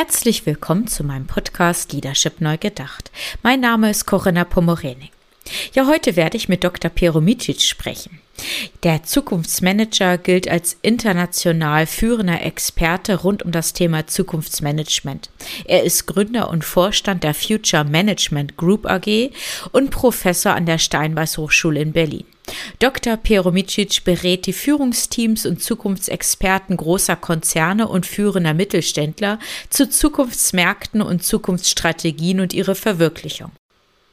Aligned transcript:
Herzlich 0.00 0.46
willkommen 0.46 0.86
zu 0.86 1.02
meinem 1.02 1.26
Podcast 1.26 1.92
Leadership 1.92 2.40
Neu 2.40 2.56
Gedacht. 2.56 3.10
Mein 3.42 3.58
Name 3.58 3.90
ist 3.90 4.06
Corinna 4.06 4.44
Pomorening. 4.44 5.08
Ja, 5.74 5.88
heute 5.88 6.14
werde 6.14 6.36
ich 6.36 6.48
mit 6.48 6.62
Dr. 6.62 6.88
Pero 6.88 7.20
Micic 7.20 7.62
sprechen. 7.62 8.20
Der 8.84 9.02
Zukunftsmanager 9.02 10.16
gilt 10.16 10.46
als 10.48 10.76
international 10.82 11.88
führender 11.88 12.42
Experte 12.42 13.16
rund 13.16 13.42
um 13.42 13.50
das 13.50 13.72
Thema 13.72 14.06
Zukunftsmanagement. 14.06 15.30
Er 15.64 15.82
ist 15.82 16.06
Gründer 16.06 16.48
und 16.48 16.64
Vorstand 16.64 17.24
der 17.24 17.34
Future 17.34 17.82
Management 17.82 18.56
Group 18.56 18.86
AG 18.86 19.32
und 19.72 19.90
Professor 19.90 20.54
an 20.54 20.66
der 20.66 20.78
Steinbeiß 20.78 21.38
Hochschule 21.38 21.80
in 21.80 21.92
Berlin. 21.92 22.24
Dr. 22.78 23.16
Peromicic 23.16 24.04
berät 24.04 24.46
die 24.46 24.52
Führungsteams 24.52 25.46
und 25.46 25.62
Zukunftsexperten 25.62 26.76
großer 26.76 27.16
Konzerne 27.16 27.88
und 27.88 28.06
führender 28.06 28.54
Mittelständler 28.54 29.38
zu 29.70 29.88
Zukunftsmärkten 29.88 31.02
und 31.02 31.24
Zukunftsstrategien 31.24 32.40
und 32.40 32.52
ihre 32.52 32.74
Verwirklichung. 32.74 33.52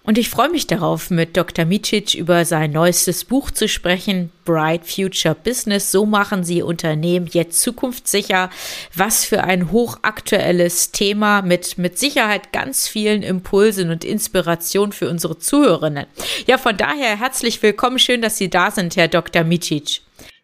Und 0.05 0.19
ich 0.19 0.29
freue 0.29 0.49
mich 0.49 0.67
darauf, 0.67 1.09
mit 1.09 1.35
Dr. 1.35 1.65
Micic 1.65 2.13
über 2.13 2.45
sein 2.45 2.71
neuestes 2.71 3.25
Buch 3.25 3.49
zu 3.49 3.67
sprechen, 3.67 4.31
Bright 4.45 4.85
Future 4.85 5.33
Business. 5.33 5.91
So 5.91 6.05
machen 6.05 6.43
Sie 6.43 6.61
Unternehmen 6.61 7.27
jetzt 7.31 7.59
zukunftssicher. 7.61 8.51
Was 8.93 9.25
für 9.25 9.43
ein 9.43 9.71
hochaktuelles 9.71 10.91
Thema 10.91 11.41
mit, 11.41 11.79
mit 11.79 11.97
Sicherheit 11.97 12.53
ganz 12.53 12.87
vielen 12.87 13.23
Impulsen 13.23 13.89
und 13.89 14.03
Inspiration 14.03 14.91
für 14.91 15.09
unsere 15.09 15.39
Zuhörerinnen. 15.39 16.05
Ja, 16.45 16.59
von 16.59 16.77
daher 16.77 17.19
herzlich 17.19 17.63
willkommen. 17.63 17.97
Schön, 17.97 18.21
dass 18.21 18.37
Sie 18.37 18.51
da 18.51 18.69
sind, 18.69 18.95
Herr 18.97 19.07
Dr. 19.07 19.43
Micic. 19.43 20.01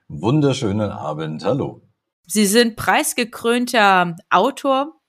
Wunderschönen 0.08 0.90
Abend. 0.90 1.46
Hallo. 1.46 1.82
Sie 2.26 2.48
sind 2.48 2.76
preisgekrönter 2.78 4.16
Autor 4.32 5.01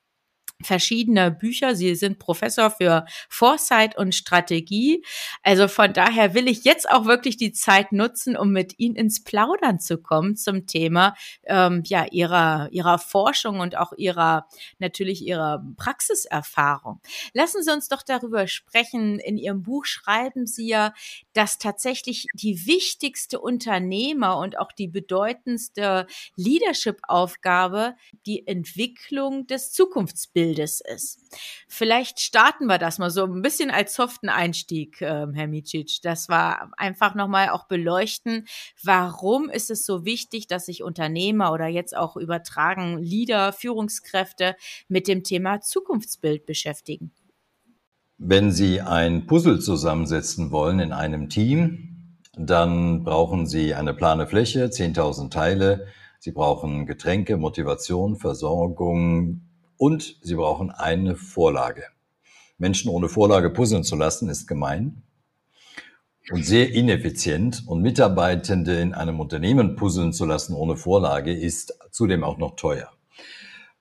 verschiedene 0.62 1.30
Bücher. 1.30 1.74
Sie 1.74 1.94
sind 1.94 2.18
Professor 2.18 2.70
für 2.70 3.04
Foresight 3.28 3.96
und 3.96 4.14
Strategie. 4.14 5.04
Also 5.42 5.68
von 5.68 5.92
daher 5.92 6.34
will 6.34 6.48
ich 6.48 6.64
jetzt 6.64 6.88
auch 6.90 7.06
wirklich 7.06 7.36
die 7.36 7.52
Zeit 7.52 7.92
nutzen, 7.92 8.36
um 8.36 8.50
mit 8.50 8.78
Ihnen 8.78 8.96
ins 8.96 9.24
Plaudern 9.24 9.80
zu 9.80 9.98
kommen 9.98 10.36
zum 10.36 10.66
Thema 10.66 11.14
ähm, 11.44 11.82
ja 11.86 12.06
ihrer 12.10 12.68
ihrer 12.72 12.98
Forschung 12.98 13.60
und 13.60 13.76
auch 13.76 13.92
ihrer 13.96 14.46
natürlich 14.78 15.26
ihrer 15.26 15.64
Praxiserfahrung. 15.76 17.00
Lassen 17.32 17.62
Sie 17.62 17.72
uns 17.72 17.88
doch 17.88 18.02
darüber 18.02 18.46
sprechen. 18.46 19.18
In 19.18 19.36
Ihrem 19.36 19.62
Buch 19.62 19.84
schreiben 19.84 20.46
Sie 20.46 20.68
ja, 20.68 20.94
dass 21.32 21.58
tatsächlich 21.58 22.26
die 22.34 22.66
wichtigste 22.66 23.40
Unternehmer 23.40 24.38
und 24.38 24.58
auch 24.58 24.72
die 24.72 24.88
bedeutendste 24.88 26.06
Leadership-Aufgabe 26.36 27.96
die 28.26 28.46
Entwicklung 28.46 29.46
des 29.46 29.72
Zukunftsbildes 29.72 30.51
Bildes 30.52 30.80
ist. 30.80 31.18
Vielleicht 31.68 32.20
starten 32.20 32.66
wir 32.66 32.78
das 32.78 32.98
mal 32.98 33.10
so 33.10 33.24
ein 33.24 33.42
bisschen 33.42 33.70
als 33.70 33.94
soften 33.94 34.28
Einstieg, 34.28 35.00
äh, 35.00 35.26
Herr 35.32 35.46
Micic. 35.46 36.00
Das 36.02 36.28
war 36.28 36.70
einfach 36.76 37.14
nochmal 37.14 37.48
auch 37.50 37.66
beleuchten, 37.66 38.46
warum 38.82 39.48
ist 39.48 39.70
es 39.70 39.86
so 39.86 40.04
wichtig, 40.04 40.46
dass 40.46 40.66
sich 40.66 40.82
Unternehmer 40.82 41.52
oder 41.52 41.66
jetzt 41.66 41.96
auch 41.96 42.16
übertragen 42.16 42.98
Leader, 42.98 43.52
Führungskräfte 43.52 44.56
mit 44.88 45.08
dem 45.08 45.24
Thema 45.24 45.60
Zukunftsbild 45.60 46.44
beschäftigen? 46.44 47.12
Wenn 48.18 48.52
Sie 48.52 48.80
ein 48.80 49.26
Puzzle 49.26 49.58
zusammensetzen 49.60 50.50
wollen 50.52 50.80
in 50.80 50.92
einem 50.92 51.28
Team, 51.28 52.18
dann 52.34 53.04
brauchen 53.04 53.46
Sie 53.46 53.74
eine 53.74 53.94
plane 53.94 54.26
Fläche, 54.26 54.66
10.000 54.66 55.30
Teile. 55.30 55.86
Sie 56.18 56.30
brauchen 56.30 56.86
Getränke, 56.86 57.36
Motivation, 57.36 58.16
Versorgung, 58.16 59.51
und 59.82 60.16
sie 60.20 60.36
brauchen 60.36 60.70
eine 60.70 61.16
Vorlage. 61.16 61.82
Menschen 62.56 62.88
ohne 62.88 63.08
Vorlage 63.08 63.50
puzzeln 63.50 63.82
zu 63.82 63.96
lassen, 63.96 64.28
ist 64.28 64.46
gemein 64.46 65.02
und 66.30 66.46
sehr 66.46 66.72
ineffizient. 66.72 67.64
Und 67.66 67.82
Mitarbeitende 67.82 68.78
in 68.78 68.94
einem 68.94 69.18
Unternehmen 69.18 69.74
puzzeln 69.74 70.12
zu 70.12 70.24
lassen 70.24 70.54
ohne 70.54 70.76
Vorlage 70.76 71.32
ist 71.32 71.76
zudem 71.90 72.22
auch 72.22 72.38
noch 72.38 72.54
teuer. 72.54 72.92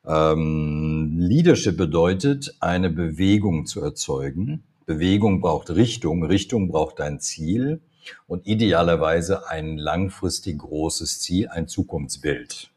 Ähm, 0.04 1.18
Leadership 1.20 1.78
bedeutet, 1.78 2.56
eine 2.60 2.90
Bewegung 2.90 3.68
zu 3.68 3.80
erzeugen. 3.84 4.64
Bewegung 4.88 5.40
braucht 5.40 5.70
Richtung, 5.70 6.24
Richtung 6.24 6.70
braucht 6.70 7.00
ein 7.00 7.20
Ziel 7.20 7.80
und 8.26 8.48
idealerweise 8.48 9.48
ein 9.52 9.78
langfristig 9.78 10.58
großes 10.58 11.20
Ziel, 11.20 11.48
ein 11.50 11.68
Zukunftsbild. 11.68 12.72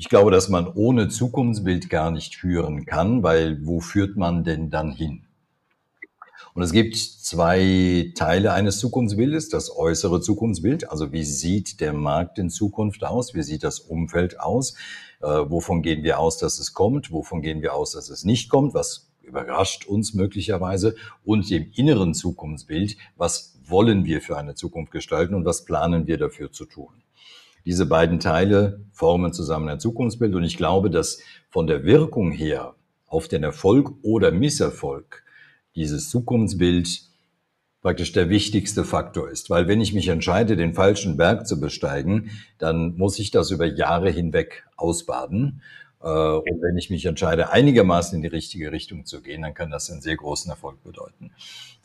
Ich 0.00 0.08
glaube, 0.08 0.30
dass 0.30 0.48
man 0.48 0.66
ohne 0.66 1.08
Zukunftsbild 1.08 1.90
gar 1.90 2.10
nicht 2.10 2.34
führen 2.34 2.86
kann, 2.86 3.22
weil 3.22 3.66
wo 3.66 3.80
führt 3.80 4.16
man 4.16 4.44
denn 4.44 4.70
dann 4.70 4.92
hin? 4.92 5.26
Und 6.54 6.62
es 6.62 6.72
gibt 6.72 6.96
zwei 6.96 8.10
Teile 8.16 8.54
eines 8.54 8.78
Zukunftsbildes. 8.78 9.50
Das 9.50 9.76
äußere 9.76 10.22
Zukunftsbild, 10.22 10.90
also 10.90 11.12
wie 11.12 11.22
sieht 11.22 11.82
der 11.82 11.92
Markt 11.92 12.38
in 12.38 12.48
Zukunft 12.48 13.04
aus? 13.04 13.34
Wie 13.34 13.42
sieht 13.42 13.62
das 13.62 13.78
Umfeld 13.78 14.40
aus? 14.40 14.74
Äh, 15.20 15.26
wovon 15.26 15.82
gehen 15.82 16.02
wir 16.02 16.18
aus, 16.18 16.38
dass 16.38 16.58
es 16.58 16.72
kommt? 16.72 17.12
Wovon 17.12 17.42
gehen 17.42 17.60
wir 17.60 17.74
aus, 17.74 17.92
dass 17.92 18.08
es 18.08 18.24
nicht 18.24 18.48
kommt? 18.48 18.72
Was 18.72 19.12
überrascht 19.20 19.84
uns 19.84 20.14
möglicherweise? 20.14 20.96
Und 21.26 21.50
dem 21.50 21.70
inneren 21.74 22.14
Zukunftsbild, 22.14 22.96
was 23.18 23.58
wollen 23.66 24.06
wir 24.06 24.22
für 24.22 24.38
eine 24.38 24.54
Zukunft 24.54 24.92
gestalten 24.92 25.34
und 25.34 25.44
was 25.44 25.66
planen 25.66 26.06
wir 26.06 26.16
dafür 26.16 26.50
zu 26.50 26.64
tun? 26.64 27.02
Diese 27.64 27.86
beiden 27.86 28.20
Teile 28.20 28.80
formen 28.92 29.32
zusammen 29.32 29.68
ein 29.68 29.80
Zukunftsbild 29.80 30.34
und 30.34 30.44
ich 30.44 30.56
glaube, 30.56 30.90
dass 30.90 31.20
von 31.48 31.66
der 31.66 31.84
Wirkung 31.84 32.32
her 32.32 32.74
auf 33.06 33.28
den 33.28 33.42
Erfolg 33.42 33.92
oder 34.02 34.30
Misserfolg 34.30 35.24
dieses 35.74 36.10
Zukunftsbild 36.10 37.02
praktisch 37.82 38.12
der 38.12 38.28
wichtigste 38.28 38.84
Faktor 38.84 39.30
ist. 39.30 39.50
Weil 39.50 39.66
wenn 39.66 39.80
ich 39.80 39.94
mich 39.94 40.08
entscheide, 40.08 40.56
den 40.56 40.74
falschen 40.74 41.16
Berg 41.16 41.46
zu 41.46 41.60
besteigen, 41.60 42.30
dann 42.58 42.96
muss 42.96 43.18
ich 43.18 43.30
das 43.30 43.50
über 43.50 43.66
Jahre 43.66 44.10
hinweg 44.10 44.64
ausbaden. 44.76 45.62
Äh, 46.02 46.06
und 46.06 46.62
wenn 46.62 46.76
ich 46.76 46.90
mich 46.90 47.06
entscheide, 47.06 47.50
einigermaßen 47.50 48.16
in 48.16 48.22
die 48.22 48.28
richtige 48.28 48.72
Richtung 48.72 49.06
zu 49.06 49.22
gehen, 49.22 49.42
dann 49.42 49.54
kann 49.54 49.70
das 49.70 49.90
einen 49.90 50.02
sehr 50.02 50.16
großen 50.16 50.50
Erfolg 50.50 50.82
bedeuten. 50.84 51.32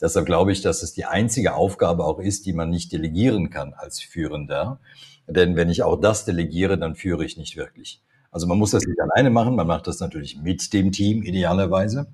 Deshalb 0.00 0.26
glaube 0.26 0.52
ich, 0.52 0.60
dass 0.60 0.82
es 0.82 0.92
die 0.92 1.06
einzige 1.06 1.54
Aufgabe 1.54 2.04
auch 2.04 2.18
ist, 2.18 2.46
die 2.46 2.52
man 2.52 2.70
nicht 2.70 2.92
delegieren 2.92 3.50
kann 3.50 3.72
als 3.72 4.00
Führender, 4.00 4.78
denn 5.26 5.56
wenn 5.56 5.70
ich 5.70 5.82
auch 5.82 6.00
das 6.00 6.24
delegiere, 6.24 6.78
dann 6.78 6.94
führe 6.94 7.24
ich 7.24 7.36
nicht 7.36 7.56
wirklich. 7.56 8.02
Also 8.30 8.46
man 8.46 8.58
muss 8.58 8.72
das 8.72 8.84
nicht 8.84 9.00
alleine 9.00 9.30
machen, 9.30 9.56
man 9.56 9.66
macht 9.66 9.86
das 9.86 10.00
natürlich 10.00 10.36
mit 10.36 10.72
dem 10.72 10.92
Team 10.92 11.22
idealerweise. 11.22 12.12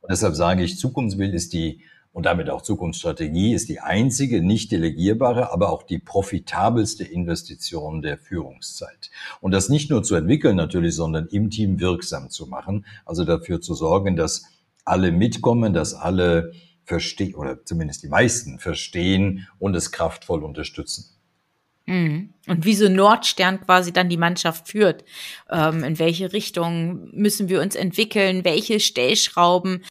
Und 0.00 0.10
deshalb 0.10 0.34
sage 0.34 0.62
ich, 0.62 0.78
Zukunftsbild 0.78 1.34
ist 1.34 1.52
die, 1.52 1.82
und 2.12 2.26
damit 2.26 2.50
auch 2.50 2.62
Zukunftsstrategie, 2.62 3.54
ist 3.54 3.68
die 3.68 3.80
einzige 3.80 4.42
nicht 4.42 4.72
delegierbare, 4.72 5.52
aber 5.52 5.70
auch 5.70 5.82
die 5.82 5.98
profitabelste 5.98 7.04
Investition 7.04 8.02
der 8.02 8.18
Führungszeit. 8.18 9.10
Und 9.40 9.52
das 9.52 9.68
nicht 9.68 9.90
nur 9.90 10.02
zu 10.02 10.16
entwickeln 10.16 10.56
natürlich, 10.56 10.94
sondern 10.94 11.26
im 11.28 11.50
Team 11.50 11.78
wirksam 11.78 12.30
zu 12.30 12.46
machen. 12.46 12.84
Also 13.04 13.24
dafür 13.24 13.60
zu 13.60 13.74
sorgen, 13.74 14.16
dass 14.16 14.44
alle 14.84 15.12
mitkommen, 15.12 15.72
dass 15.72 15.94
alle 15.94 16.52
verstehen, 16.84 17.36
oder 17.36 17.64
zumindest 17.64 18.02
die 18.02 18.08
meisten 18.08 18.58
verstehen 18.58 19.46
und 19.60 19.76
es 19.76 19.92
kraftvoll 19.92 20.42
unterstützen. 20.42 21.19
Mhm. 21.90 22.34
Und 22.46 22.64
wie 22.64 22.74
so 22.74 22.88
Nordstern 22.88 23.60
quasi 23.60 23.92
dann 23.92 24.08
die 24.08 24.16
Mannschaft 24.16 24.68
führt. 24.68 25.04
Ähm, 25.50 25.82
in 25.82 25.98
welche 25.98 26.32
Richtung 26.32 27.10
müssen 27.12 27.48
wir 27.48 27.60
uns 27.60 27.74
entwickeln? 27.74 28.44
Welche 28.44 28.78
Stellschrauben 28.78 29.84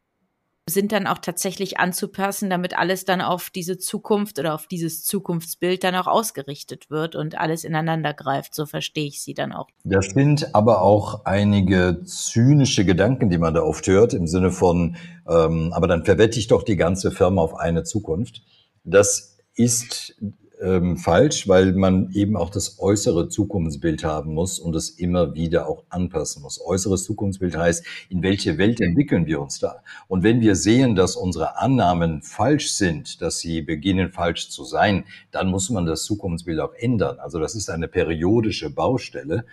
sind 0.65 0.91
dann 0.91 1.07
auch 1.07 1.17
tatsächlich 1.17 1.79
anzupassen, 1.79 2.49
damit 2.49 2.77
alles 2.77 3.03
dann 3.03 3.21
auf 3.21 3.49
diese 3.49 3.77
Zukunft 3.77 4.39
oder 4.39 4.53
auf 4.53 4.67
dieses 4.67 5.03
Zukunftsbild 5.03 5.83
dann 5.83 5.95
auch 5.95 6.07
ausgerichtet 6.07 6.89
wird 6.89 7.15
und 7.15 7.37
alles 7.37 7.63
ineinander 7.63 8.13
greift. 8.13 8.55
So 8.55 8.65
verstehe 8.65 9.07
ich 9.07 9.21
sie 9.21 9.33
dann 9.33 9.51
auch. 9.51 9.67
Das 9.83 10.11
sind 10.11 10.53
aber 10.55 10.81
auch 10.81 11.25
einige 11.25 12.03
zynische 12.05 12.85
Gedanken, 12.85 13.29
die 13.29 13.39
man 13.39 13.55
da 13.55 13.61
oft 13.61 13.87
hört, 13.87 14.13
im 14.13 14.27
Sinne 14.27 14.51
von, 14.51 14.95
ähm, 15.27 15.73
aber 15.73 15.87
dann 15.87 16.05
verwette 16.05 16.39
ich 16.39 16.47
doch 16.47 16.63
die 16.63 16.77
ganze 16.77 17.11
Firma 17.11 17.41
auf 17.41 17.55
eine 17.55 17.83
Zukunft. 17.83 18.43
Das 18.83 19.37
ist 19.55 20.15
ähm, 20.61 20.97
falsch, 20.97 21.47
weil 21.47 21.73
man 21.73 22.11
eben 22.11 22.35
auch 22.35 22.49
das 22.49 22.79
äußere 22.79 23.29
Zukunftsbild 23.29 24.03
haben 24.03 24.33
muss 24.33 24.59
und 24.59 24.75
es 24.75 24.89
immer 24.89 25.33
wieder 25.33 25.67
auch 25.67 25.83
anpassen 25.89 26.41
muss. 26.41 26.59
Äußeres 26.61 27.05
Zukunftsbild 27.05 27.55
heißt, 27.55 27.85
in 28.09 28.21
welche 28.23 28.57
Welt 28.57 28.81
entwickeln 28.81 29.25
wir 29.25 29.41
uns 29.41 29.59
da? 29.59 29.81
Und 30.07 30.23
wenn 30.23 30.41
wir 30.41 30.55
sehen, 30.55 30.95
dass 30.95 31.15
unsere 31.15 31.57
Annahmen 31.57 32.21
falsch 32.21 32.73
sind, 32.73 33.21
dass 33.21 33.39
sie 33.39 33.61
beginnen 33.61 34.11
falsch 34.11 34.49
zu 34.49 34.65
sein, 34.65 35.05
dann 35.31 35.49
muss 35.49 35.69
man 35.69 35.85
das 35.85 36.03
Zukunftsbild 36.03 36.59
auch 36.59 36.73
ändern. 36.73 37.19
Also 37.19 37.39
das 37.39 37.55
ist 37.55 37.69
eine 37.69 37.87
periodische 37.87 38.69
Baustelle. 38.69 39.45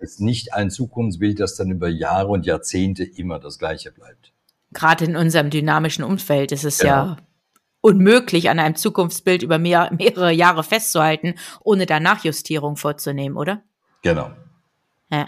Es 0.00 0.12
ist 0.12 0.20
nicht 0.20 0.54
ein 0.54 0.70
Zukunftsbild, 0.70 1.38
das 1.38 1.56
dann 1.56 1.70
über 1.70 1.88
Jahre 1.88 2.28
und 2.28 2.46
Jahrzehnte 2.46 3.04
immer 3.04 3.38
das 3.38 3.58
gleiche 3.58 3.92
bleibt. 3.92 4.32
Gerade 4.72 5.04
in 5.04 5.16
unserem 5.16 5.50
dynamischen 5.50 6.02
Umfeld 6.02 6.50
ist 6.50 6.64
es 6.64 6.78
genau. 6.78 6.92
ja 6.92 7.16
unmöglich, 7.82 8.48
an 8.48 8.58
einem 8.58 8.76
Zukunftsbild 8.76 9.42
über 9.42 9.58
mehr, 9.58 9.92
mehrere 9.92 10.32
Jahre 10.32 10.64
festzuhalten, 10.64 11.34
ohne 11.62 11.84
da 11.84 12.00
Nachjustierung 12.00 12.76
vorzunehmen, 12.76 13.36
oder? 13.36 13.62
Genau. 14.00 14.30
Ja. 15.10 15.26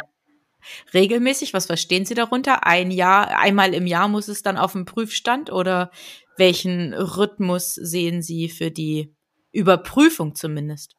Regelmäßig, 0.95 1.53
was 1.53 1.67
verstehen 1.67 2.07
Sie 2.07 2.15
darunter? 2.15 2.67
Ein 2.67 2.91
Jahr, 2.91 3.39
einmal 3.39 3.75
im 3.75 3.87
Jahr 3.87 4.09
muss 4.09 4.29
es 4.29 4.43
dann 4.43 4.57
auf 4.57 4.73
dem 4.73 4.87
Prüfstand 4.87 5.53
oder 5.53 5.91
welchen 6.39 6.95
Rhythmus 6.95 7.75
sehen 7.75 8.23
Sie 8.23 8.49
für 8.49 8.71
die 8.71 9.15
Überprüfung 9.53 10.35
zumindest? 10.35 10.97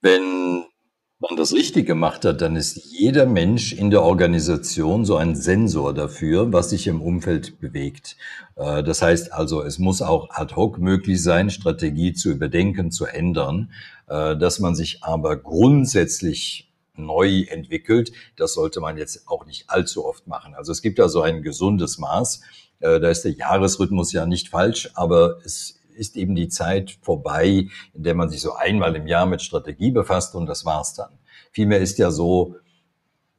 Wenn 0.00 0.64
man 1.18 1.36
das 1.36 1.54
richtig 1.54 1.86
gemacht 1.86 2.24
hat, 2.24 2.42
dann 2.42 2.56
ist 2.56 2.76
jeder 2.76 3.24
Mensch 3.24 3.72
in 3.72 3.90
der 3.90 4.02
Organisation 4.02 5.04
so 5.04 5.16
ein 5.16 5.34
Sensor 5.34 5.94
dafür, 5.94 6.52
was 6.52 6.70
sich 6.70 6.86
im 6.86 7.00
Umfeld 7.00 7.58
bewegt. 7.58 8.16
Äh, 8.56 8.82
das 8.82 9.00
heißt 9.00 9.32
also, 9.32 9.62
es 9.62 9.78
muss 9.78 10.02
auch 10.02 10.28
ad 10.30 10.54
hoc 10.54 10.78
möglich 10.78 11.22
sein, 11.22 11.50
Strategie 11.50 12.12
zu 12.12 12.30
überdenken, 12.30 12.90
zu 12.90 13.06
ändern. 13.06 13.70
Äh, 14.08 14.36
dass 14.36 14.60
man 14.60 14.74
sich 14.74 15.02
aber 15.02 15.36
grundsätzlich 15.36 16.70
neu 16.96 17.42
entwickelt, 17.48 18.12
das 18.36 18.54
sollte 18.54 18.80
man 18.80 18.96
jetzt 18.96 19.28
auch 19.28 19.46
nicht 19.46 19.68
allzu 19.68 20.04
oft 20.04 20.26
machen. 20.26 20.54
Also 20.54 20.72
es 20.72 20.82
gibt 20.82 20.98
da 20.98 21.08
so 21.08 21.22
ein 21.22 21.42
gesundes 21.42 21.98
Maß. 21.98 22.42
Äh, 22.80 23.00
da 23.00 23.10
ist 23.10 23.22
der 23.22 23.32
Jahresrhythmus 23.32 24.12
ja 24.12 24.26
nicht 24.26 24.48
falsch, 24.48 24.90
aber 24.94 25.38
es 25.44 25.80
ist 25.96 26.16
eben 26.16 26.34
die 26.34 26.48
Zeit 26.48 26.98
vorbei, 27.02 27.68
in 27.94 28.02
der 28.02 28.14
man 28.14 28.28
sich 28.28 28.40
so 28.40 28.54
einmal 28.54 28.94
im 28.96 29.06
Jahr 29.06 29.26
mit 29.26 29.42
Strategie 29.42 29.90
befasst 29.90 30.34
und 30.34 30.46
das 30.46 30.64
war's 30.64 30.94
dann. 30.94 31.10
Vielmehr 31.52 31.80
ist 31.80 31.98
ja 31.98 32.10
so, 32.10 32.56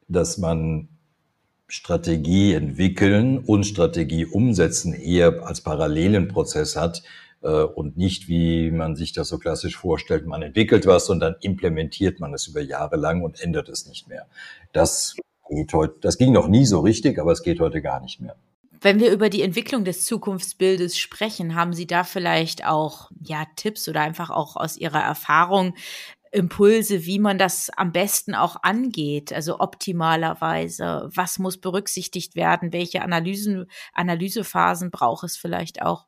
dass 0.08 0.38
man 0.38 0.88
Strategie 1.68 2.54
entwickeln 2.54 3.38
und 3.38 3.64
Strategie 3.64 4.24
umsetzen 4.24 4.94
eher 4.94 5.46
als 5.46 5.60
parallelen 5.60 6.28
Prozess 6.28 6.76
hat 6.76 7.02
äh, 7.42 7.48
und 7.48 7.96
nicht, 7.98 8.26
wie 8.28 8.70
man 8.70 8.96
sich 8.96 9.12
das 9.12 9.28
so 9.28 9.38
klassisch 9.38 9.76
vorstellt, 9.76 10.26
man 10.26 10.42
entwickelt 10.42 10.86
was 10.86 11.10
und 11.10 11.20
dann 11.20 11.36
implementiert 11.42 12.20
man 12.20 12.32
es 12.32 12.46
über 12.46 12.62
Jahre 12.62 12.96
lang 12.96 13.22
und 13.22 13.40
ändert 13.40 13.68
es 13.68 13.86
nicht 13.86 14.08
mehr. 14.08 14.26
Das 14.72 15.16
geht 15.50 15.72
heute, 15.74 15.94
das 16.00 16.16
ging 16.16 16.32
noch 16.32 16.48
nie 16.48 16.64
so 16.64 16.80
richtig, 16.80 17.18
aber 17.18 17.32
es 17.32 17.42
geht 17.42 17.60
heute 17.60 17.82
gar 17.82 18.00
nicht 18.00 18.20
mehr. 18.20 18.36
Wenn 18.80 19.00
wir 19.00 19.10
über 19.10 19.28
die 19.28 19.42
Entwicklung 19.42 19.84
des 19.84 20.04
Zukunftsbildes 20.04 20.98
sprechen, 20.98 21.54
haben 21.54 21.72
Sie 21.72 21.86
da 21.86 22.04
vielleicht 22.04 22.64
auch 22.64 23.10
ja 23.20 23.44
Tipps 23.56 23.88
oder 23.88 24.02
einfach 24.02 24.30
auch 24.30 24.56
aus 24.56 24.76
Ihrer 24.76 25.00
Erfahrung 25.00 25.74
Impulse, 26.30 27.06
wie 27.06 27.18
man 27.18 27.38
das 27.38 27.70
am 27.70 27.92
besten 27.92 28.34
auch 28.34 28.56
angeht, 28.62 29.32
also 29.32 29.60
optimalerweise, 29.60 31.08
was 31.12 31.38
muss 31.38 31.58
berücksichtigt 31.58 32.36
werden, 32.36 32.72
welche 32.72 33.02
Analysen, 33.02 33.66
Analysephasen 33.94 34.90
braucht 34.90 35.24
es 35.24 35.36
vielleicht 35.36 35.82
auch? 35.82 36.06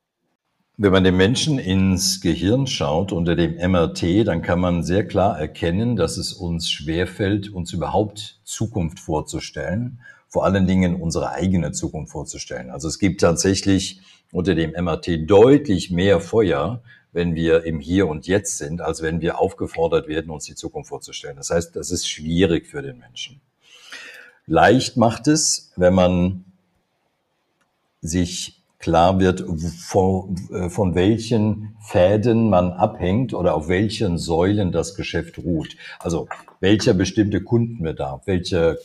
Wenn 0.77 0.93
man 0.93 1.05
den 1.05 1.17
Menschen 1.17 1.59
ins 1.59 2.21
Gehirn 2.21 2.67
schaut 2.67 3.13
unter 3.13 3.37
dem 3.37 3.57
MRT, 3.57 4.27
dann 4.27 4.43
kann 4.43 4.61
man 4.61 4.83
sehr 4.83 5.07
klar 5.07 5.39
erkennen, 5.39 5.97
dass 5.97 6.17
es 6.17 6.33
uns 6.33 6.71
schwerfällt, 6.71 7.51
uns 7.51 7.73
überhaupt 7.73 8.41
Zukunft 8.45 8.99
vorzustellen 8.99 10.01
vor 10.31 10.45
allen 10.45 10.67
Dingen 10.67 10.95
unsere 10.95 11.33
eigene 11.33 11.73
Zukunft 11.73 12.13
vorzustellen. 12.13 12.71
Also 12.71 12.89
es 12.89 12.99
gibt 12.99 13.21
tatsächlich 13.21 14.01
unter 14.33 14.55
dem 14.55 14.71
MRT 14.71 15.29
deutlich 15.29 15.91
mehr 15.91 16.21
Feuer, 16.21 16.83
wenn 17.13 17.35
wir 17.35 17.65
im 17.65 17.81
Hier 17.81 18.07
und 18.07 18.29
Jetzt 18.29 18.59
sind, 18.59 18.81
als 18.81 19.03
wenn 19.03 19.21
wir 19.21 19.41
aufgefordert 19.41 20.07
werden, 20.07 20.31
uns 20.31 20.45
die 20.45 20.55
Zukunft 20.55 20.89
vorzustellen. 20.89 21.37
Das 21.37 21.51
heißt, 21.51 21.75
das 21.75 21.91
ist 21.91 22.09
schwierig 22.09 22.69
für 22.69 22.81
den 22.81 22.99
Menschen. 22.99 23.41
Leicht 24.47 24.97
macht 24.97 25.27
es, 25.27 25.73
wenn 25.77 25.95
man 25.95 26.45
sich 28.01 28.63
klar 28.79 29.19
wird, 29.21 29.45
von, 29.79 30.37
äh, 30.53 30.71
von 30.71 30.95
welchen 30.95 31.77
Fäden 31.81 32.49
man 32.49 32.73
abhängt 32.73 33.35
oder 33.35 33.55
auf 33.55 33.69
welchen 33.69 34.17
Säulen 34.17 34.73
das 34.73 34.95
Geschäft 34.95 35.39
ruht. 35.39 35.77
Also 35.99 36.29
welcher 36.61 36.95
bestimmte 36.95 37.43
Kundenbedarf, 37.43 38.27
welche 38.27 38.79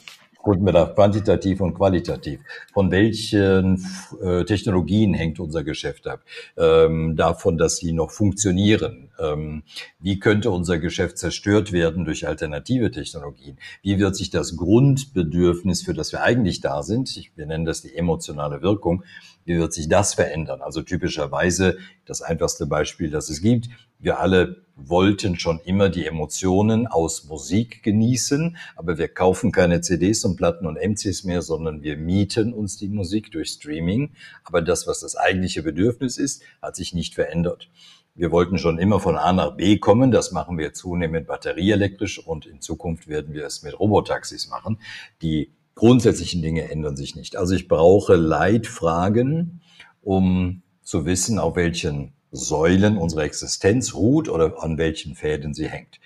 Kundenbedarf 0.45 0.94
quantitativ 0.94 1.59
und 1.59 1.74
qualitativ. 1.74 2.39
Von 2.71 2.92
welchen 2.92 3.83
äh, 4.21 4.45
Technologien 4.45 5.15
hängt 5.15 5.39
unser 5.39 5.63
Geschäft 5.63 6.07
ab? 6.07 6.21
Ähm, 6.56 7.15
davon, 7.15 7.57
dass 7.57 7.77
sie 7.77 7.94
noch 7.94 8.12
funktionieren. 8.12 9.09
Ähm, 9.18 9.63
wie 10.00 10.19
könnte 10.19 10.51
unser 10.51 10.77
Geschäft 10.77 11.18
zerstört 11.18 11.71
werden 11.71 12.06
durch 12.06 12.27
alternative 12.27 12.92
Technologien? 12.92 13.57
Wie 13.81 13.97
wird 13.97 14.15
sich 14.15 14.30
das 14.30 14.56
Grundbedürfnis, 14.56 15.81
für 15.81 15.95
das 15.95 16.12
wir 16.12 16.21
eigentlich 16.21 16.62
da 16.62 16.83
sind, 16.83 17.18
ich, 17.18 17.31
wir 17.36 17.48
nennen 17.48 17.65
das 17.65 17.81
die 17.81 17.95
emotionale 17.95 18.62
Wirkung, 18.62 19.03
wie 19.45 19.57
wird 19.57 19.74
sich 19.74 19.88
das 19.88 20.15
verändern? 20.15 20.62
Also 20.62 20.81
typischerweise 20.81 21.77
das 22.06 22.21
einfachste 22.21 22.65
Beispiel, 22.65 23.09
das 23.09 23.30
es 23.30 23.42
gibt. 23.42 23.69
Wir 24.00 24.19
alle 24.19 24.65
wollten 24.75 25.39
schon 25.39 25.59
immer 25.59 25.89
die 25.89 26.06
Emotionen 26.06 26.86
aus 26.88 27.25
Musik 27.25 27.81
genießen, 27.81 28.57
aber 28.75 28.97
wir 28.97 29.07
kaufen 29.07 29.51
keine 29.51 29.81
CDs 29.81 30.25
und 30.25 30.36
Platten 30.36 30.65
und 30.65 30.77
MCs 30.77 31.24
mehr, 31.24 31.42
sondern 31.42 31.81
wir 31.81 31.95
mieten 31.95 32.53
uns 32.53 32.77
die 32.77 32.89
Musik 32.89 33.31
durch 33.31 33.50
Streaming. 33.51 34.12
Aber 34.44 34.62
das, 34.62 34.86
was 34.88 35.00
das 35.00 35.15
eigentliche 35.15 35.63
Bedürfnis 35.63 36.18
ist, 36.18 36.44
hat 36.62 36.75
sich 36.75 36.94
nicht 36.94 37.15
verändert. 37.15 37.69
Wir 38.15 38.31
wollten 38.31 38.57
schon 38.57 38.80
immer 38.80 39.00
von 39.00 39.18
A 39.18 39.33
nach 39.33 39.57
B 39.57 39.77
kommen. 39.77 40.09
Das 40.09 40.31
machen 40.31 40.57
wir 40.57 40.74
zunehmend 40.74 41.27
batterieelektrisch 41.27 42.19
und 42.19 42.45
in 42.45 42.62
Zukunft 42.62 43.07
werden 43.07 43.33
wir 43.33 43.45
es 43.45 43.62
mit 43.62 43.77
Robotaxis 43.77 44.48
machen. 44.48 44.80
Die 45.21 45.51
grundsätzlichen 45.75 46.42
Dinge 46.42 46.69
ändern 46.69 46.95
sich 46.95 47.16
nicht. 47.16 47.36
Also 47.36 47.54
ich 47.54 47.68
brauche 47.68 48.16
Leitfragen, 48.16 49.62
um 50.01 50.63
zu 50.81 51.06
wissen, 51.06 51.39
auf 51.39 51.56
welchen 51.56 52.13
Säulen 52.31 52.98
unsere 52.98 53.24
Existenz 53.24 53.94
ruht 53.94 54.30
oder 54.30 54.63
an 54.63 54.77
welchen 54.77 55.16
Fäden 55.16 55.54
sie 55.54 55.68
hängt. 55.68 56.00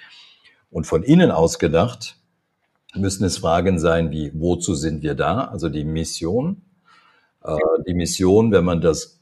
Und 0.71 0.86
von 0.86 1.04
innen 1.04 1.31
aus 1.31 1.60
gedacht 1.60 2.18
müssen 2.95 3.24
es 3.24 3.38
Fragen 3.38 3.80
sein 3.80 4.12
wie, 4.12 4.31
wozu 4.33 4.74
sind 4.74 5.04
wir 5.04 5.16
da? 5.16 5.45
Also 5.45 5.69
die 5.69 5.86
Mission. 5.86 6.61
Äh, 7.44 7.56
die 7.88 7.94
Mission, 7.94 8.52
wenn 8.52 8.66
man 8.66 8.81
das 8.81 9.19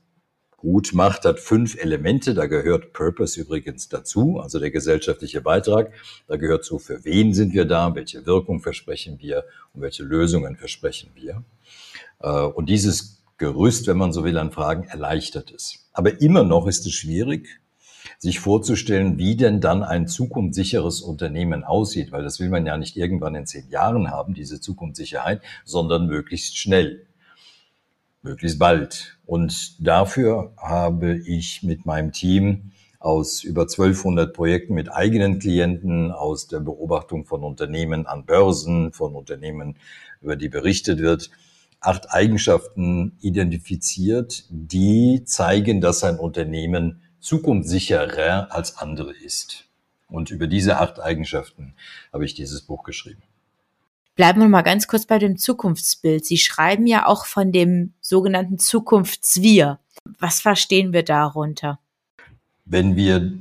gut 0.58 0.92
macht, 0.94 1.24
hat 1.24 1.40
fünf 1.40 1.78
Elemente. 1.82 2.34
Da 2.34 2.48
gehört 2.48 2.92
Purpose 2.92 3.40
übrigens 3.40 3.90
dazu, 3.90 4.40
also 4.40 4.60
der 4.60 4.72
gesellschaftliche 4.72 5.42
Beitrag. 5.42 5.94
Da 6.28 6.36
gehört 6.36 6.66
zu, 6.66 6.80
für 6.80 7.06
wen 7.06 7.34
sind 7.34 7.54
wir 7.54 7.66
da, 7.66 7.96
welche 7.96 8.26
Wirkung 8.26 8.60
versprechen 8.60 9.20
wir 9.20 9.46
und 9.74 9.82
welche 9.82 10.04
Lösungen 10.04 10.58
versprechen 10.58 11.12
wir. 11.14 11.44
Äh, 12.22 12.30
und 12.30 12.68
dieses 12.68 13.24
Gerüst, 13.38 13.86
wenn 13.86 13.98
man 13.98 14.14
so 14.14 14.24
will, 14.24 14.38
an 14.40 14.52
Fragen 14.52 14.86
erleichtert 14.86 15.52
es. 15.52 15.88
Aber 15.94 16.22
immer 16.22 16.44
noch 16.44 16.66
ist 16.66 16.88
es 16.88 16.94
schwierig, 16.94 17.62
sich 18.18 18.40
vorzustellen, 18.40 19.20
wie 19.20 19.36
denn 19.36 19.62
dann 19.62 19.84
ein 19.84 20.08
zukunftssicheres 20.08 21.02
Unternehmen 21.02 21.64
aussieht, 21.64 22.12
weil 22.12 22.24
das 22.24 22.40
will 22.40 22.50
man 22.50 22.66
ja 22.66 22.78
nicht 22.78 22.98
irgendwann 22.98 23.36
in 23.36 23.46
zehn 23.46 23.70
Jahren 23.70 24.10
haben, 24.10 24.34
diese 24.34 24.60
Zukunftssicherheit, 24.60 25.42
sondern 25.66 26.08
möglichst 26.08 26.58
schnell 26.58 27.07
möglichst 28.28 28.60
bald. 28.60 29.18
Und 29.26 29.86
dafür 29.86 30.54
habe 30.58 31.18
ich 31.18 31.64
mit 31.64 31.86
meinem 31.86 32.12
Team 32.12 32.72
aus 33.00 33.44
über 33.44 33.62
1200 33.62 34.34
Projekten 34.34 34.74
mit 34.74 34.92
eigenen 34.92 35.40
Klienten, 35.40 36.12
aus 36.12 36.48
der 36.48 36.60
Beobachtung 36.60 37.26
von 37.26 37.44
Unternehmen 37.44 38.06
an 38.06 38.26
Börsen, 38.26 38.92
von 38.92 39.16
Unternehmen, 39.16 39.78
über 40.22 40.36
die 40.36 40.50
berichtet 40.50 41.00
wird, 41.00 41.30
acht 41.80 42.12
Eigenschaften 42.12 43.18
identifiziert, 43.22 44.46
die 44.50 45.24
zeigen, 45.26 45.80
dass 45.80 46.04
ein 46.04 46.18
Unternehmen 46.18 47.02
zukunftssicherer 47.20 48.52
als 48.52 48.78
andere 48.78 49.14
ist. 49.14 49.66
Und 50.10 50.32
über 50.32 50.48
diese 50.48 50.80
acht 50.80 51.00
Eigenschaften 51.00 51.76
habe 52.12 52.26
ich 52.26 52.34
dieses 52.34 52.62
Buch 52.62 52.84
geschrieben. 52.84 53.22
Bleiben 54.18 54.42
wir 54.42 54.50
mal 54.50 54.64
ganz 54.64 54.88
kurz 54.88 55.06
bei 55.06 55.20
dem 55.20 55.38
Zukunftsbild. 55.38 56.26
Sie 56.26 56.38
schreiben 56.38 56.88
ja 56.88 57.06
auch 57.06 57.28
von 57.28 57.52
dem 57.52 57.94
sogenannten 58.02 58.58
Zukunftswir. 58.58 59.80
Was 60.20 60.42
verstehen 60.42 60.92
wir 60.92 61.04
darunter? 61.04 61.78
Wenn 62.66 62.96
wir 62.96 63.32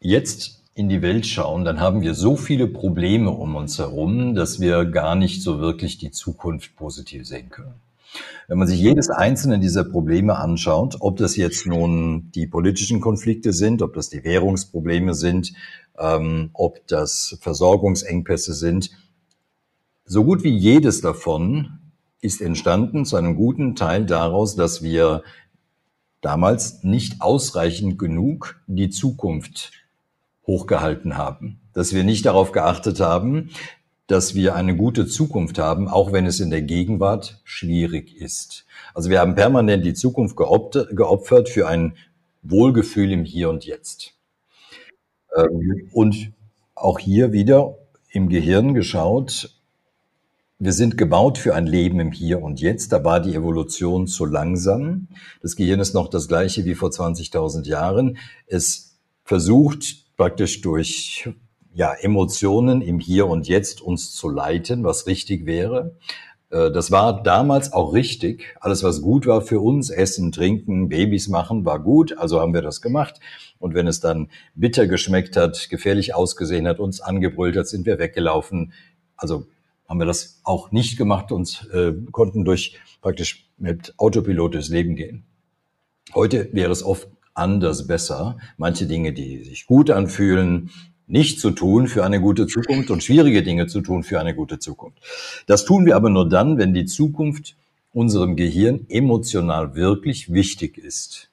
jetzt 0.00 0.62
in 0.74 0.90
die 0.90 1.00
Welt 1.00 1.26
schauen, 1.26 1.64
dann 1.64 1.80
haben 1.80 2.02
wir 2.02 2.12
so 2.12 2.36
viele 2.36 2.66
Probleme 2.66 3.30
um 3.30 3.56
uns 3.56 3.78
herum, 3.78 4.34
dass 4.34 4.60
wir 4.60 4.84
gar 4.84 5.14
nicht 5.14 5.42
so 5.42 5.60
wirklich 5.60 5.96
die 5.96 6.10
Zukunft 6.10 6.76
positiv 6.76 7.26
sehen 7.26 7.48
können. 7.48 7.80
Wenn 8.48 8.58
man 8.58 8.68
sich 8.68 8.80
jedes 8.80 9.08
einzelne 9.08 9.58
dieser 9.58 9.84
Probleme 9.84 10.36
anschaut, 10.36 10.98
ob 11.00 11.16
das 11.16 11.36
jetzt 11.36 11.66
nun 11.66 12.30
die 12.34 12.46
politischen 12.46 13.00
Konflikte 13.00 13.54
sind, 13.54 13.80
ob 13.80 13.94
das 13.94 14.10
die 14.10 14.24
Währungsprobleme 14.24 15.14
sind, 15.14 15.54
ähm, 15.98 16.50
ob 16.52 16.86
das 16.86 17.38
Versorgungsengpässe 17.40 18.52
sind, 18.52 18.90
so 20.08 20.24
gut 20.24 20.42
wie 20.42 20.56
jedes 20.56 21.00
davon 21.00 21.78
ist 22.20 22.40
entstanden 22.40 23.04
zu 23.04 23.16
einem 23.16 23.36
guten 23.36 23.76
Teil 23.76 24.06
daraus, 24.06 24.56
dass 24.56 24.82
wir 24.82 25.22
damals 26.20 26.82
nicht 26.82 27.20
ausreichend 27.20 27.98
genug 27.98 28.60
die 28.66 28.90
Zukunft 28.90 29.72
hochgehalten 30.46 31.16
haben, 31.16 31.60
dass 31.74 31.92
wir 31.92 32.04
nicht 32.04 32.26
darauf 32.26 32.52
geachtet 32.52 33.00
haben, 33.00 33.50
dass 34.06 34.34
wir 34.34 34.54
eine 34.54 34.74
gute 34.74 35.06
Zukunft 35.06 35.58
haben, 35.58 35.86
auch 35.86 36.12
wenn 36.12 36.24
es 36.24 36.40
in 36.40 36.50
der 36.50 36.62
Gegenwart 36.62 37.40
schwierig 37.44 38.16
ist. 38.16 38.64
Also 38.94 39.10
wir 39.10 39.20
haben 39.20 39.34
permanent 39.34 39.84
die 39.84 39.92
Zukunft 39.92 40.36
geopfert 40.36 41.50
für 41.50 41.68
ein 41.68 41.92
Wohlgefühl 42.42 43.12
im 43.12 43.24
Hier 43.24 43.50
und 43.50 43.66
Jetzt. 43.66 44.14
Ähm, 45.36 45.90
und 45.92 46.32
auch 46.74 46.98
hier 46.98 47.32
wieder 47.32 47.76
im 48.10 48.30
Gehirn 48.30 48.72
geschaut, 48.72 49.57
wir 50.60 50.72
sind 50.72 50.98
gebaut 50.98 51.38
für 51.38 51.54
ein 51.54 51.66
Leben 51.66 52.00
im 52.00 52.10
Hier 52.10 52.42
und 52.42 52.60
Jetzt. 52.60 52.92
Da 52.92 53.04
war 53.04 53.20
die 53.20 53.34
Evolution 53.34 54.08
zu 54.08 54.24
langsam. 54.24 55.06
Das 55.40 55.54
Gehirn 55.54 55.78
ist 55.78 55.94
noch 55.94 56.08
das 56.08 56.26
gleiche 56.26 56.64
wie 56.64 56.74
vor 56.74 56.90
20.000 56.90 57.66
Jahren. 57.66 58.18
Es 58.46 58.98
versucht 59.22 60.16
praktisch 60.16 60.60
durch 60.60 61.28
ja, 61.74 61.94
Emotionen 61.94 62.82
im 62.82 62.98
Hier 62.98 63.28
und 63.28 63.46
Jetzt 63.46 63.80
uns 63.80 64.12
zu 64.12 64.28
leiten, 64.28 64.82
was 64.82 65.06
richtig 65.06 65.46
wäre. 65.46 65.94
Äh, 66.50 66.72
das 66.72 66.90
war 66.90 67.22
damals 67.22 67.72
auch 67.72 67.92
richtig. 67.94 68.56
Alles, 68.58 68.82
was 68.82 69.00
gut 69.00 69.26
war 69.26 69.42
für 69.42 69.60
uns, 69.60 69.90
Essen, 69.90 70.32
Trinken, 70.32 70.88
Babys 70.88 71.28
machen, 71.28 71.64
war 71.64 71.78
gut. 71.78 72.18
Also 72.18 72.40
haben 72.40 72.52
wir 72.52 72.62
das 72.62 72.80
gemacht. 72.80 73.20
Und 73.60 73.74
wenn 73.74 73.86
es 73.86 74.00
dann 74.00 74.28
bitter 74.56 74.88
geschmeckt 74.88 75.36
hat, 75.36 75.68
gefährlich 75.70 76.16
ausgesehen 76.16 76.66
hat, 76.66 76.80
uns 76.80 77.00
angebrüllt 77.00 77.56
hat, 77.56 77.68
sind 77.68 77.86
wir 77.86 78.00
weggelaufen. 78.00 78.72
Also 79.16 79.46
haben 79.88 79.98
wir 79.98 80.06
das 80.06 80.40
auch 80.44 80.70
nicht 80.70 80.98
gemacht 80.98 81.32
und 81.32 81.68
äh, 81.72 81.92
konnten 82.12 82.44
durch 82.44 82.78
praktisch 83.00 83.48
mit 83.56 83.94
Autopilot 83.96 84.54
durchs 84.54 84.68
Leben 84.68 84.96
gehen. 84.96 85.24
Heute 86.14 86.50
wäre 86.52 86.70
es 86.70 86.82
oft 86.82 87.08
anders 87.34 87.86
besser. 87.86 88.38
Manche 88.56 88.86
Dinge, 88.86 89.12
die 89.12 89.44
sich 89.44 89.66
gut 89.66 89.90
anfühlen, 89.90 90.70
nicht 91.06 91.40
zu 91.40 91.50
tun 91.52 91.88
für 91.88 92.04
eine 92.04 92.20
gute 92.20 92.46
Zukunft 92.46 92.90
und 92.90 93.02
schwierige 93.02 93.42
Dinge 93.42 93.66
zu 93.66 93.80
tun 93.80 94.02
für 94.02 94.20
eine 94.20 94.34
gute 94.34 94.58
Zukunft. 94.58 94.98
Das 95.46 95.64
tun 95.64 95.86
wir 95.86 95.96
aber 95.96 96.10
nur 96.10 96.28
dann, 96.28 96.58
wenn 96.58 96.74
die 96.74 96.84
Zukunft 96.84 97.56
unserem 97.92 98.36
Gehirn 98.36 98.86
emotional 98.88 99.74
wirklich 99.74 100.32
wichtig 100.32 100.76
ist. 100.76 101.30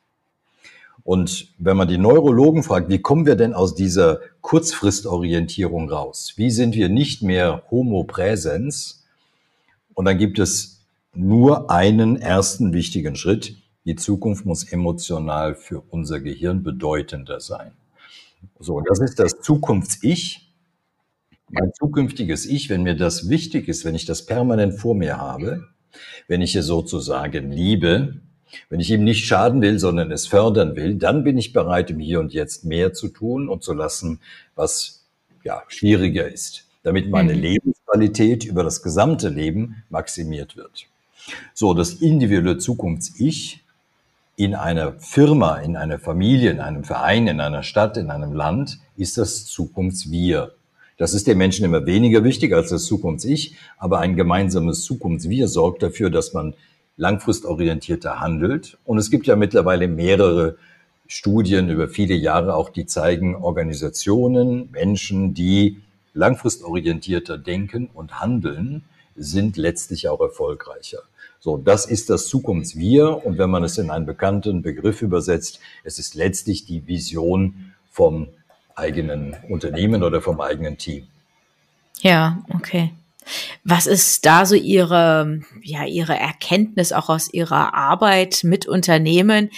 Und 1.06 1.54
wenn 1.60 1.78
man 1.78 1.88
die 1.88 2.00
Neurologen 2.00 2.64
fragt, 2.64 2.90
wie 2.90 2.98
kommen 2.98 3.28
wir 3.28 3.36
denn 3.36 3.54
aus 3.54 3.76
dieser 3.76 4.22
Kurzfristorientierung 4.42 5.88
raus? 5.88 6.34
Wie 6.36 6.50
sind 6.50 6.74
wir 6.74 6.90
nicht 6.90 7.22
mehr 7.22 7.62
Homo 7.70 8.06
Präsens? 8.06 9.06
Und 9.94 10.06
dann 10.06 10.18
gibt 10.18 10.40
es 10.40 10.82
nur 11.14 11.70
einen 11.70 12.18
ersten 12.18 12.74
wichtigen 12.74 13.16
Schritt. 13.16 13.56
Die 13.86 13.96
Zukunft 13.96 14.48
muss 14.48 14.64
emotional 14.64 15.54
für 15.54 15.84
unser 15.92 16.20
Gehirn 16.20 16.64
bedeutender 16.64 17.40
sein. 17.40 17.74
So, 18.60 18.82
das 18.82 19.00
ist 19.00 19.20
das 19.20 19.42
Zukunfts-Ich. 19.42 20.52
Mein 21.52 21.72
zukünftiges 21.76 22.48
Ich, 22.48 22.72
wenn 22.72 22.82
mir 22.82 22.96
das 22.96 23.30
wichtig 23.30 23.68
ist, 23.68 23.86
wenn 23.86 23.94
ich 23.94 24.06
das 24.06 24.26
permanent 24.26 24.74
vor 24.74 24.96
mir 24.96 25.18
habe, 25.18 25.68
wenn 26.28 26.42
ich 26.42 26.56
es 26.56 26.66
sozusagen 26.66 27.52
liebe, 27.52 28.22
wenn 28.70 28.80
ich 28.80 28.92
ihm 28.92 29.04
nicht 29.04 29.26
schaden 29.26 29.62
will, 29.62 29.80
sondern 29.80 30.12
es 30.12 30.28
fördern 30.28 30.76
will, 30.76 30.96
dann 30.96 31.24
bin 31.24 31.38
ich 31.38 31.54
bereit, 31.54 31.90
im 31.90 32.00
Hier 32.00 32.20
und 32.20 32.34
Jetzt 32.34 32.66
mehr 32.66 32.94
zu 32.94 33.08
tun 33.10 33.50
und 33.50 33.64
zu 33.64 33.74
lassen, 33.74 34.20
was 34.56 35.04
ja 35.44 35.64
schwieriger 35.68 36.28
ist, 36.28 36.66
damit 36.84 37.10
meine 37.10 37.34
mhm. 37.34 37.42
Lebensqualität 37.42 38.46
über 38.46 38.64
das 38.64 38.82
gesamte 38.82 39.30
Leben 39.30 39.84
maximiert 39.90 40.58
wird. 40.58 40.86
So, 41.54 41.74
das 41.74 41.94
individuelle 41.94 42.58
Zukunfts-Ich 42.58 43.62
in 44.36 44.54
einer 44.54 44.94
Firma, 45.00 45.58
in 45.58 45.78
einer 45.78 45.98
Familie, 45.98 46.52
in 46.52 46.60
einem 46.60 46.84
Verein, 46.84 47.28
in 47.28 47.40
einer 47.40 47.64
Stadt, 47.64 47.98
in 47.98 48.10
einem 48.10 48.34
Land 48.34 48.80
ist 48.98 49.18
das 49.18 49.46
Zukunftswir. 49.46 50.54
Das 50.98 51.14
ist 51.14 51.28
den 51.28 51.38
Menschen 51.38 51.66
immer 51.66 51.86
weniger 51.86 52.24
wichtig 52.24 52.54
als 52.54 52.70
das 52.70 52.86
Zukunfts-Ich, 52.86 53.56
aber 53.78 54.00
ein 54.00 54.16
gemeinsames 54.16 54.84
Zukunftswir 54.84 55.48
sorgt 55.48 55.84
dafür, 55.84 56.10
dass 56.10 56.34
man 56.34 56.54
langfristorientierter 56.98 58.20
handelt. 58.20 58.78
Und 58.86 58.98
es 58.98 59.10
gibt 59.10 59.28
ja 59.28 59.36
mittlerweile 59.36 59.88
mehrere 59.88 60.58
Studien 61.08 61.70
über 61.70 61.88
viele 61.88 62.16
Jahre 62.16 62.56
auch, 62.56 62.70
die 62.70 62.86
zeigen, 62.86 63.36
Organisationen, 63.36 64.70
Menschen, 64.72 65.34
die 65.34 65.82
langfristorientierter 66.14 67.38
denken 67.38 67.90
und 67.94 68.20
handeln, 68.20 68.84
sind 69.16 69.58
letztlich 69.58 70.10
auch 70.10 70.20
erfolgreicher. 70.20 71.00
So, 71.40 71.58
das 71.58 71.86
ist 71.86 72.10
das 72.10 72.28
Zukunftswir. 72.28 73.24
Und 73.26 73.38
wenn 73.38 73.50
man 73.50 73.64
es 73.64 73.78
in 73.78 73.92
einen 73.92 74.06
bekannten 74.06 74.62
Begriff 74.62 75.02
übersetzt, 75.02 75.60
es 75.84 76.00
ist 76.00 76.16
letztlich 76.16 76.66
die 76.66 76.88
Vision 76.88 77.74
vom 77.92 78.28
eigenen 78.76 79.36
Unternehmen 79.48 80.04
oder 80.04 80.22
vom 80.22 80.42
eigenen 80.42 80.78
Team. 80.78 81.08
Ja, 82.02 82.44
okay. 82.54 82.92
Was 83.64 83.88
ist 83.88 84.26
da 84.26 84.46
so 84.46 84.56
Ihre, 84.56 85.42
ja, 85.62 85.86
Ihre 85.86 86.18
Erkenntnis 86.18 86.92
auch 86.92 87.10
aus 87.10 87.34
Ihrer 87.34 87.74
Arbeit 87.74 88.44
mit 88.44 88.68
Unternehmen? 88.68 89.50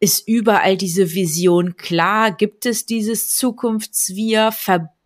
Ist 0.00 0.26
überall 0.26 0.76
diese 0.76 1.14
Vision 1.14 1.76
klar? 1.76 2.32
Gibt 2.32 2.66
es 2.66 2.86
dieses 2.86 3.36
Zukunftswir? 3.36 4.52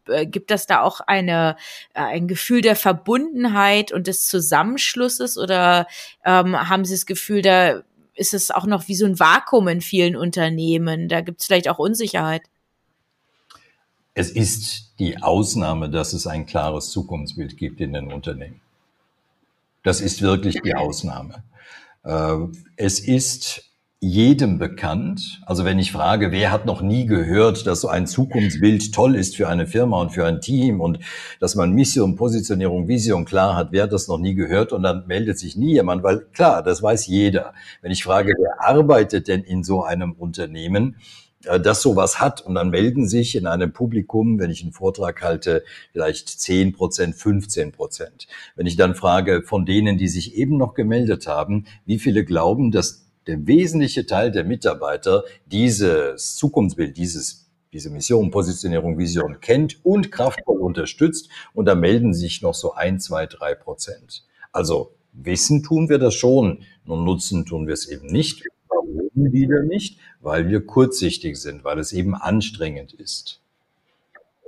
Äh, 0.09 0.26
gibt 0.26 0.50
das 0.50 0.67
da 0.67 0.83
auch 0.83 1.00
eine, 1.00 1.57
äh, 1.95 2.00
ein 2.00 2.28
Gefühl 2.28 2.61
der 2.61 2.76
Verbundenheit 2.76 3.93
und 3.93 4.07
des 4.07 4.26
Zusammenschlusses 4.26 5.38
oder 5.38 5.87
ähm, 6.25 6.57
haben 6.69 6.85
Sie 6.85 6.95
das 6.95 7.07
Gefühl, 7.07 7.43
da 7.43 7.83
ist 8.14 8.35
es 8.35 8.50
auch 8.50 8.67
noch 8.67 8.88
wie 8.88 8.97
so 8.97 9.07
ein 9.07 9.21
Vakuum 9.21 9.69
in 9.69 9.81
vielen 9.81 10.17
Unternehmen? 10.17 11.09
Da 11.09 11.21
gibt 11.21 11.40
es 11.40 11.47
vielleicht 11.47 11.69
auch 11.69 11.78
Unsicherheit. 11.78 12.43
Es 14.19 14.31
ist 14.33 14.99
die 14.99 15.23
Ausnahme, 15.23 15.91
dass 15.91 16.13
es 16.13 16.27
ein 16.27 16.45
klares 16.45 16.91
Zukunftsbild 16.91 17.57
gibt 17.57 17.81
in 17.81 17.93
den 17.93 18.13
Unternehmen. 18.13 18.61
Das 19.85 20.01
ist 20.01 20.23
wirklich 20.23 20.61
die 20.61 20.75
Ausnahme. 20.75 21.45
Äh, 22.03 22.39
es 22.75 22.99
ist 22.99 23.71
jedem 24.01 24.59
bekannt. 24.59 25.41
Also 25.47 25.65
wenn 25.65 25.79
ich 25.79 25.93
frage, 25.93 26.33
wer 26.33 26.51
hat 26.51 26.67
noch 26.67 26.83
nie 26.83 27.07
gehört, 27.07 27.69
dass 27.69 27.83
so 27.83 27.87
ein 27.87 28.09
Zukunftsbild 28.09 28.93
toll 28.93 29.15
ist 29.15 29.37
für 29.37 29.49
eine 29.49 29.69
Firma 29.69 30.01
und 30.01 30.11
für 30.11 30.27
ein 30.27 30.41
Team 30.41 30.81
und 30.81 30.99
dass 31.39 31.55
man 31.55 31.71
Mission, 31.71 32.17
Positionierung, 32.17 32.89
Vision 32.89 33.25
klar 33.25 33.55
hat, 33.55 33.69
wer 33.71 33.85
hat 33.85 33.93
das 33.93 34.09
noch 34.09 34.19
nie 34.19 34.35
gehört 34.35 34.73
und 34.73 34.83
dann 34.83 35.07
meldet 35.07 35.39
sich 35.39 35.55
nie 35.55 35.75
jemand, 35.75 36.03
weil 36.03 36.27
klar, 36.33 36.65
das 36.65 36.83
weiß 36.83 37.07
jeder. 37.07 37.55
Wenn 37.83 37.93
ich 37.93 38.03
frage, 38.03 38.35
wer 38.37 38.69
arbeitet 38.69 39.29
denn 39.29 39.45
in 39.45 39.63
so 39.63 39.85
einem 39.85 40.11
Unternehmen, 40.11 40.97
das 41.42 41.83
sowas 41.83 42.21
hat 42.21 42.40
und 42.40 42.54
dann 42.57 42.71
melden 42.71 43.09
sich 43.09 43.37
in 43.37 43.47
einem 43.47 43.73
Publikum, 43.73 44.38
wenn 44.38 44.50
ich 44.50 44.62
einen 44.62 44.73
Vortrag 44.73 45.23
halte, 45.23 45.64
vielleicht 45.92 46.28
10 46.28 46.73
Prozent, 46.73 47.14
15 47.14 47.73
Prozent. 47.73 48.26
Wenn 48.57 48.66
ich 48.66 48.76
dann 48.76 48.95
frage 48.95 49.42
von 49.42 49.64
denen, 49.64 49.99
die 49.99 50.09
sich 50.09 50.35
eben 50.35 50.57
noch 50.57 50.75
gemeldet 50.75 51.26
haben, 51.26 51.66
wie 51.87 51.99
viele 51.99 52.25
glauben, 52.25 52.73
dass 52.73 53.07
der 53.26 53.47
wesentliche 53.47 54.07
Teil 54.07 54.33
der 54.33 54.45
Mitarbeiter 54.45 55.25
dieses 55.47 56.37
Zukunftsbild, 56.37 56.97
dieses 56.97 57.49
diese 57.73 57.90
Mission, 57.90 58.30
Positionierung, 58.30 58.97
Vision 58.97 59.40
kennt 59.40 59.85
und 59.85 60.11
kraftvoll 60.11 60.59
unterstützt. 60.59 61.28
Und 61.52 61.66
da 61.66 61.75
melden 61.75 62.14
sich 62.14 62.40
noch 62.40 62.54
so 62.54 62.73
ein, 62.73 62.99
zwei, 62.99 63.26
drei 63.26 63.54
Prozent. 63.54 64.25
Also 64.52 64.95
wissen 65.12 65.62
tun 65.62 65.88
wir 65.88 65.99
das 65.99 66.14
schon, 66.14 66.64
nur 66.85 66.97
nutzen 66.97 67.45
tun 67.45 67.66
wir 67.66 67.75
es 67.75 67.87
eben 67.87 68.07
nicht. 68.07 68.45
Warum 69.19 69.33
wieder 69.33 69.63
nicht? 69.63 69.99
Weil 70.21 70.49
wir 70.49 70.65
kurzsichtig 70.65 71.37
sind, 71.37 71.65
weil 71.65 71.79
es 71.79 71.93
eben 71.93 72.15
anstrengend 72.15 72.93
ist. 72.93 73.41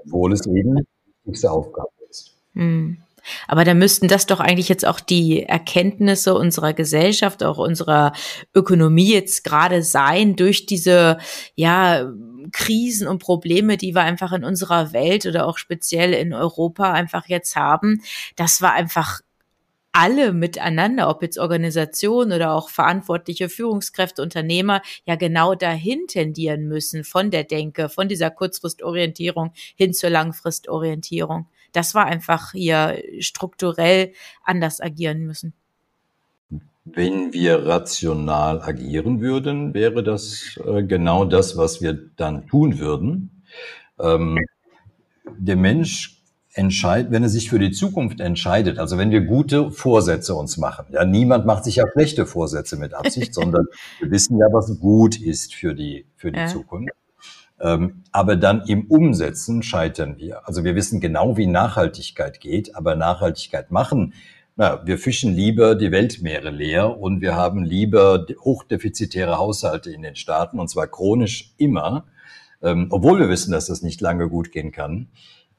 Obwohl 0.05 0.33
es 0.33 0.47
eben 0.47 0.77
die 0.77 0.87
wichtigste 1.25 1.51
Aufgabe 1.51 1.91
ist. 2.09 2.37
Hm. 2.55 2.99
Aber 3.47 3.65
da 3.65 3.75
müssten 3.75 4.09
das 4.09 4.27
doch 4.27 4.41
eigentlich 4.41 4.69
jetzt 4.69 4.87
auch 4.87 4.99
die 4.99 5.43
Erkenntnisse 5.43 6.35
unserer 6.35 6.73
Gesellschaft, 6.73 7.43
auch 7.43 7.59
unserer 7.59 8.13
Ökonomie 8.55 9.13
jetzt 9.13 9.45
gerade 9.45 9.83
sein 9.83 10.37
durch 10.37 10.67
diese, 10.67 11.19
ja, 11.55 12.11
Krisen 12.53 13.07
und 13.07 13.19
Probleme, 13.19 13.77
die 13.77 13.95
wir 13.95 14.03
einfach 14.03 14.33
in 14.33 14.45
unserer 14.45 14.93
Welt 14.93 15.27
oder 15.27 15.47
auch 15.47 15.59
speziell 15.59 16.15
in 16.15 16.33
Europa 16.33 16.93
einfach 16.93 17.29
jetzt 17.29 17.57
haben. 17.57 18.01
Das 18.37 18.63
war 18.63 18.73
einfach 18.73 19.21
alle 19.93 20.33
miteinander, 20.33 21.09
ob 21.09 21.23
jetzt 21.23 21.39
Organisationen 21.39 22.33
oder 22.33 22.53
auch 22.53 22.71
verantwortliche 22.71 23.49
Führungskräfte, 23.49 24.23
Unternehmer, 24.23 24.83
ja 25.05 25.17
genau 25.17 25.55
dahin 25.55 26.07
tendieren 26.07 26.69
müssen 26.69 27.05
von 27.05 27.31
der 27.31 27.45
Denke, 27.45 27.89
von 27.89 28.09
dieser 28.09 28.31
Kurzfristorientierung 28.31 29.53
hin 29.77 29.93
zur 29.93 30.11
Langfristorientierung 30.11 31.47
das 31.73 31.95
war 31.95 32.07
einfach 32.07 32.53
hier 32.53 33.03
strukturell 33.21 34.13
anders 34.45 34.81
agieren 34.81 35.27
müssen. 35.27 35.55
wenn 36.85 37.33
wir 37.33 37.67
rational 37.67 38.63
agieren 38.63 39.21
würden, 39.21 39.75
wäre 39.75 40.03
das 40.03 40.59
äh, 40.65 40.83
genau 40.83 41.25
das, 41.25 41.57
was 41.57 41.81
wir 41.81 41.93
dann 42.17 42.49
tun 42.49 42.81
würden. 42.81 43.45
Ähm, 44.01 44.39
der 45.39 45.57
Mensch 45.57 46.20
entscheidet, 46.55 47.13
wenn 47.13 47.23
er 47.23 47.29
sich 47.29 47.49
für 47.49 47.59
die 47.59 47.71
Zukunft 47.71 48.21
entscheidet, 48.21 48.79
also 48.79 48.99
wenn 48.99 49.11
wir 49.11 49.21
gute 49.21 49.71
Vorsätze 49.71 50.35
uns 50.35 50.57
machen, 50.57 50.87
ja, 50.91 51.05
niemand 51.05 51.47
macht 51.47 51.65
sich 51.65 51.77
ja 51.77 51.85
schlechte 51.93 52.27
Vorsätze 52.27 52.77
mit 52.77 52.95
Absicht, 52.95 53.35
sondern 53.35 53.67
wir 54.01 54.11
wissen 54.11 54.39
ja, 54.39 54.47
was 54.53 54.79
gut 54.81 55.21
ist 55.21 55.55
für 55.55 55.75
die, 55.75 56.07
für 56.17 56.33
die 56.33 56.41
ja. 56.41 56.47
Zukunft. 56.47 56.95
Ähm, 57.61 58.03
aber 58.11 58.37
dann 58.37 58.63
im 58.67 58.87
Umsetzen 58.87 59.63
scheitern 59.63 60.17
wir. 60.17 60.49
Also 60.49 60.65
wir 60.65 60.75
wissen 60.75 61.01
genau, 61.01 61.37
wie 61.37 61.47
Nachhaltigkeit 61.47 62.41
geht, 62.41 62.75
aber 62.75 62.97
Nachhaltigkeit 62.97 63.71
machen 63.71 64.15
na, 64.61 64.87
wir 64.87 64.99
fischen 64.99 65.35
lieber 65.35 65.75
die 65.75 65.91
Weltmeere 65.91 66.51
leer 66.51 66.99
und 66.99 67.23
wir 67.23 67.35
haben 67.35 67.65
lieber 67.65 68.27
hochdefizitäre 68.45 69.39
Haushalte 69.39 69.91
in 69.91 70.03
den 70.03 70.17
Staaten 70.17 70.61
und 70.61 70.69
zwar 70.69 70.87
chronisch 70.87 71.55
immer, 71.57 72.05
ähm, 72.61 72.89
obwohl 72.91 73.19
wir 73.19 73.31
wissen, 73.31 73.53
dass 73.53 73.69
das 73.69 73.81
nicht 73.81 74.03
lange 74.03 74.29
gut 74.29 74.53
gehen 74.53 74.71
kann, 74.71 75.09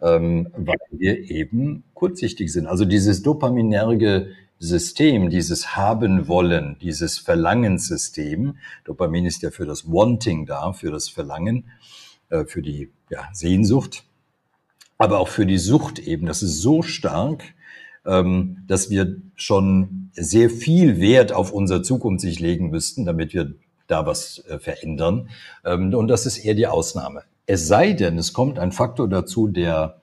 ähm, 0.02 0.50
weil 0.56 0.78
wir 0.92 1.30
eben 1.30 1.84
kurzsichtig 1.94 2.52
sind. 2.52 2.68
Also 2.68 2.86
dieses 2.86 3.22
dopaminerge 3.22 4.32
System, 4.60 5.30
dieses 5.30 5.76
Haben 5.76 6.28
wollen, 6.28 6.78
dieses 6.82 7.18
Verlangenssystem, 7.18 8.58
Dopamin 8.84 9.26
ist 9.26 9.42
ja 9.42 9.50
für 9.50 9.66
das 9.66 9.88
Wanting 9.88 10.46
da, 10.46 10.74
für 10.74 10.92
das 10.92 11.10
Verlangen, 11.10 11.66
äh, 12.30 12.46
für 12.46 12.62
die 12.62 12.90
ja, 13.10 13.28
Sehnsucht, 13.34 14.04
aber 14.98 15.20
auch 15.20 15.30
für 15.30 15.48
die 15.48 15.58
Sucht 15.58 15.98
eben. 15.98 16.28
Das 16.28 16.44
ist 16.44 16.62
so 16.62 16.84
stark, 16.84 17.44
ähm, 18.06 18.64
dass 18.68 18.90
wir 18.92 19.18
schon 19.36 20.12
sehr 20.14 20.50
viel 20.50 21.00
Wert 21.00 21.34
auf 21.34 21.52
unsere 21.52 21.82
Zukunft 21.82 22.22
sich 22.22 22.40
legen 22.40 22.70
müssten, 22.70 23.06
damit 23.06 23.34
wir 23.34 23.56
da 23.88 24.06
was 24.06 24.44
äh, 24.48 24.60
verändern. 24.60 25.30
Ähm, 25.66 25.94
und 25.94 26.08
das 26.08 26.26
ist 26.26 26.38
eher 26.38 26.54
die 26.54 26.68
Ausnahme. 26.68 27.24
Es 27.54 27.68
sei 27.68 27.92
denn, 27.92 28.18
es 28.18 28.32
kommt 28.32 28.60
ein 28.60 28.72
Faktor 28.72 29.10
dazu, 29.10 29.50
der 29.50 30.00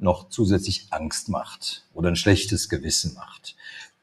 noch 0.00 0.30
zusätzlich 0.30 0.88
Angst 0.90 1.28
macht 1.28 1.84
oder 1.94 2.08
ein 2.08 2.16
schlechtes 2.16 2.68
Gewissen 2.68 3.14
macht. 3.14 3.54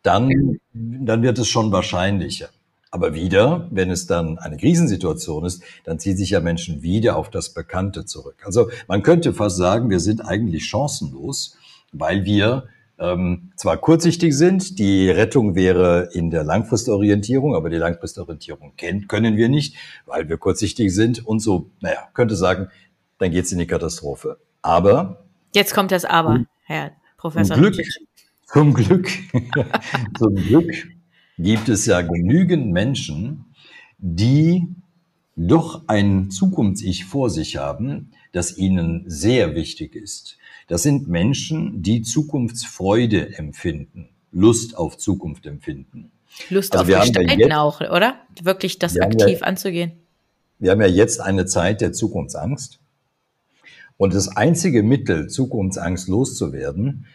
Dann, 0.02 0.62
dann 0.72 1.22
wird 1.22 1.38
es 1.40 1.50
schon 1.50 1.74
wahrscheinlicher. 1.74 2.48
Aber 2.90 3.14
wieder, 3.14 3.68
wenn 3.70 3.92
es 3.92 4.08
dann 4.08 4.40
eine 4.40 4.56
Krisensituation 4.56 5.44
ist, 5.44 5.62
dann 5.84 6.00
ziehen 6.00 6.16
sich 6.16 6.30
ja 6.30 6.40
Menschen 6.40 6.82
wieder 6.82 7.18
auf 7.18 7.30
das 7.30 7.50
Bekannte 7.50 8.06
zurück. 8.06 8.38
Also 8.46 8.70
man 8.88 9.04
könnte 9.04 9.34
fast 9.34 9.58
sagen, 9.58 9.90
wir 9.90 10.00
sind 10.00 10.22
eigentlich 10.22 10.66
chancenlos, 10.66 11.58
weil 11.92 12.24
wir 12.24 12.70
ähm, 13.00 13.52
zwar 13.56 13.78
kurzsichtig 13.78 14.36
sind, 14.36 14.78
die 14.78 15.10
Rettung 15.10 15.56
wäre 15.56 16.10
in 16.14 16.30
der 16.30 16.44
Langfristorientierung, 16.44 17.56
aber 17.56 17.70
die 17.70 17.78
Langfristorientierung 17.78 18.74
kennt, 18.76 19.08
können 19.08 19.38
wir 19.38 19.50
nicht, 19.50 19.76
weil 20.06 20.28
wir 20.28 20.38
kurzsichtig 20.38 20.94
sind 20.94 21.26
und 21.26 21.40
so, 21.40 21.72
naja, 21.80 22.10
könnte 22.14 22.36
sagen, 22.36 22.70
dann 23.18 23.32
geht's 23.32 23.52
in 23.52 23.60
die 23.60 23.68
Katastrophe. 23.68 24.38
Aber 24.62 25.26
Jetzt 25.54 25.74
kommt 25.74 25.92
das 25.92 26.06
Aber, 26.06 26.46
Herr 26.64 26.92
Professor. 27.18 27.56
Zum 27.56 27.64
Glück, 27.64 27.86
zum 28.46 28.74
Glück, 28.74 29.10
zum 30.18 30.36
Glück 30.36 30.90
gibt 31.38 31.70
es 31.70 31.86
ja 31.86 32.02
genügend 32.02 32.72
Menschen, 32.72 33.46
die 33.98 34.68
doch 35.36 35.88
ein 35.88 36.30
Zukunfts-Ich 36.32 37.06
vor 37.06 37.30
sich 37.30 37.58
haben, 37.58 38.12
das 38.34 38.58
ihnen 38.58 39.06
sehr 39.08 39.56
wichtig 39.56 39.96
ist. 39.96 40.38
Das 40.70 40.84
sind 40.84 41.08
Menschen, 41.08 41.82
die 41.82 42.04
Zukunftsfreude 42.04 43.38
empfinden, 43.38 44.08
Lust 44.32 44.78
auf 44.78 44.98
Zukunft 44.98 45.48
empfinden. 45.48 46.12
Lust 46.50 46.76
also 46.76 46.94
auf 46.94 47.02
Gestalten 47.02 47.40
ja 47.40 47.62
auch, 47.62 47.82
oder? 47.82 48.16
Wirklich 48.42 48.78
das 48.78 48.98
aktiv 49.00 49.40
ja, 49.40 49.48
anzugehen. 49.48 49.94
Wir 50.60 50.72
haben 50.72 50.82
ja 50.82 50.88
jetzt 50.88 51.22
eine 51.22 51.48
Zeit 51.48 51.82
der 51.82 51.92
Zukunftsangst. 51.92 52.80
Und 53.98 54.14
das 54.14 54.30
einzige 54.30 54.84
Mittel, 54.84 55.28
Zukunftsangst 55.28 56.08
loszuwerden, 56.08 57.08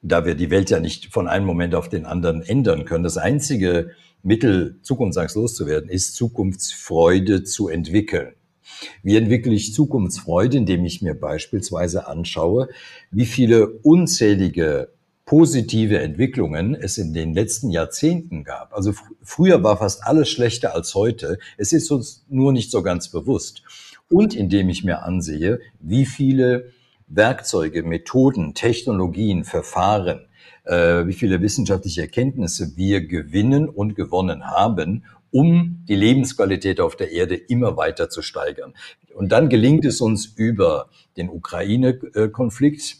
da 0.00 0.24
wir 0.24 0.34
die 0.34 0.50
Welt 0.50 0.70
ja 0.70 0.80
nicht 0.80 1.12
von 1.12 1.28
einem 1.28 1.44
Moment 1.44 1.74
auf 1.74 1.90
den 1.90 2.06
anderen 2.06 2.40
ändern 2.40 2.86
können, 2.86 3.04
das 3.04 3.18
einzige 3.18 3.90
Mittel, 4.22 4.78
Zukunftsangst 4.80 5.36
loszuwerden, 5.36 5.90
ist 5.90 6.16
Zukunftsfreude 6.16 7.44
zu 7.44 7.68
entwickeln. 7.68 8.32
Wie 9.02 9.16
entwickle 9.16 9.54
ich 9.54 9.74
Zukunftsfreude, 9.74 10.58
indem 10.58 10.84
ich 10.84 11.02
mir 11.02 11.14
beispielsweise 11.14 12.06
anschaue, 12.06 12.68
wie 13.10 13.26
viele 13.26 13.68
unzählige 13.68 14.90
positive 15.28 15.98
Entwicklungen 15.98 16.74
es 16.74 16.96
in 16.96 17.12
den 17.12 17.34
letzten 17.34 17.68
Jahrzehnten 17.68 18.44
gab. 18.44 18.72
Also 18.72 18.92
fr 18.92 19.04
früher 19.22 19.62
war 19.62 19.76
fast 19.76 20.02
alles 20.04 20.30
schlechter 20.30 20.74
als 20.74 20.94
heute. 20.94 21.38
Es 21.58 21.74
ist 21.74 21.90
uns 21.90 22.24
nur 22.30 22.52
nicht 22.54 22.70
so 22.70 22.82
ganz 22.82 23.10
bewusst. 23.10 23.62
Und 24.08 24.34
indem 24.34 24.70
ich 24.70 24.84
mir 24.84 25.02
ansehe, 25.02 25.60
wie 25.80 26.06
viele 26.06 26.72
Werkzeuge, 27.08 27.82
Methoden, 27.82 28.54
Technologien, 28.54 29.44
Verfahren, 29.44 30.20
äh, 30.64 31.06
wie 31.06 31.12
viele 31.12 31.42
wissenschaftliche 31.42 32.02
Erkenntnisse 32.02 32.76
wir 32.76 33.06
gewinnen 33.06 33.68
und 33.68 33.96
gewonnen 33.96 34.46
haben, 34.46 35.04
um 35.30 35.84
die 35.88 35.94
Lebensqualität 35.94 36.80
auf 36.80 36.96
der 36.96 37.12
Erde 37.12 37.34
immer 37.34 37.76
weiter 37.76 38.08
zu 38.08 38.22
steigern. 38.22 38.74
Und 39.14 39.32
dann 39.32 39.48
gelingt 39.48 39.84
es 39.84 40.00
uns 40.00 40.26
über 40.26 40.88
den 41.16 41.28
Ukraine-Konflikt, 41.28 42.96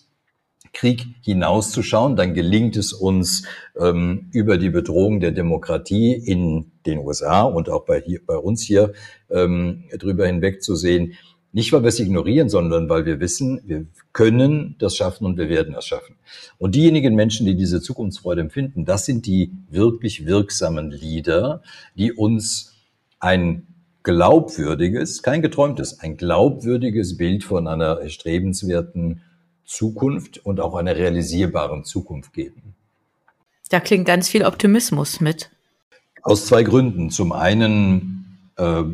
Krieg 0.73 1.07
hinauszuschauen, 1.23 2.17
dann 2.17 2.35
gelingt 2.35 2.77
es 2.77 2.93
uns 2.93 3.47
ähm, 3.79 4.29
über 4.33 4.59
die 4.59 4.71
Bedrohung 4.71 5.21
der 5.21 5.33
Demokratie 5.33 6.13
in 6.13 6.73
den 6.85 6.99
USA 6.99 7.43
und 7.43 7.71
auch 7.71 7.85
bei, 7.85 8.01
hier, 8.01 8.21
bei 8.27 8.37
uns 8.37 8.63
hier 8.63 8.93
ähm, 9.31 9.85
drüber 9.99 10.27
hinwegzusehen. 10.27 11.15
Nicht, 11.53 11.73
weil 11.73 11.83
wir 11.83 11.89
es 11.89 11.99
ignorieren, 11.99 12.49
sondern 12.51 12.89
weil 12.89 13.07
wir 13.07 13.21
wissen, 13.21 13.61
wir 13.65 13.87
können 14.13 14.77
das 14.79 14.97
schaffen 14.97 15.25
und 15.25 15.39
wir 15.39 15.49
werden 15.49 15.73
das 15.73 15.87
schaffen. 15.87 16.17
Und 16.59 16.75
diejenigen 16.75 17.15
Menschen, 17.15 17.47
die 17.47 17.57
diese 17.57 17.81
Zukunftsfreude 17.81 18.43
empfinden, 18.43 18.85
das 18.85 19.07
sind 19.07 19.25
die 19.27 19.53
wirklich 19.71 20.27
wirksamen 20.27 20.91
Leader, 20.91 21.63
die 21.97 22.13
uns 22.13 22.75
ein 23.19 23.67
glaubwürdiges, 24.03 25.23
kein 25.23 25.43
geträumtes, 25.43 26.01
ein 26.01 26.17
glaubwürdiges 26.17 27.17
Bild 27.17 27.45
von 27.45 27.67
einer 27.67 28.01
erstrebenswerten 28.01 29.23
Zukunft 29.65 30.39
und 30.39 30.61
auch 30.61 30.75
einer 30.75 30.97
realisierbaren 30.97 31.85
Zukunft 31.85 32.33
geben. 32.33 32.75
Da 33.71 33.81
klingt 33.81 34.07
ganz 34.07 34.29
viel 34.29 34.45
Optimismus 34.45 35.21
mit. 35.21 35.51
Aus 36.23 36.47
zwei 36.47 36.63
Gründen. 36.63 37.11
Zum 37.11 37.33
einen 37.33 38.39
äh, 38.57 38.85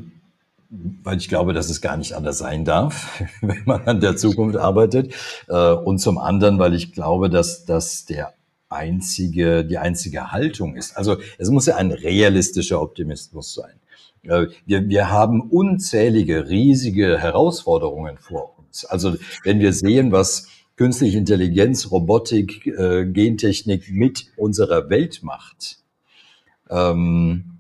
weil 1.02 1.18
ich 1.18 1.28
glaube, 1.28 1.52
dass 1.52 1.70
es 1.70 1.80
gar 1.80 1.96
nicht 1.96 2.14
anders 2.14 2.38
sein 2.38 2.64
darf, 2.64 3.22
wenn 3.40 3.62
man 3.64 3.82
an 3.84 4.00
der 4.00 4.16
Zukunft 4.16 4.56
arbeitet. 4.56 5.14
Äh, 5.48 5.72
und 5.72 5.98
zum 5.98 6.18
anderen, 6.18 6.58
weil 6.58 6.74
ich 6.74 6.92
glaube, 6.92 7.30
dass 7.30 7.64
das 7.64 8.04
der 8.04 8.34
einzige, 8.68 9.64
die 9.64 9.78
einzige 9.78 10.32
Haltung 10.32 10.74
ist. 10.74 10.96
Also 10.96 11.16
es 11.38 11.50
muss 11.50 11.66
ja 11.66 11.76
ein 11.76 11.92
realistischer 11.92 12.80
Optimismus 12.82 13.54
sein. 13.54 13.74
Äh, 14.22 14.48
wir, 14.66 14.88
wir 14.88 15.10
haben 15.10 15.40
unzählige, 15.40 16.48
riesige 16.48 17.18
Herausforderungen 17.18 18.18
vor 18.18 18.58
uns. 18.58 18.84
Also 18.84 19.16
wenn 19.44 19.60
wir 19.60 19.72
sehen, 19.72 20.12
was 20.12 20.48
künstliche 20.76 21.18
Intelligenz, 21.18 21.90
Robotik, 21.90 22.66
äh, 22.66 23.06
Gentechnik 23.06 23.90
mit 23.92 24.26
unserer 24.37 24.90
Welt 24.90 25.22
macht, 25.22 25.78
ähm, 26.68 27.53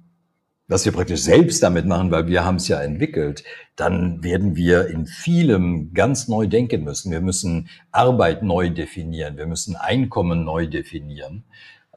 was 0.66 0.84
wir 0.84 0.92
praktisch 0.92 1.20
selbst 1.20 1.62
damit 1.62 1.86
machen, 1.86 2.10
weil 2.10 2.26
wir 2.26 2.44
haben 2.44 2.56
es 2.56 2.68
ja 2.68 2.80
entwickelt, 2.80 3.44
dann 3.76 4.22
werden 4.22 4.56
wir 4.56 4.86
in 4.88 5.06
vielem 5.06 5.92
ganz 5.92 6.26
neu 6.28 6.46
denken 6.46 6.84
müssen. 6.84 7.10
Wir 7.10 7.20
müssen 7.20 7.68
Arbeit 7.92 8.42
neu 8.42 8.70
definieren, 8.70 9.36
wir 9.36 9.46
müssen 9.46 9.76
Einkommen 9.76 10.44
neu 10.44 10.66
definieren. 10.66 11.44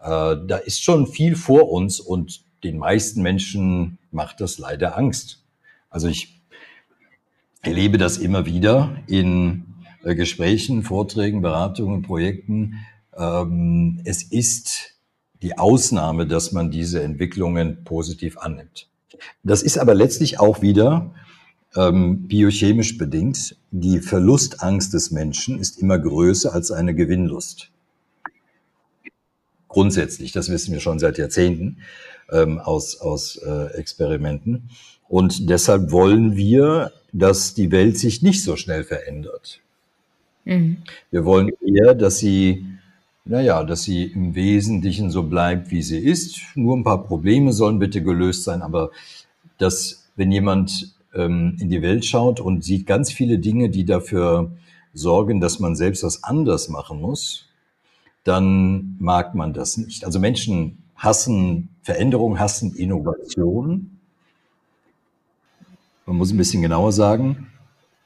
Äh, 0.01 0.35
da 0.47 0.57
ist 0.57 0.83
schon 0.83 1.07
viel 1.07 1.35
vor 1.35 1.71
uns 1.71 1.99
und 1.99 2.41
den 2.63 2.77
meisten 2.77 3.21
Menschen 3.21 3.99
macht 4.11 4.41
das 4.41 4.57
leider 4.57 4.97
Angst. 4.97 5.43
Also 5.89 6.07
ich 6.07 6.41
erlebe 7.61 7.97
das 7.97 8.17
immer 8.17 8.45
wieder 8.45 8.97
in 9.07 9.65
äh, 10.03 10.15
Gesprächen, 10.15 10.83
Vorträgen, 10.83 11.41
Beratungen, 11.41 12.01
Projekten. 12.01 12.85
Ähm, 13.15 14.01
es 14.03 14.23
ist 14.23 14.96
die 15.41 15.57
Ausnahme, 15.57 16.27
dass 16.27 16.51
man 16.51 16.71
diese 16.71 17.01
Entwicklungen 17.01 17.83
positiv 17.83 18.37
annimmt. 18.37 18.87
Das 19.43 19.63
ist 19.63 19.77
aber 19.77 19.93
letztlich 19.93 20.39
auch 20.39 20.61
wieder 20.61 21.13
ähm, 21.75 22.27
biochemisch 22.27 22.97
bedingt. 22.97 23.55
Die 23.71 23.99
Verlustangst 23.99 24.93
des 24.93 25.11
Menschen 25.11 25.59
ist 25.59 25.79
immer 25.79 25.99
größer 25.99 26.53
als 26.53 26.71
eine 26.71 26.95
Gewinnlust. 26.95 27.69
Grundsätzlich, 29.67 30.31
das 30.31 30.49
wissen 30.49 30.73
wir 30.73 30.79
schon 30.79 30.99
seit 30.99 31.17
Jahrzehnten 31.17 31.77
ähm, 32.31 32.59
aus, 32.59 32.99
aus 32.99 33.37
äh, 33.37 33.77
Experimenten. 33.77 34.69
Und 35.07 35.49
deshalb 35.49 35.91
wollen 35.91 36.35
wir, 36.35 36.91
dass 37.13 37.53
die 37.53 37.71
Welt 37.71 37.97
sich 37.97 38.21
nicht 38.21 38.43
so 38.43 38.55
schnell 38.55 38.83
verändert. 38.83 39.61
Mhm. 40.45 40.77
Wir 41.11 41.25
wollen 41.25 41.51
eher, 41.61 41.93
dass 41.93 42.17
sie 42.17 42.65
naja, 43.27 43.63
dass 43.63 43.83
sie 43.83 44.03
im 44.05 44.35
Wesentlichen 44.35 45.11
so 45.11 45.23
bleibt, 45.23 45.71
wie 45.71 45.81
sie 45.81 45.99
ist. 45.99 46.39
Nur 46.55 46.75
ein 46.75 46.83
paar 46.83 47.03
Probleme 47.03 47.53
sollen 47.53 47.79
bitte 47.79 48.01
gelöst 48.01 48.43
sein, 48.43 48.61
aber 48.61 48.91
dass, 49.57 50.09
wenn 50.15 50.31
jemand 50.31 50.95
ähm, 51.13 51.57
in 51.59 51.69
die 51.69 51.81
Welt 51.81 52.05
schaut 52.05 52.39
und 52.39 52.63
sieht 52.63 52.85
ganz 52.85 53.11
viele 53.11 53.39
Dinge, 53.39 53.69
die 53.69 53.85
dafür 53.85 54.51
sorgen, 54.93 55.41
dass 55.41 55.59
man 55.59 55.75
selbst 55.75 56.03
was 56.03 56.23
anders 56.23 56.69
machen 56.69 57.01
muss, 57.01 57.45
dann 58.23 58.97
mag 58.99 59.35
man 59.35 59.53
das 59.53 59.77
nicht. 59.77 60.05
Also 60.05 60.19
Menschen 60.19 60.83
hassen 60.95 61.69
Veränderung, 61.81 62.39
hassen 62.39 62.75
Innovation. 62.75 63.99
Man 66.05 66.17
muss 66.17 66.31
ein 66.31 66.37
bisschen 66.37 66.61
genauer 66.61 66.91
sagen, 66.91 67.47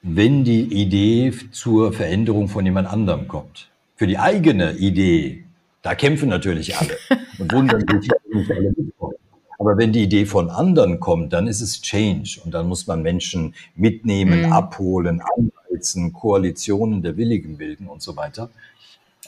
wenn 0.02 0.44
die 0.44 0.62
Idee 0.62 1.34
zur 1.52 1.94
Veränderung 1.94 2.48
von 2.48 2.66
jemand 2.66 2.88
anderem 2.88 3.28
kommt. 3.28 3.71
Für 4.02 4.08
die 4.08 4.18
eigene 4.18 4.72
Idee, 4.78 5.44
da 5.84 5.94
kämpfen 5.94 6.28
natürlich 6.28 6.76
alle 6.76 6.98
und 7.38 7.54
wundern 7.54 7.82
sich, 8.02 8.10
nicht 8.34 8.50
alle 8.50 8.74
mitkommen. 8.76 9.14
Aber 9.60 9.78
wenn 9.78 9.94
die 9.94 10.02
Idee 10.02 10.26
von 10.26 10.50
anderen 10.50 11.00
kommt, 11.00 11.34
dann 11.34 11.46
ist 11.46 11.62
es 11.62 11.84
Change 11.84 12.42
und 12.44 12.52
dann 12.52 12.68
muss 12.68 12.88
man 12.88 13.04
Menschen 13.04 13.54
mitnehmen, 13.76 14.48
mhm. 14.48 14.54
abholen, 14.54 15.22
anheizen, 15.22 16.14
Koalitionen 16.14 17.04
der 17.04 17.16
Willigen 17.16 17.58
bilden 17.58 17.86
und 17.86 18.02
so 18.02 18.18
weiter. 18.18 18.50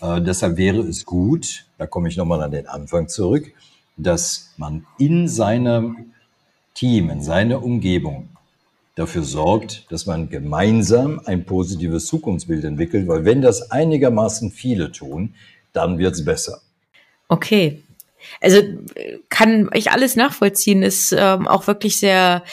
Äh, 0.01 0.21
deshalb 0.21 0.57
wäre 0.57 0.79
es 0.79 1.05
gut, 1.05 1.67
da 1.77 1.85
komme 1.85 2.07
ich 2.09 2.17
nochmal 2.17 2.41
an 2.41 2.49
den 2.49 2.65
Anfang 2.65 3.07
zurück, 3.09 3.53
dass 3.95 4.55
man 4.57 4.87
in 4.97 5.27
seinem 5.27 6.13
Team, 6.73 7.11
in 7.11 7.21
seiner 7.21 7.61
Umgebung 7.61 8.29
dafür 8.95 9.23
sorgt, 9.23 9.91
dass 9.91 10.05
man 10.05 10.29
gemeinsam 10.29 11.19
ein 11.25 11.45
positives 11.45 12.05
Zukunftsbild 12.05 12.63
entwickelt, 12.63 13.07
weil 13.07 13.25
wenn 13.25 13.41
das 13.41 13.71
einigermaßen 13.71 14.51
viele 14.51 14.91
tun, 14.91 15.35
dann 15.71 15.97
wird 15.97 16.13
es 16.13 16.23
besser. 16.23 16.61
Okay. 17.27 17.81
Also 18.39 18.61
kann 19.29 19.69
ich 19.73 19.91
alles 19.91 20.15
nachvollziehen, 20.15 20.83
ist 20.83 21.13
ähm, 21.17 21.47
auch 21.47 21.67
wirklich 21.67 21.97
sehr 21.97 22.43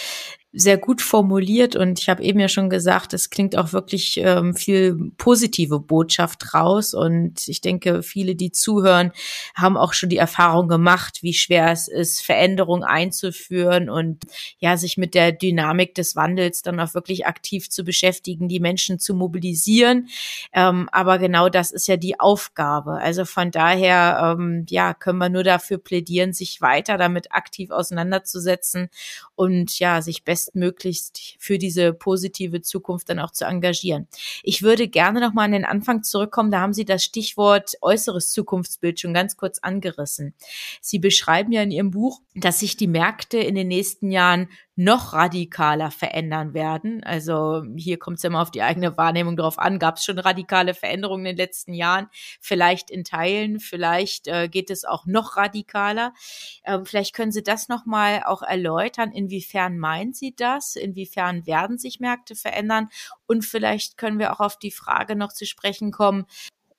sehr 0.52 0.78
gut 0.78 1.00
formuliert 1.00 1.76
und 1.76 2.00
ich 2.00 2.08
habe 2.08 2.24
eben 2.24 2.40
ja 2.40 2.48
schon 2.48 2.70
gesagt, 2.70 3.14
es 3.14 3.30
klingt 3.30 3.56
auch 3.56 3.72
wirklich 3.72 4.16
ähm, 4.16 4.56
viel 4.56 5.12
positive 5.16 5.78
Botschaft 5.78 6.54
raus 6.54 6.92
und 6.92 7.46
ich 7.46 7.60
denke, 7.60 8.02
viele, 8.02 8.34
die 8.34 8.50
zuhören, 8.50 9.12
haben 9.54 9.76
auch 9.76 9.92
schon 9.92 10.08
die 10.08 10.16
Erfahrung 10.16 10.66
gemacht, 10.66 11.18
wie 11.22 11.34
schwer 11.34 11.70
es 11.70 11.86
ist, 11.86 12.22
Veränderungen 12.24 12.82
einzuführen 12.82 13.88
und 13.88 14.24
ja, 14.58 14.76
sich 14.76 14.96
mit 14.96 15.14
der 15.14 15.30
Dynamik 15.30 15.94
des 15.94 16.16
Wandels 16.16 16.62
dann 16.62 16.80
auch 16.80 16.94
wirklich 16.94 17.26
aktiv 17.26 17.70
zu 17.70 17.84
beschäftigen, 17.84 18.48
die 18.48 18.60
Menschen 18.60 18.98
zu 18.98 19.14
mobilisieren. 19.14 20.08
Ähm, 20.52 20.88
aber 20.90 21.18
genau 21.18 21.48
das 21.48 21.70
ist 21.70 21.86
ja 21.86 21.96
die 21.96 22.18
Aufgabe. 22.18 22.94
Also 22.94 23.24
von 23.24 23.52
daher, 23.52 24.36
ähm, 24.36 24.66
ja, 24.68 24.94
können 24.94 25.18
wir 25.18 25.28
nur 25.28 25.44
dafür 25.44 25.78
plädieren, 25.78 26.32
sich 26.32 26.60
weiter 26.60 26.98
damit 26.98 27.32
aktiv 27.32 27.70
auseinanderzusetzen 27.70 28.88
und 29.36 29.78
ja, 29.78 30.02
sich 30.02 30.24
besser 30.24 30.39
bestmöglichst 30.40 31.36
für 31.38 31.58
diese 31.58 31.92
positive 31.92 32.62
Zukunft 32.62 33.08
dann 33.08 33.18
auch 33.18 33.30
zu 33.30 33.44
engagieren. 33.44 34.06
Ich 34.42 34.62
würde 34.62 34.88
gerne 34.88 35.20
noch 35.20 35.32
mal 35.32 35.44
an 35.44 35.52
den 35.52 35.64
Anfang 35.64 36.02
zurückkommen. 36.02 36.50
Da 36.50 36.60
haben 36.60 36.72
Sie 36.72 36.84
das 36.84 37.04
Stichwort 37.04 37.74
äußeres 37.80 38.30
Zukunftsbild 38.32 39.00
schon 39.00 39.14
ganz 39.14 39.36
kurz 39.36 39.58
angerissen. 39.58 40.34
Sie 40.80 40.98
beschreiben 40.98 41.52
ja 41.52 41.62
in 41.62 41.70
Ihrem 41.70 41.90
Buch, 41.90 42.20
dass 42.34 42.60
sich 42.60 42.76
die 42.76 42.86
Märkte 42.86 43.38
in 43.38 43.54
den 43.54 43.68
nächsten 43.68 44.10
Jahren 44.10 44.48
noch 44.76 45.12
radikaler 45.12 45.90
verändern 45.90 46.54
werden. 46.54 47.02
Also 47.04 47.62
hier 47.76 47.98
kommt 47.98 48.16
es 48.16 48.22
ja 48.22 48.28
immer 48.28 48.40
auf 48.40 48.50
die 48.50 48.62
eigene 48.62 48.96
Wahrnehmung 48.96 49.36
drauf 49.36 49.58
an. 49.58 49.78
Gab 49.78 49.96
es 49.96 50.04
schon 50.04 50.18
radikale 50.18 50.74
Veränderungen 50.74 51.26
in 51.26 51.36
den 51.36 51.44
letzten 51.44 51.74
Jahren? 51.74 52.08
Vielleicht 52.40 52.90
in 52.90 53.04
Teilen, 53.04 53.60
vielleicht 53.60 54.28
äh, 54.28 54.48
geht 54.48 54.70
es 54.70 54.84
auch 54.84 55.06
noch 55.06 55.36
radikaler. 55.36 56.14
Ähm, 56.64 56.86
vielleicht 56.86 57.14
können 57.14 57.32
Sie 57.32 57.42
das 57.42 57.68
nochmal 57.68 58.22
auch 58.24 58.42
erläutern. 58.42 59.12
Inwiefern 59.12 59.78
meinen 59.78 60.14
Sie 60.14 60.34
das? 60.34 60.76
Inwiefern 60.76 61.46
werden 61.46 61.76
sich 61.76 62.00
Märkte 62.00 62.34
verändern? 62.34 62.88
Und 63.26 63.44
vielleicht 63.44 63.98
können 63.98 64.18
wir 64.18 64.32
auch 64.32 64.40
auf 64.40 64.58
die 64.58 64.70
Frage 64.70 65.16
noch 65.16 65.32
zu 65.32 65.46
sprechen 65.46 65.90
kommen, 65.90 66.26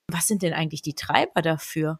was 0.07 0.27
sind 0.27 0.41
denn 0.41 0.53
eigentlich 0.53 0.81
die 0.81 0.95
Treiber 0.95 1.41
dafür? 1.41 1.99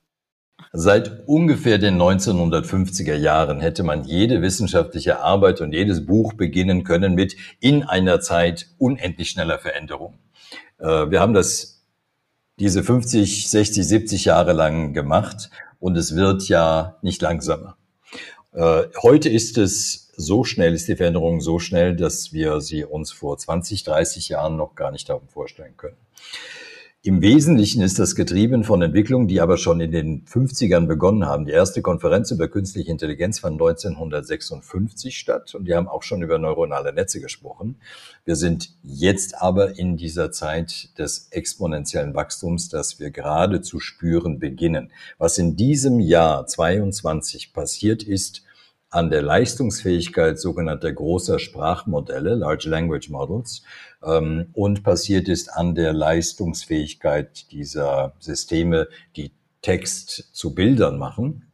Seit 0.74 1.28
ungefähr 1.28 1.80
den 1.80 2.02
1950er 2.02 3.16
Jahren 3.16 3.60
hätte 3.60 3.84
man 3.84 4.06
jede 4.06 4.42
wissenschaftliche 4.42 5.20
Arbeit 5.20 5.60
und 5.60 5.74
jedes 5.74 6.06
Buch 6.06 6.34
beginnen 6.34 6.86
können 6.86 7.14
mit 7.14 7.36
in 7.60 7.84
einer 7.84 8.22
Zeit 8.22 8.68
unendlich 8.78 9.30
schneller 9.32 9.60
Veränderung. 9.60 10.18
Äh, 10.78 11.10
wir 11.10 11.20
haben 11.20 11.34
das 11.34 11.84
diese 12.58 12.84
50, 12.84 13.50
60, 13.50 13.86
70 13.86 14.26
Jahre 14.26 14.54
lang 14.54 14.94
gemacht 14.94 15.50
und 15.80 15.98
es 15.98 16.16
wird 16.16 16.48
ja 16.48 16.98
nicht 17.02 17.22
langsamer. 17.22 17.76
Äh, 18.54 18.84
heute 19.02 19.30
ist 19.30 19.58
es 19.58 20.12
so 20.16 20.44
schnell, 20.44 20.74
ist 20.74 20.88
die 20.88 20.96
Veränderung 20.96 21.42
so 21.42 21.60
schnell, 21.60 21.96
dass 21.96 22.32
wir 22.32 22.62
sie 22.62 22.86
uns 22.86 23.12
vor 23.12 23.38
20, 23.38 23.84
30 23.84 24.30
Jahren 24.30 24.56
noch 24.56 24.76
gar 24.76 24.92
nicht 24.92 25.10
haben 25.10 25.28
vorstellen 25.28 25.76
können. 25.76 25.98
Im 27.04 27.24
Wesentlichen 27.24 27.82
ist 27.82 27.98
das 27.98 28.14
getrieben 28.14 28.64
von 28.64 28.80
Entwicklungen, 28.84 29.28
die 29.28 29.42
aber 29.42 29.58
schon 29.58 29.82
in 29.82 29.92
den 29.92 30.24
50ern 30.26 30.86
begonnen 30.86 31.26
haben. 31.26 31.46
Die 31.46 31.52
erste 31.52 31.82
Konferenz 31.82 32.30
über 32.30 32.48
künstliche 32.48 32.92
Intelligenz 32.92 33.40
fand 33.40 33.54
1956 33.54 35.18
statt 35.18 35.56
und 35.56 35.66
die 35.66 35.74
haben 35.74 35.88
auch 35.88 36.04
schon 36.04 36.22
über 36.22 36.38
neuronale 36.38 36.94
Netze 36.94 37.20
gesprochen. 37.20 37.78
Wir 38.24 38.36
sind 38.36 38.76
jetzt 38.84 39.42
aber 39.42 39.80
in 39.80 39.98
dieser 39.98 40.32
Zeit 40.32 40.96
des 41.00 41.30
exponentiellen 41.32 42.14
Wachstums, 42.14 42.70
das 42.70 43.00
wir 43.00 43.10
gerade 43.10 43.62
zu 43.62 43.80
spüren 43.80 44.38
beginnen. 44.38 44.92
Was 45.18 45.40
in 45.40 45.56
diesem 45.56 46.00
Jahr 46.00 46.46
22 46.46 47.52
passiert 47.52 48.04
ist, 48.04 48.44
an 48.92 49.10
der 49.10 49.22
Leistungsfähigkeit 49.22 50.40
sogenannter 50.40 50.92
großer 50.92 51.40
Sprachmodelle, 51.40 52.36
Large 52.36 52.70
Language 52.70 53.10
Models, 53.10 53.64
ähm, 54.04 54.48
und 54.54 54.84
passiert 54.84 55.30
ist 55.30 55.50
an 55.50 55.76
der 55.76 55.94
Leistungsfähigkeit 55.94 57.52
dieser 57.52 58.14
Systeme, 58.20 58.88
die 59.16 59.32
Text 59.62 60.30
zu 60.34 60.54
Bildern 60.54 60.98
machen, 60.98 61.48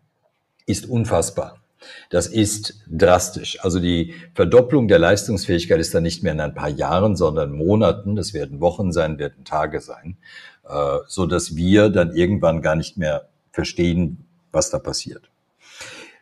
ist 0.65 0.89
unfassbar. 0.89 1.61
Das 2.09 2.27
ist 2.27 2.81
drastisch. 2.89 3.63
Also 3.63 3.79
die 3.79 4.15
Verdopplung 4.33 4.87
der 4.87 4.99
Leistungsfähigkeit 4.99 5.79
ist 5.79 5.93
dann 5.93 6.03
nicht 6.03 6.23
mehr 6.23 6.33
in 6.33 6.39
ein 6.39 6.55
paar 6.55 6.69
Jahren, 6.69 7.15
sondern 7.15 7.51
Monaten. 7.51 8.15
Das 8.15 8.33
werden 8.33 8.61
Wochen 8.61 8.91
sein, 8.91 9.19
werden 9.19 9.43
Tage 9.43 9.79
sein, 9.79 10.17
äh, 10.67 10.97
so 11.07 11.27
dass 11.27 11.55
wir 11.55 11.89
dann 11.89 12.15
irgendwann 12.15 12.63
gar 12.63 12.75
nicht 12.75 12.97
mehr 12.97 13.29
verstehen, 13.51 14.25
was 14.51 14.71
da 14.71 14.79
passiert. 14.79 15.29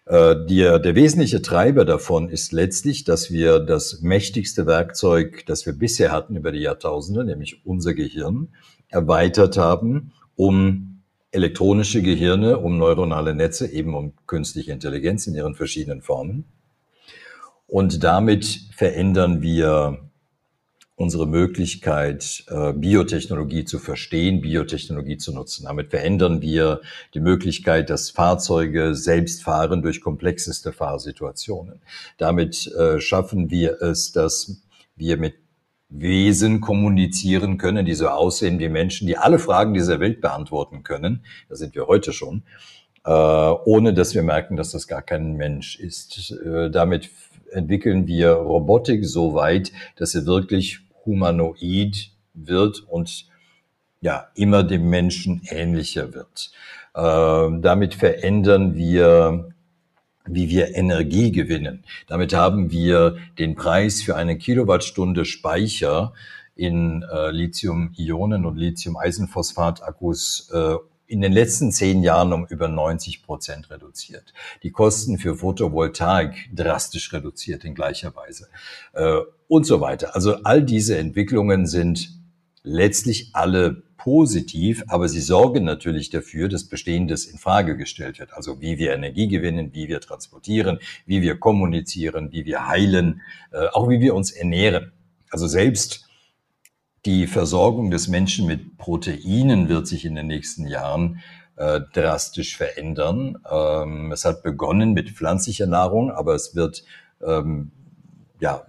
Äh, 0.06 0.46
der, 0.46 0.80
der 0.80 0.96
wesentliche 0.96 1.42
Treiber 1.42 1.84
davon 1.84 2.30
ist 2.30 2.52
letztlich, 2.52 3.04
dass 3.04 3.32
wir 3.32 3.60
das 3.60 4.02
mächtigste 4.02 4.66
Werkzeug, 4.66 5.46
das 5.48 5.66
wir 5.66 5.74
bisher 5.74 6.12
hatten 6.12 6.36
über 6.36 6.52
die 6.52 6.60
Jahrtausende, 6.60 7.26
nämlich 7.26 7.66
unser 7.66 7.94
Gehirn, 7.94 8.50
erweitert 8.90 9.58
haben, 9.58 10.12
um 10.36 11.02
elektronische 11.32 12.02
Gehirne, 12.02 12.60
um 12.60 12.78
neuronale 12.78 13.34
Netze, 13.34 13.68
eben 13.68 13.96
um 13.96 14.14
künstliche 14.28 14.72
Intelligenz 14.72 15.28
in 15.28 15.36
ihren 15.36 15.56
verschiedenen 15.56 16.02
Formen. 16.02 16.46
Und 17.68 18.04
damit 18.04 18.46
verändern 18.72 19.42
wir 19.42 20.10
unsere 20.98 21.28
Möglichkeit, 21.28 22.46
äh, 22.48 22.72
Biotechnologie 22.72 23.66
zu 23.66 23.80
verstehen, 23.80 24.42
Biotechnologie 24.42 25.18
zu 25.18 25.34
nutzen. 25.34 25.66
Damit 25.66 25.90
verändern 25.90 26.42
wir 26.42 26.82
die 27.14 27.20
Möglichkeit, 27.20 27.90
dass 27.90 28.10
Fahrzeuge 28.10 28.96
selbst 28.96 29.44
fahren 29.44 29.82
durch 29.82 30.00
komplexeste 30.00 30.72
Fahrsituationen. 30.72 31.82
Damit 32.18 32.68
äh, 32.74 33.02
schaffen 33.02 33.52
wir 33.52 33.82
es, 33.82 34.14
dass 34.14 34.62
wir 34.96 35.18
mit 35.18 35.36
Wesen 35.90 36.62
kommunizieren 36.62 37.58
können, 37.58 37.86
die 37.86 37.94
so 37.94 38.08
aussehen 38.08 38.60
wie 38.60 38.70
Menschen, 38.70 39.06
die 39.06 39.18
alle 39.18 39.38
Fragen 39.38 39.74
dieser 39.74 40.00
Welt 40.00 40.22
beantworten 40.22 40.84
können. 40.84 41.26
Da 41.50 41.56
sind 41.56 41.76
wir 41.76 41.88
heute 41.88 42.14
schon, 42.14 42.44
äh, 43.06 43.12
ohne 43.12 43.94
dass 43.94 44.16
wir 44.16 44.24
merken, 44.24 44.56
dass 44.56 44.72
das 44.72 44.88
gar 44.88 45.02
kein 45.02 45.34
Mensch 45.34 45.78
ist. 45.78 46.34
Damit 46.72 47.10
entwickeln 47.52 48.08
wir 48.08 48.32
Robotik 48.32 49.06
so 49.06 49.34
weit, 49.34 49.72
dass 49.96 50.12
sie 50.12 50.26
wirklich 50.26 50.85
humanoid 51.06 52.12
wird 52.34 52.80
und 52.88 53.28
ja, 54.02 54.28
immer 54.36 54.64
dem 54.64 54.90
Menschen 54.90 55.42
ähnlicher 55.50 56.14
wird. 56.14 56.52
Äh, 56.94 57.62
damit 57.62 57.96
verändern 57.96 58.76
wir 58.76 59.52
wie 60.28 60.50
wir 60.50 60.76
Energie 60.76 61.32
gewinnen. 61.32 61.84
Damit 62.08 62.34
haben 62.34 62.72
wir 62.72 63.18
den 63.38 63.56
Preis 63.56 64.02
für 64.02 64.16
eine 64.16 64.38
Kilowattstunde 64.38 65.24
Speicher 65.24 66.14
in 66.56 67.04
äh, 67.04 67.32
Lithium-Ionen 67.32 68.46
und 68.46 68.58
Lithium-Eisenphosphat-Akkus 68.58 70.50
äh, 70.54 70.76
in 71.08 71.22
den 71.22 71.32
letzten 71.32 71.72
zehn 71.72 72.02
Jahren 72.02 72.34
um 72.34 72.46
über 72.48 72.68
90 72.68 73.24
Prozent 73.24 73.70
reduziert. 73.70 74.34
Die 74.64 74.72
Kosten 74.72 75.18
für 75.18 75.36
Photovoltaik 75.36 76.50
drastisch 76.54 77.14
reduziert 77.14 77.64
in 77.64 77.76
gleicher 77.76 78.16
Weise 78.16 78.48
äh, 78.94 79.20
und 79.48 79.66
so 79.66 79.82
weiter. 79.82 80.16
Also 80.16 80.36
all 80.44 80.64
diese 80.64 80.98
Entwicklungen 80.98 81.68
sind 81.68 82.10
letztlich 82.64 83.30
alle 83.34 83.84
positiv, 83.98 84.84
aber 84.88 85.08
sie 85.08 85.22
sorgen 85.22 85.64
natürlich 85.64 86.10
dafür, 86.10 86.50
dass 86.50 86.66
Bestehendes 86.66 87.26
in 87.26 87.38
Frage 87.38 87.78
gestellt 87.78 88.20
wird. 88.20 88.34
Also 88.34 88.62
wie 88.62 88.78
wir 88.78 88.94
Energie 88.94 89.28
gewinnen, 89.28 89.72
wie 89.74 89.88
wir 89.88 90.00
transportieren, 90.02 90.80
wie 91.06 91.22
wir 91.22 91.40
kommunizieren, 91.40 92.32
wie 92.32 92.46
wir 92.46 92.68
heilen, 92.68 93.22
äh, 93.52 93.68
auch 93.74 93.90
wie 93.90 94.00
wir 94.00 94.16
uns 94.16 94.32
ernähren. 94.32 94.92
Also 95.30 95.48
selbst 95.48 96.05
die 97.06 97.28
Versorgung 97.28 97.92
des 97.92 98.08
Menschen 98.08 98.48
mit 98.48 98.78
Proteinen 98.78 99.70
wird 99.70 99.88
sich 99.88 100.06
in 100.06 100.16
den 100.16 100.28
nächsten 100.28 100.68
Jahren 100.68 101.22
äh, 101.56 101.82
drastisch 101.94 102.58
verändern. 102.58 103.38
Ähm, 103.50 104.12
es 104.12 104.26
hat 104.26 104.44
begonnen 104.44 104.94
mit 104.94 105.12
pflanzlicher 105.12 105.68
Nahrung, 105.68 106.12
aber 106.12 106.34
es 106.34 106.56
wird 106.56 106.84
ähm, 107.26 107.72
ja 108.40 108.66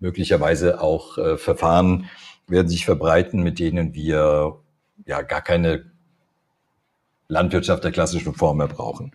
möglicherweise 0.00 0.80
auch 0.80 1.18
äh, 1.18 1.36
Verfahren 1.36 2.08
werden 2.46 2.68
sich 2.68 2.84
verbreiten, 2.84 3.42
mit 3.42 3.58
denen 3.58 3.94
wir 3.94 4.58
ja 5.06 5.22
gar 5.22 5.42
keine 5.42 5.93
Landwirtschaft 7.28 7.84
der 7.84 7.92
klassischen 7.92 8.34
Form 8.34 8.58
mehr 8.58 8.68
brauchen. 8.68 9.12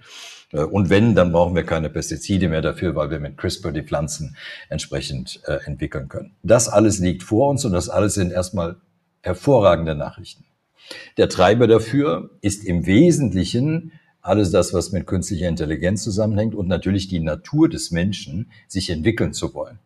Äh, 0.51 0.63
und 0.63 0.89
wenn, 0.89 1.15
dann 1.15 1.31
brauchen 1.31 1.55
wir 1.55 1.63
keine 1.63 1.89
Pestizide 1.89 2.49
mehr 2.49 2.61
dafür, 2.61 2.95
weil 2.95 3.11
wir 3.11 3.19
mit 3.19 3.37
CRISPR 3.37 3.71
die 3.71 3.83
Pflanzen 3.83 4.35
entsprechend 4.69 5.41
äh, 5.45 5.59
entwickeln 5.65 6.09
können. 6.09 6.31
Das 6.43 6.69
alles 6.69 6.99
liegt 6.99 7.23
vor 7.23 7.49
uns 7.49 7.65
und 7.65 7.73
das 7.73 7.89
alles 7.89 8.13
sind 8.13 8.31
erstmal 8.31 8.77
hervorragende 9.21 9.95
Nachrichten. 9.95 10.45
Der 11.17 11.29
Treiber 11.29 11.67
dafür 11.67 12.31
ist 12.41 12.63
im 12.63 12.85
Wesentlichen 12.85 13.91
alles 14.21 14.51
das, 14.51 14.73
was 14.73 14.91
mit 14.91 15.07
künstlicher 15.07 15.47
Intelligenz 15.47 16.03
zusammenhängt 16.03 16.55
und 16.55 16.67
natürlich 16.67 17.07
die 17.07 17.19
Natur 17.19 17.69
des 17.69 17.91
Menschen, 17.91 18.51
sich 18.67 18.89
entwickeln 18.89 19.33
zu 19.33 19.53
wollen. 19.53 19.79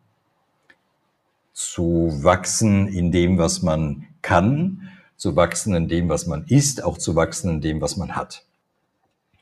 Zu 1.52 2.10
wachsen 2.22 2.88
in 2.88 3.12
dem, 3.12 3.38
was 3.38 3.62
man 3.62 4.06
kann, 4.22 4.88
zu 5.16 5.36
wachsen 5.36 5.74
in 5.74 5.88
dem, 5.88 6.08
was 6.08 6.26
man 6.26 6.44
ist, 6.46 6.82
auch 6.82 6.98
zu 6.98 7.14
wachsen 7.16 7.50
in 7.50 7.60
dem, 7.60 7.80
was 7.80 7.96
man 7.96 8.16
hat. 8.16 8.44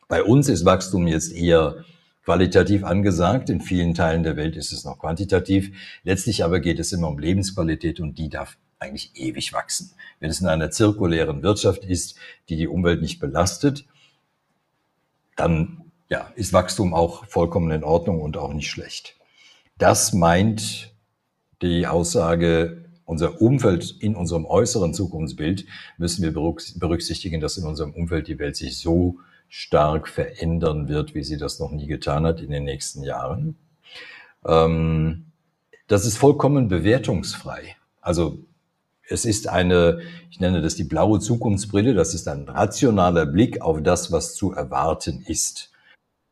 Bei 0.09 0.23
uns 0.23 0.49
ist 0.49 0.65
Wachstum 0.65 1.07
jetzt 1.07 1.33
eher 1.33 1.85
qualitativ 2.25 2.85
angesagt. 2.85 3.51
In 3.51 3.61
vielen 3.61 3.95
Teilen 3.95 4.23
der 4.23 4.37
Welt 4.37 4.57
ist 4.57 4.73
es 4.73 4.85
noch 4.85 4.99
quantitativ. 4.99 5.75
Letztlich 6.05 6.45
aber 6.45 6.61
geht 6.61 6.79
es 6.79 6.93
immer 6.93 7.09
um 7.09 7.19
Lebensqualität 7.19 8.01
und 8.01 8.19
die 8.19 8.29
darf 8.29 8.57
eigentlich 8.79 9.13
ewig 9.15 9.53
wachsen. 9.53 9.93
Wenn 10.21 10.31
es 10.31 10.41
in 10.41 10.49
einer 10.49 10.71
zirkulären 10.71 11.43
Wirtschaft 11.43 11.85
ist, 11.85 12.17
die 12.49 12.57
die 12.57 12.69
Umwelt 12.69 13.01
nicht 13.01 13.21
belastet, 13.21 13.87
dann 15.37 15.83
ja, 16.09 16.31
ist 16.35 16.53
Wachstum 16.53 16.93
auch 16.93 17.25
vollkommen 17.27 17.71
in 17.71 17.85
Ordnung 17.85 18.21
und 18.21 18.37
auch 18.37 18.53
nicht 18.53 18.69
schlecht. 18.69 19.17
Das 19.79 20.13
meint 20.13 20.93
die 21.63 21.87
Aussage, 21.87 22.82
unser 23.13 23.41
Umfeld 23.41 23.95
in 24.01 24.17
unserem 24.17 24.45
äußeren 24.45 24.95
Zukunftsbild 24.95 25.67
müssen 25.99 26.23
wir 26.23 26.33
berücksichtigen, 26.33 27.41
dass 27.41 27.59
in 27.59 27.65
unserem 27.65 27.93
Umfeld 27.93 28.27
die 28.27 28.39
Welt 28.39 28.57
sich 28.57 28.79
so 28.79 29.19
stark 29.49 30.09
verändern 30.09 30.89
wird, 30.89 31.15
wie 31.15 31.23
sie 31.23 31.37
das 31.37 31.61
noch 31.61 31.71
nie 31.71 31.87
getan 31.87 32.25
hat 32.25 32.41
in 32.41 32.51
den 32.51 32.65
nächsten 32.65 33.05
Jahren. 33.05 33.57
Ähm, 34.47 35.27
das 35.87 36.07
ist 36.07 36.17
vollkommen 36.17 36.69
bewertungsfrei. 36.69 37.77
Also 38.01 38.39
es 39.09 39.27
ist 39.27 39.49
eine, 39.49 40.01
ich 40.31 40.41
nenne 40.41 40.63
das 40.63 40.75
die 40.75 40.85
blaue 40.85 41.21
Zukunftsbrille, 41.21 41.93
das 41.93 42.15
ist 42.15 42.29
ein 42.29 42.49
rationaler 42.49 43.27
Blick 43.27 43.61
auf 43.61 43.83
das, 43.83 44.11
was 44.11 44.35
zu 44.35 44.53
erwarten 44.53 45.23
ist. 45.27 45.71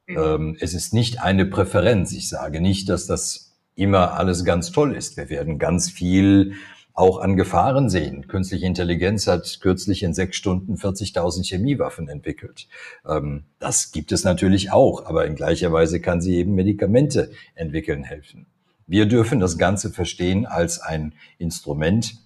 Mhm. 0.07 0.17
Ähm, 0.17 0.57
es 0.59 0.73
ist 0.73 0.95
nicht 0.95 1.21
eine 1.21 1.45
Präferenz. 1.45 2.13
Ich 2.13 2.29
sage 2.29 2.61
nicht, 2.63 2.89
dass 2.89 3.07
das 3.07 3.50
immer 3.81 4.13
alles 4.15 4.45
ganz 4.45 4.73
toll 4.73 4.95
ist. 4.95 5.17
Wir 5.17 5.31
werden 5.31 5.59
ganz 5.59 5.91
viel 5.91 6.55
auch 6.93 7.19
an 7.19 7.37
Gefahren 7.37 7.89
sehen. 7.89 8.29
Künstliche 8.29 8.67
Intelligenz 8.67 9.27
hat 9.27 9.59
kürzlich 9.63 10.03
in 10.03 10.13
sechs 10.13 10.37
Stunden 10.37 10.75
40.000 10.75 11.47
Chemiewaffen 11.47 12.09
entwickelt. 12.09 12.69
Ähm, 13.09 13.45
das 13.59 13.91
gibt 13.91 14.13
es 14.13 14.25
natürlich 14.25 14.71
auch, 14.71 15.07
aber 15.07 15.25
in 15.27 15.35
gleicher 15.35 15.73
Weise 15.73 16.01
kann 16.01 16.21
sie 16.21 16.37
eben 16.37 16.55
Medikamente 16.55 17.31
entwickeln 17.55 18.05
helfen. 18.05 18.47
Wir 18.87 19.07
dürfen 19.07 19.41
das 19.41 19.57
Ganze 19.57 19.91
verstehen 19.91 20.45
als 20.47 20.81
ein 20.81 21.15
Instrument, 21.39 22.17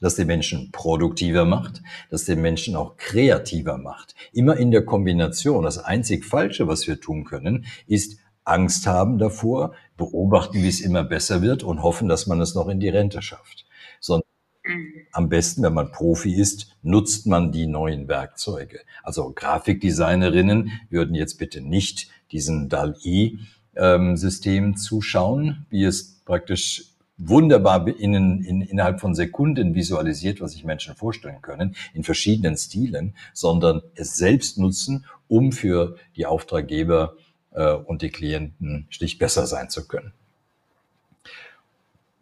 das 0.00 0.14
den 0.14 0.26
Menschen 0.26 0.70
produktiver 0.72 1.44
macht, 1.44 1.82
das 2.08 2.24
den 2.24 2.40
Menschen 2.40 2.76
auch 2.76 2.96
kreativer 2.96 3.76
macht. 3.78 4.14
Immer 4.32 4.56
in 4.56 4.70
der 4.70 4.84
Kombination. 4.84 5.64
Das 5.64 5.78
einzig 5.78 6.24
Falsche, 6.24 6.66
was 6.66 6.86
wir 6.86 7.00
tun 7.00 7.24
können, 7.24 7.66
ist 7.86 8.18
Angst 8.44 8.86
haben 8.86 9.18
davor, 9.18 9.74
beobachten, 9.96 10.62
wie 10.62 10.68
es 10.68 10.80
immer 10.80 11.04
besser 11.04 11.42
wird 11.42 11.62
und 11.62 11.82
hoffen, 11.82 12.08
dass 12.08 12.26
man 12.26 12.40
es 12.40 12.54
noch 12.54 12.68
in 12.68 12.80
die 12.80 12.88
Rente 12.88 13.22
schafft. 13.22 13.66
Sondern 14.00 14.26
mhm. 14.64 15.06
am 15.12 15.28
besten, 15.28 15.62
wenn 15.62 15.74
man 15.74 15.92
Profi 15.92 16.34
ist, 16.34 16.76
nutzt 16.82 17.26
man 17.26 17.52
die 17.52 17.66
neuen 17.66 18.08
Werkzeuge. 18.08 18.80
Also 19.02 19.32
Grafikdesignerinnen 19.32 20.72
würden 20.90 21.14
jetzt 21.14 21.38
bitte 21.38 21.60
nicht 21.60 22.08
diesen 22.32 22.68
DAL-E-System 22.68 24.64
ähm, 24.64 24.76
zuschauen, 24.76 25.66
wie 25.70 25.84
es 25.84 26.20
praktisch 26.24 26.92
wunderbar 27.28 27.86
in, 27.86 28.14
in, 28.42 28.62
innerhalb 28.62 29.00
von 29.00 29.14
Sekunden 29.14 29.74
visualisiert, 29.74 30.40
was 30.40 30.52
sich 30.52 30.64
Menschen 30.64 30.94
vorstellen 30.96 31.42
können, 31.42 31.76
in 31.94 32.04
verschiedenen 32.04 32.56
Stilen, 32.56 33.14
sondern 33.32 33.82
es 33.94 34.16
selbst 34.16 34.58
nutzen, 34.58 35.04
um 35.28 35.52
für 35.52 35.96
die 36.16 36.26
Auftraggeber 36.26 37.16
äh, 37.54 37.72
und 37.72 38.02
die 38.02 38.10
Klienten 38.10 38.86
schlicht 38.90 39.18
besser 39.18 39.46
sein 39.46 39.70
zu 39.70 39.86
können. 39.86 40.12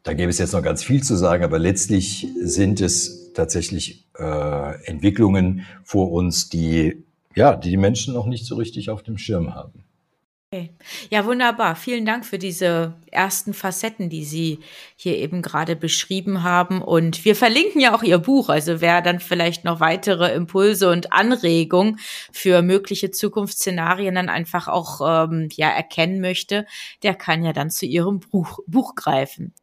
Da 0.03 0.15
gäbe 0.15 0.31
es 0.31 0.39
jetzt 0.39 0.53
noch 0.53 0.63
ganz 0.63 0.83
viel 0.83 1.03
zu 1.03 1.17
sagen, 1.17 1.45
aber 1.45 1.59
letztlich 1.59 2.27
sind 2.41 2.81
es 2.81 3.33
tatsächlich 3.35 4.07
äh, 4.19 4.85
Entwicklungen 4.87 5.67
vor 5.85 6.11
uns, 6.11 6.49
die 6.49 7.05
ja, 7.37 7.55
die 7.55 7.71
die 7.71 7.77
Menschen 7.77 8.15
noch 8.15 8.27
nicht 8.27 8.47
so 8.47 8.57
richtig 8.57 8.91
auf 8.91 9.03
dem 9.03 9.19
Schirm 9.19 9.55
haben. 9.55 9.85
Okay. 10.53 10.71
Ja, 11.11 11.27
wunderbar. 11.27 11.77
Vielen 11.77 12.05
Dank 12.05 12.27
für 12.27 12.37
diese 12.37 12.95
ersten 13.13 13.55
Facetten, 13.55 14.09
die 14.09 14.25
Sie 14.25 14.59
hier 14.97 15.17
eben 15.17 15.43
gerade 15.43 15.77
beschrieben 15.77 16.43
haben. 16.43 16.83
Und 16.83 17.25
wir 17.25 17.37
verlinken 17.37 17.81
ja 17.81 17.95
auch 17.95 18.03
Ihr 18.03 18.19
Buch. 18.19 18.49
Also 18.49 18.81
wer 18.81 19.01
dann 19.01 19.21
vielleicht 19.21 19.63
noch 19.63 19.79
weitere 19.79 20.35
Impulse 20.35 20.91
und 20.91 21.13
Anregungen 21.13 22.01
für 22.33 22.63
mögliche 22.63 23.13
Zukunftsszenarien 23.13 24.17
dann 24.17 24.29
einfach 24.29 24.67
auch 24.67 25.29
ähm, 25.29 25.51
ja 25.53 25.69
erkennen 25.69 26.21
möchte, 26.21 26.67
der 27.05 27.15
kann 27.15 27.45
ja 27.45 27.53
dann 27.53 27.71
zu 27.71 27.87
Ihrem 27.87 28.19
Buch, 28.19 28.59
Buch 28.67 28.97
greifen. 28.97 29.55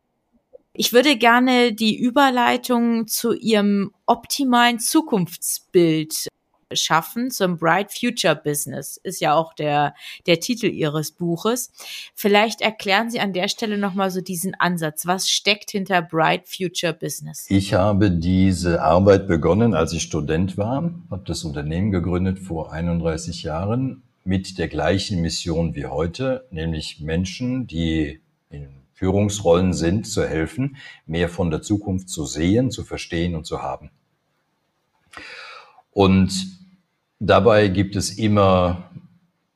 Ich 0.71 0.93
würde 0.93 1.17
gerne 1.17 1.73
die 1.73 1.97
Überleitung 1.97 3.07
zu 3.07 3.33
Ihrem 3.33 3.91
optimalen 4.05 4.79
Zukunftsbild 4.79 6.29
schaffen 6.73 7.31
zum 7.31 7.57
Bright 7.57 7.91
Future 7.91 8.35
Business 8.35 8.97
ist 8.97 9.21
ja 9.21 9.33
auch 9.33 9.53
der 9.53 9.93
der 10.25 10.39
Titel 10.39 10.67
ihres 10.67 11.11
Buches. 11.11 11.71
Vielleicht 12.13 12.61
erklären 12.61 13.09
Sie 13.09 13.19
an 13.19 13.33
der 13.33 13.47
Stelle 13.47 13.77
noch 13.77 13.93
mal 13.93 14.11
so 14.11 14.21
diesen 14.21 14.55
Ansatz. 14.55 15.05
Was 15.05 15.29
steckt 15.29 15.71
hinter 15.71 16.01
Bright 16.01 16.47
Future 16.47 16.93
Business? 16.93 17.45
Ich 17.49 17.73
habe 17.73 18.11
diese 18.11 18.81
Arbeit 18.81 19.27
begonnen, 19.27 19.73
als 19.73 19.93
ich 19.93 20.03
Student 20.03 20.57
war, 20.57 20.91
habe 21.09 21.23
das 21.25 21.43
Unternehmen 21.43 21.91
gegründet 21.91 22.39
vor 22.39 22.71
31 22.71 23.43
Jahren 23.43 24.03
mit 24.23 24.57
der 24.57 24.67
gleichen 24.67 25.21
Mission 25.21 25.73
wie 25.73 25.85
heute, 25.85 26.45
nämlich 26.51 26.99
Menschen, 26.99 27.65
die 27.65 28.19
in 28.49 28.67
Führungsrollen 28.93 29.73
sind, 29.73 30.07
zu 30.07 30.27
helfen, 30.27 30.77
mehr 31.05 31.29
von 31.29 31.49
der 31.49 31.61
Zukunft 31.61 32.09
zu 32.09 32.25
sehen, 32.25 32.71
zu 32.71 32.83
verstehen 32.83 33.35
und 33.35 33.45
zu 33.45 33.61
haben. 33.61 33.91
Und 35.91 36.56
dabei 37.19 37.67
gibt 37.67 37.95
es 37.95 38.11
immer 38.11 38.89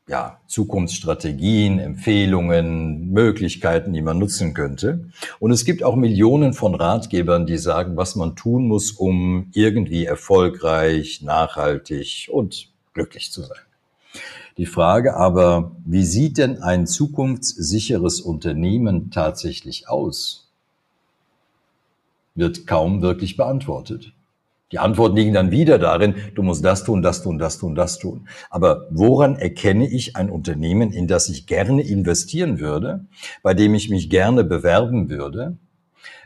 ja, 0.07 0.39
Zukunftsstrategien, 0.47 1.79
Empfehlungen, 1.79 3.11
Möglichkeiten, 3.11 3.93
die 3.93 4.01
man 4.01 4.19
nutzen 4.19 4.53
könnte. 4.53 5.05
Und 5.39 5.51
es 5.51 5.63
gibt 5.63 5.83
auch 5.83 5.95
Millionen 5.95 6.53
von 6.53 6.75
Ratgebern, 6.75 7.45
die 7.45 7.57
sagen, 7.57 7.95
was 7.95 8.17
man 8.17 8.35
tun 8.35 8.67
muss, 8.67 8.91
um 8.91 9.49
irgendwie 9.53 10.05
erfolgreich, 10.05 11.21
nachhaltig 11.21 12.29
und 12.29 12.69
glücklich 12.93 13.31
zu 13.31 13.43
sein. 13.43 13.59
Die 14.57 14.65
Frage 14.65 15.15
aber, 15.15 15.71
wie 15.85 16.03
sieht 16.03 16.37
denn 16.37 16.61
ein 16.61 16.87
zukunftssicheres 16.87 18.19
Unternehmen 18.19 19.11
tatsächlich 19.11 19.87
aus, 19.87 20.49
wird 22.35 22.67
kaum 22.67 23.01
wirklich 23.01 23.37
beantwortet. 23.37 24.11
Die 24.71 24.79
Antworten 24.79 25.15
liegen 25.15 25.33
dann 25.33 25.51
wieder 25.51 25.77
darin, 25.77 26.15
du 26.35 26.43
musst 26.43 26.63
das 26.63 26.83
tun, 26.83 27.01
das 27.01 27.21
tun, 27.21 27.37
das 27.37 27.57
tun, 27.57 27.75
das 27.75 27.99
tun. 27.99 28.27
Aber 28.49 28.87
woran 28.89 29.35
erkenne 29.35 29.87
ich 29.87 30.15
ein 30.15 30.29
Unternehmen, 30.29 30.91
in 30.91 31.07
das 31.07 31.29
ich 31.29 31.45
gerne 31.45 31.81
investieren 31.81 32.59
würde, 32.59 33.05
bei 33.43 33.53
dem 33.53 33.73
ich 33.73 33.89
mich 33.89 34.09
gerne 34.09 34.43
bewerben 34.43 35.09
würde, 35.09 35.57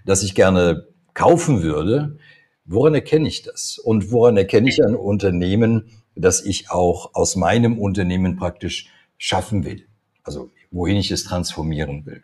das 0.06 0.24
ich 0.24 0.36
gerne 0.36 0.88
kaufen 1.14 1.64
würde? 1.64 2.18
Woran 2.66 2.94
erkenne 2.94 3.28
ich 3.28 3.44
das? 3.44 3.80
Und 3.80 4.12
woran 4.12 4.38
erkenne 4.38 4.70
ich 4.70 4.84
ein 4.84 4.96
Unternehmen, 4.96 5.86
das 6.16 6.44
ich 6.44 6.72
auch 6.72 7.14
aus 7.14 7.36
meinem 7.36 7.80
Unternehmen 7.80 8.36
praktisch 8.38 8.90
schaffen 9.18 9.66
will? 9.66 9.86
Also 10.24 10.50
wohin 10.72 10.98
ich 10.98 11.12
es 11.12 11.24
transformieren 11.24 12.06
will. 12.06 12.24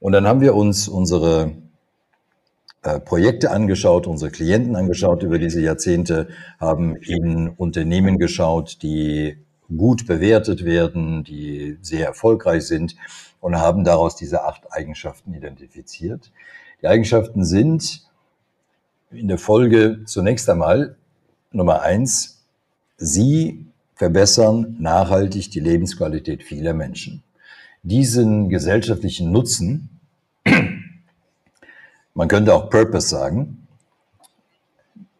Und 0.00 0.12
dann 0.12 0.26
haben 0.26 0.40
wir 0.40 0.54
uns 0.54 0.88
unsere 0.88 1.52
äh, 2.84 3.00
Projekte 3.00 3.50
angeschaut, 3.50 4.06
unsere 4.06 4.30
Klienten 4.30 4.76
angeschaut 4.76 5.22
über 5.22 5.38
diese 5.38 5.60
Jahrzehnte, 5.60 6.28
haben 6.60 6.96
in 6.96 7.48
Unternehmen 7.48 8.18
geschaut, 8.18 8.82
die 8.82 9.38
gut 9.74 10.06
bewertet 10.06 10.66
werden, 10.66 11.24
die 11.24 11.78
sehr 11.80 12.06
erfolgreich 12.06 12.66
sind 12.66 12.94
und 13.40 13.56
haben 13.56 13.84
daraus 13.84 14.16
diese 14.16 14.44
acht 14.44 14.70
Eigenschaften 14.70 15.32
identifiziert. 15.32 16.30
Die 16.82 16.86
Eigenschaften 16.86 17.46
sind 17.46 18.06
in 19.10 19.28
der 19.28 19.38
Folge 19.38 20.02
zunächst 20.04 20.48
einmal 20.50 20.96
Nummer 21.52 21.80
eins, 21.80 22.44
sie 22.98 23.64
verbessern 23.94 24.76
nachhaltig 24.78 25.50
die 25.50 25.60
Lebensqualität 25.60 26.42
vieler 26.42 26.74
Menschen. 26.74 27.22
Diesen 27.82 28.50
gesellschaftlichen 28.50 29.32
Nutzen 29.32 29.88
man 32.14 32.28
könnte 32.28 32.54
auch 32.54 32.70
Purpose 32.70 33.08
sagen, 33.08 33.66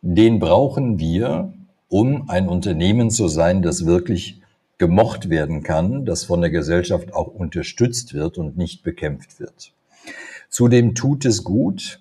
den 0.01 0.39
brauchen 0.39 0.99
wir, 0.99 1.53
um 1.89 2.29
ein 2.29 2.49
Unternehmen 2.49 3.11
zu 3.11 3.29
sein, 3.29 3.63
das 3.63 3.87
wirklich 3.87 4.41
gemocht 4.79 5.31
werden 5.31 5.63
kann, 5.63 6.05
das 6.05 6.25
von 6.25 6.41
der 6.41 6.51
Gesellschaft 6.51 7.15
auch 7.15 7.29
unterstützt 7.29 8.15
wird 8.15 8.39
und 8.39 8.57
nicht 8.57 8.83
bekämpft 8.83 9.41
wird. 9.41 9.73
Zudem 10.49 10.95
tut 10.95 11.25
es 11.25 11.45
gut 11.45 12.01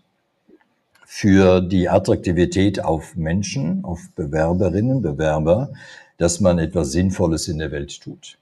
für 1.06 1.62
die 1.62 1.90
Attraktivität 1.90 2.84
auf 2.84 3.16
Menschen, 3.16 3.86
auf 3.86 4.02
Bewerberinnen, 4.16 5.02
Bewerber, 5.02 5.72
dass 6.18 6.40
man 6.40 6.60
etwas 6.60 6.92
Sinnvolles 6.92 7.48
in 7.48 7.60
der 7.60 7.72
Welt 7.72 8.02
tut. 8.02 8.38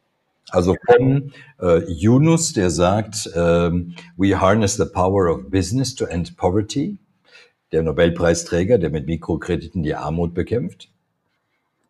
Also 0.52 0.76
von 0.86 1.32
äh, 1.62 1.80
Yunus, 1.88 2.54
der 2.54 2.70
sagt, 2.70 3.26
äh, 3.28 3.72
we 4.18 4.40
harness 4.40 4.76
the 4.76 4.86
power 4.86 5.34
of 5.34 5.50
business 5.50 5.96
to 5.96 6.06
end 6.06 6.36
poverty. 6.36 6.98
Der 7.72 7.84
Nobelpreisträger, 7.84 8.78
der 8.78 8.90
mit 8.90 9.08
Mikrokrediten 9.08 9.82
die 9.82 9.96
Armut 9.96 10.34
bekämpft. 10.34 10.90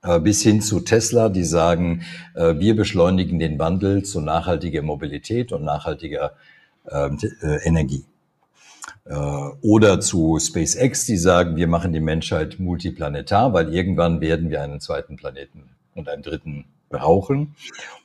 Äh, 0.04 0.20
bis 0.20 0.44
hin 0.44 0.62
zu 0.62 0.80
Tesla, 0.82 1.30
die 1.30 1.44
sagen, 1.44 2.04
äh, 2.36 2.56
wir 2.60 2.76
beschleunigen 2.76 3.40
den 3.40 3.58
Wandel 3.58 4.04
zu 4.04 4.22
nachhaltiger 4.22 4.84
Mobilität 4.84 5.52
und 5.52 5.64
nachhaltiger 5.64 6.34
ähm, 6.90 7.18
äh, 7.42 7.68
Energie. 7.68 8.06
Äh, 9.06 9.16
oder 9.16 10.00
zu 10.00 10.38
SpaceX, 10.40 11.06
die 11.06 11.18
sagen, 11.18 11.56
wir 11.56 11.68
machen 11.68 11.94
die 11.94 12.00
Menschheit 12.00 12.60
multiplanetar, 12.60 13.54
weil 13.54 13.74
irgendwann 13.74 14.22
werden 14.22 14.52
wir 14.52 14.62
einen 14.62 14.80
zweiten 14.80 15.16
Planeten 15.16 15.64
und 15.96 16.08
einen 16.08 16.22
dritten 16.22 16.66
brauchen. 16.92 17.56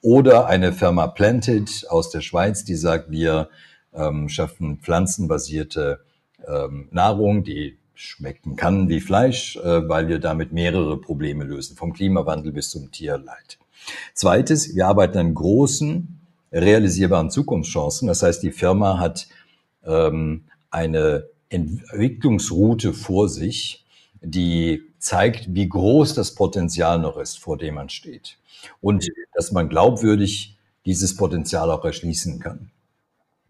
Oder 0.02 0.46
eine 0.46 0.72
Firma 0.72 1.06
Planted 1.08 1.86
aus 1.88 2.10
der 2.10 2.20
Schweiz, 2.20 2.64
die 2.64 2.76
sagt, 2.76 3.10
wir 3.10 3.48
ähm, 3.94 4.28
schaffen 4.28 4.78
pflanzenbasierte 4.78 6.00
ähm, 6.46 6.88
Nahrung, 6.90 7.44
die 7.44 7.78
schmecken 7.94 8.56
kann 8.56 8.88
wie 8.88 9.00
Fleisch, 9.00 9.56
äh, 9.56 9.88
weil 9.88 10.08
wir 10.08 10.18
damit 10.18 10.52
mehrere 10.52 11.00
Probleme 11.00 11.44
lösen, 11.44 11.76
vom 11.76 11.92
Klimawandel 11.92 12.52
bis 12.52 12.70
zum 12.70 12.92
Tierleid. 12.92 13.58
Zweites, 14.14 14.74
wir 14.74 14.86
arbeiten 14.86 15.18
an 15.18 15.34
großen, 15.34 16.20
realisierbaren 16.52 17.30
Zukunftschancen. 17.30 18.08
Das 18.08 18.22
heißt, 18.22 18.42
die 18.42 18.50
Firma 18.50 18.98
hat 18.98 19.28
ähm, 19.84 20.44
eine 20.70 21.28
Entwicklungsroute 21.48 22.92
vor 22.92 23.28
sich, 23.28 23.84
die 24.20 24.82
zeigt, 25.06 25.54
wie 25.54 25.68
groß 25.68 26.14
das 26.14 26.34
Potenzial 26.34 26.98
noch 26.98 27.16
ist, 27.16 27.38
vor 27.38 27.56
dem 27.56 27.76
man 27.76 27.88
steht. 27.88 28.38
Und 28.80 29.08
dass 29.34 29.52
man 29.52 29.68
glaubwürdig 29.68 30.58
dieses 30.84 31.16
Potenzial 31.16 31.70
auch 31.70 31.84
erschließen 31.84 32.40
kann. 32.40 32.70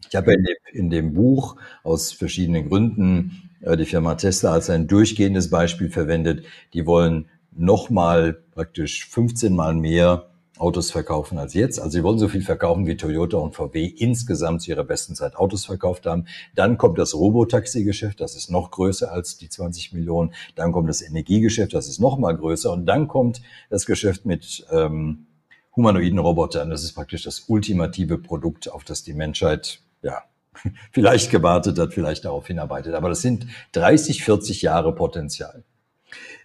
Ich 0.07 0.15
habe 0.15 0.33
in 0.33 0.43
dem, 0.43 0.55
in 0.73 0.89
dem 0.89 1.13
Buch 1.13 1.55
aus 1.83 2.11
verschiedenen 2.11 2.69
Gründen 2.69 3.49
äh, 3.61 3.75
die 3.75 3.85
Firma 3.85 4.15
Tesla 4.15 4.53
als 4.53 4.69
ein 4.69 4.87
durchgehendes 4.87 5.49
Beispiel 5.49 5.89
verwendet. 5.89 6.45
Die 6.73 6.85
wollen 6.85 7.27
nochmal 7.51 8.33
praktisch 8.51 9.07
15 9.07 9.55
mal 9.55 9.73
mehr 9.73 10.29
Autos 10.59 10.91
verkaufen 10.91 11.37
als 11.37 11.53
jetzt. 11.53 11.79
Also 11.79 11.91
sie 11.91 12.03
wollen 12.03 12.19
so 12.19 12.27
viel 12.27 12.41
verkaufen, 12.41 12.87
wie 12.87 12.97
Toyota 12.97 13.37
und 13.37 13.55
VW 13.55 13.85
insgesamt 13.85 14.61
zu 14.61 14.71
ihrer 14.71 14.83
besten 14.83 15.15
Zeit 15.15 15.35
Autos 15.35 15.65
verkauft 15.65 16.05
haben. 16.05 16.25
Dann 16.55 16.77
kommt 16.77 16.97
das 16.97 17.13
Robotaxi-Geschäft, 17.13 18.19
das 18.21 18.35
ist 18.35 18.49
noch 18.49 18.71
größer 18.71 19.11
als 19.11 19.37
die 19.37 19.49
20 19.49 19.93
Millionen. 19.93 20.33
Dann 20.55 20.71
kommt 20.71 20.89
das 20.89 21.01
Energiegeschäft, 21.01 21.73
das 21.73 21.87
ist 21.87 21.99
noch 21.99 22.17
mal 22.17 22.35
größer. 22.35 22.71
Und 22.71 22.85
dann 22.85 23.07
kommt 23.07 23.41
das 23.69 23.85
Geschäft 23.85 24.25
mit 24.25 24.65
ähm, 24.71 25.27
humanoiden 25.75 26.19
Robotern. 26.19 26.69
Das 26.69 26.83
ist 26.83 26.93
praktisch 26.93 27.23
das 27.23 27.45
ultimative 27.47 28.17
Produkt, 28.17 28.71
auf 28.71 28.83
das 28.83 29.03
die 29.03 29.13
Menschheit 29.13 29.81
ja 30.01 30.23
vielleicht 30.91 31.31
gewartet 31.31 31.79
hat, 31.79 31.93
vielleicht 31.93 32.25
darauf 32.25 32.47
hinarbeitet. 32.47 32.95
Aber 32.95 33.09
das 33.09 33.21
sind 33.21 33.47
30, 33.73 34.23
40 34.23 34.61
Jahre 34.61 34.93
Potenzial. 34.93 35.63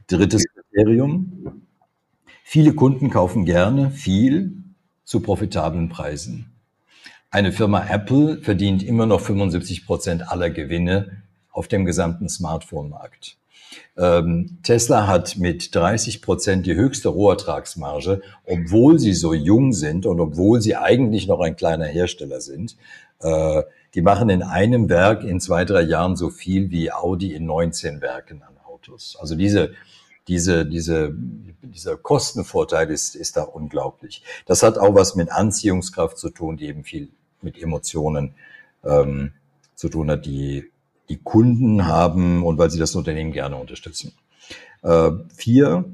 Drittes 0.07 0.45
Kriterium, 0.53 1.63
Viele 2.53 2.75
Kunden 2.75 3.09
kaufen 3.09 3.47
gerne 3.47 3.91
viel 3.91 4.53
zu 5.05 5.21
profitablen 5.21 5.89
Preisen. 5.89 6.53
Eine 7.31 7.51
Firma 7.51 7.87
Apple 7.89 8.43
verdient 8.43 8.83
immer 8.83 9.07
noch 9.07 9.23
75 9.23 9.87
Prozent 9.87 10.31
aller 10.31 10.51
Gewinne 10.51 11.23
auf 11.51 11.67
dem 11.67 11.87
gesamten 11.87 12.29
Smartphone-Markt. 12.29 13.39
Ähm, 13.97 14.59
Tesla 14.63 15.07
hat 15.07 15.39
mit 15.39 15.75
30 15.75 16.21
Prozent 16.21 16.67
die 16.67 16.75
höchste 16.75 17.09
Rohertragsmarge, 17.09 18.21
obwohl 18.45 18.99
sie 18.99 19.15
so 19.15 19.33
jung 19.33 19.73
sind 19.73 20.05
und 20.05 20.21
obwohl 20.21 20.61
sie 20.61 20.77
eigentlich 20.77 21.27
noch 21.27 21.41
ein 21.41 21.57
kleiner 21.57 21.87
Hersteller 21.87 22.43
sind. 22.43 22.77
Äh, 23.21 23.63
die 23.95 24.03
machen 24.03 24.29
in 24.29 24.43
einem 24.43 24.91
Werk 24.91 25.25
in 25.25 25.41
zwei, 25.41 25.65
drei 25.65 25.81
Jahren 25.81 26.17
so 26.17 26.29
viel 26.29 26.71
wie 26.71 26.93
Audi 26.93 27.33
in 27.33 27.47
19 27.47 28.03
Werken 28.03 28.43
an 28.43 28.59
Autos. 28.67 29.17
Also 29.19 29.37
diese 29.37 29.73
diese, 30.29 30.67
diese, 30.67 31.15
dieser 31.63 31.97
Kostenvorteil 31.97 32.91
ist, 32.91 33.15
ist 33.15 33.37
da 33.37 33.43
unglaublich. 33.43 34.23
Das 34.47 34.63
hat 34.63 34.79
auch 34.79 34.95
was 34.95 35.17
mit 35.17 35.31
Anziehungskraft 35.31 36.19
zu 36.19 36.31
tun, 36.31 36.57
die 36.57 36.67
eben 36.67 36.85
viel 36.85 37.09
mit 37.41 37.61
Emotionen 37.61 38.35
ähm, 38.85 39.33
zu 39.75 39.89
tun 39.89 40.11
hat, 40.11 40.27
die 40.27 40.71
die 41.09 41.19
Kunden 41.19 41.87
haben 41.87 42.45
und 42.45 42.59
weil 42.59 42.71
sie 42.71 42.79
das 42.79 42.95
Unternehmen 42.95 43.33
gerne 43.33 43.57
unterstützen. 43.57 44.13
Äh, 44.83 45.11
vier, 45.35 45.85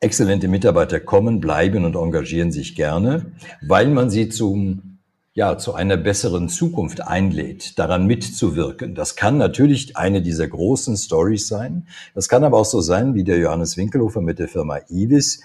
exzellente 0.00 0.46
Mitarbeiter 0.48 1.00
kommen, 1.00 1.40
bleiben 1.40 1.84
und 1.84 1.96
engagieren 1.96 2.52
sich 2.52 2.76
gerne, 2.76 3.32
weil 3.62 3.88
man 3.88 4.10
sie 4.10 4.28
zum 4.28 4.97
ja, 5.34 5.56
zu 5.56 5.74
einer 5.74 5.96
besseren 5.96 6.48
Zukunft 6.48 7.00
einlädt, 7.00 7.78
daran 7.78 8.06
mitzuwirken. 8.06 8.94
Das 8.94 9.14
kann 9.14 9.38
natürlich 9.38 9.96
eine 9.96 10.20
dieser 10.20 10.48
großen 10.48 10.96
Stories 10.96 11.46
sein. 11.46 11.86
Das 12.14 12.28
kann 12.28 12.44
aber 12.44 12.58
auch 12.58 12.64
so 12.64 12.80
sein, 12.80 13.14
wie 13.14 13.24
der 13.24 13.38
Johannes 13.38 13.76
Winkelhofer 13.76 14.20
mit 14.20 14.38
der 14.38 14.48
Firma 14.48 14.80
Ibis, 14.88 15.42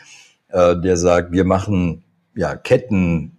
äh, 0.49 0.75
der 0.79 0.97
sagt, 0.97 1.31
wir 1.31 1.45
machen 1.45 2.03
ja 2.35 2.55
Ketten 2.55 3.37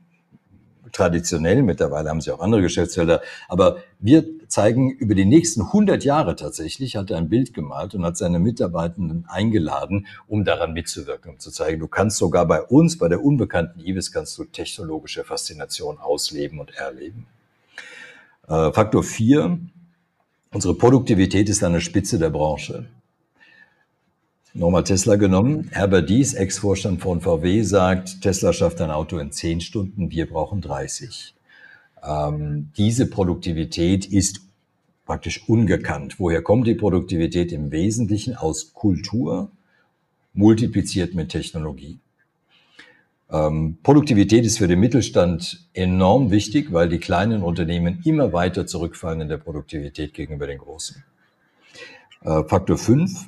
traditionell, 0.94 1.62
mittlerweile 1.62 2.08
haben 2.08 2.20
sie 2.20 2.30
auch 2.30 2.40
andere 2.40 2.62
Geschäftsfelder, 2.62 3.20
aber 3.48 3.78
wir 3.98 4.24
zeigen 4.48 4.90
über 4.90 5.14
die 5.14 5.24
nächsten 5.24 5.62
100 5.62 6.04
Jahre 6.04 6.36
tatsächlich, 6.36 6.96
hat 6.96 7.10
er 7.10 7.18
ein 7.18 7.28
Bild 7.28 7.52
gemalt 7.52 7.94
und 7.94 8.04
hat 8.04 8.16
seine 8.16 8.38
Mitarbeitenden 8.38 9.26
eingeladen, 9.28 10.06
um 10.26 10.44
daran 10.44 10.72
mitzuwirken, 10.72 11.32
um 11.32 11.38
zu 11.38 11.50
zeigen, 11.50 11.80
du 11.80 11.88
kannst 11.88 12.16
sogar 12.16 12.46
bei 12.46 12.62
uns, 12.62 12.96
bei 12.98 13.08
der 13.08 13.22
unbekannten 13.22 13.80
Ibis, 13.80 14.12
kannst 14.12 14.38
du 14.38 14.44
technologische 14.44 15.24
Faszination 15.24 15.98
ausleben 15.98 16.60
und 16.60 16.74
erleben. 16.74 17.26
Äh, 18.48 18.72
Faktor 18.72 19.02
4, 19.02 19.58
unsere 20.52 20.74
Produktivität 20.74 21.48
ist 21.48 21.62
an 21.64 21.72
der 21.72 21.80
Spitze 21.80 22.18
der 22.18 22.30
Branche 22.30 22.86
nochmal 24.54 24.84
Tesla 24.84 25.16
genommen. 25.16 25.68
Herbert 25.72 26.08
Dies, 26.08 26.34
Ex-Vorstand 26.34 27.00
von 27.00 27.20
VW, 27.20 27.62
sagt, 27.62 28.22
Tesla 28.22 28.52
schafft 28.52 28.80
ein 28.80 28.90
Auto 28.90 29.18
in 29.18 29.32
10 29.32 29.60
Stunden, 29.60 30.10
wir 30.10 30.26
brauchen 30.26 30.60
30. 30.60 31.34
Ähm, 32.02 32.70
diese 32.76 33.06
Produktivität 33.06 34.06
ist 34.06 34.40
praktisch 35.04 35.48
ungekannt. 35.48 36.18
Woher 36.18 36.40
kommt 36.40 36.66
die 36.66 36.74
Produktivität 36.74 37.52
im 37.52 37.72
Wesentlichen? 37.72 38.36
Aus 38.36 38.72
Kultur, 38.72 39.50
multipliziert 40.32 41.14
mit 41.14 41.30
Technologie. 41.30 41.98
Ähm, 43.30 43.78
Produktivität 43.82 44.44
ist 44.44 44.58
für 44.58 44.68
den 44.68 44.80
Mittelstand 44.80 45.66
enorm 45.72 46.30
wichtig, 46.30 46.72
weil 46.72 46.88
die 46.88 46.98
kleinen 46.98 47.42
Unternehmen 47.42 48.00
immer 48.04 48.32
weiter 48.32 48.66
zurückfallen 48.66 49.22
in 49.22 49.28
der 49.28 49.38
Produktivität 49.38 50.14
gegenüber 50.14 50.46
den 50.46 50.58
großen. 50.58 51.02
Äh, 52.22 52.44
Faktor 52.44 52.78
5, 52.78 53.26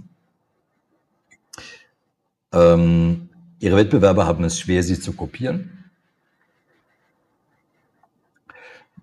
ähm, 2.56 3.28
ihre 3.58 3.76
Wettbewerber 3.76 4.26
haben 4.26 4.44
es 4.44 4.58
schwer, 4.58 4.82
sie 4.82 4.98
zu 4.98 5.12
kopieren. 5.12 5.84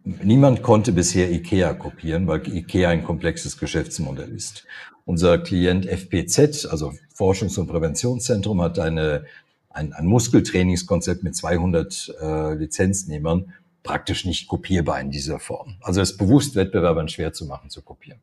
Niemand 0.04 0.64
konnte 0.64 0.92
bisher 0.92 1.32
IKEA 1.32 1.74
kopieren, 1.74 2.28
weil 2.28 2.46
IKEA 2.48 2.90
ein 2.90 3.06
komplexes 3.06 3.58
Geschäftsmodell 3.58 4.30
ist. 4.30 4.66
Unser 5.06 5.38
Klient 5.38 5.86
FPZ, 5.86 6.66
also 6.66 6.94
Forschungs- 7.16 7.58
und 7.58 7.68
Präventionszentrum, 7.68 8.62
hat 8.62 8.80
eine, 8.80 9.26
ein, 9.70 9.94
ein 9.94 10.06
Muskeltrainingskonzept 10.06 11.24
mit 11.24 11.36
200 11.36 12.16
äh, 12.22 12.54
Lizenznehmern, 12.56 13.54
praktisch 13.84 14.26
nicht 14.26 14.48
kopierbar 14.48 15.00
in 15.00 15.12
dieser 15.12 15.40
Form. 15.40 15.76
Also 15.82 16.02
es 16.02 16.18
bewusst 16.18 16.56
Wettbewerbern 16.56 17.08
schwer 17.08 17.34
zu 17.34 17.46
machen, 17.46 17.70
zu 17.70 17.82
kopieren. 17.82 18.20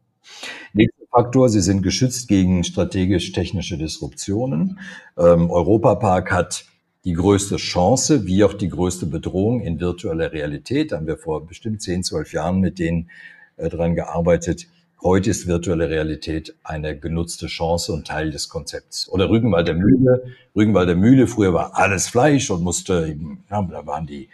Nächster 0.73 1.05
Faktor, 1.11 1.49
sie 1.49 1.61
sind 1.61 1.83
geschützt 1.83 2.29
gegen 2.29 2.65
strategisch-technische 2.65 3.77
Disruptionen. 3.77 4.79
Ähm, 5.19 5.51
Europapark 5.51 6.31
hat 6.31 6.65
die 7.05 7.15
größte 7.15 7.57
Chance 7.57 8.27
wie 8.27 8.45
auch 8.45 8.55
die 8.55 8.69
größte 8.69 9.07
Bedrohung 9.07 9.61
in 9.61 9.81
virtueller 9.81 10.33
Realität. 10.33 10.93
Da 10.93 10.97
haben 10.97 11.07
wir 11.07 11.17
vor 11.17 11.47
bestimmt 11.47 11.83
10, 11.83 12.05
12 12.05 12.33
Jahren 12.35 12.61
mit 12.61 12.79
denen 12.79 13.11
äh, 13.57 13.69
dran 13.69 13.95
gearbeitet. 13.95 14.69
Heute 15.03 15.31
ist 15.31 15.47
virtuelle 15.47 15.89
Realität 15.89 16.55
eine 16.63 16.99
genutzte 16.99 17.47
Chance 17.47 17.93
und 17.93 18.07
Teil 18.07 18.31
des 18.31 18.51
Konzepts. 18.51 19.09
Oder 19.09 19.31
Rügenwald 19.31 19.67
der 19.67 19.75
Mühle. 19.75 20.25
Rügenwald 20.55 20.91
der 20.91 20.97
Mühle, 20.97 21.27
früher 21.27 21.55
war 21.55 21.77
alles 21.79 22.09
Fleisch 22.09 22.51
und 22.51 22.63
musste, 22.63 23.17
ja, 23.51 23.63
da 23.63 23.87
waren 23.87 24.07
die, 24.07 24.29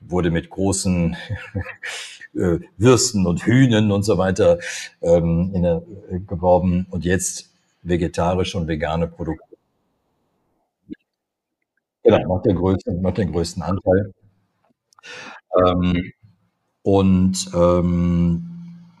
wurde 0.00 0.30
mit 0.30 0.50
großen 0.50 1.16
äh, 2.34 2.58
Würsten 2.76 3.26
und 3.26 3.44
Hühnen 3.44 3.90
und 3.92 4.02
so 4.04 4.18
weiter 4.18 4.58
ähm, 5.02 5.52
der, 5.54 5.82
äh, 6.10 6.20
geworben 6.20 6.86
und 6.90 7.04
jetzt 7.04 7.50
vegetarische 7.82 8.58
und 8.58 8.68
vegane 8.68 9.08
Produkte. 9.08 9.44
Genau, 12.02 12.26
macht, 12.34 12.46
der 12.46 12.54
größten, 12.54 13.00
macht 13.02 13.18
den 13.18 13.30
größten 13.32 13.62
Anteil. 13.62 14.12
Ähm, 15.64 16.12
und 16.82 17.50
ähm, 17.54 18.44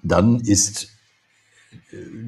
dann 0.02 0.40
ist 0.40 0.90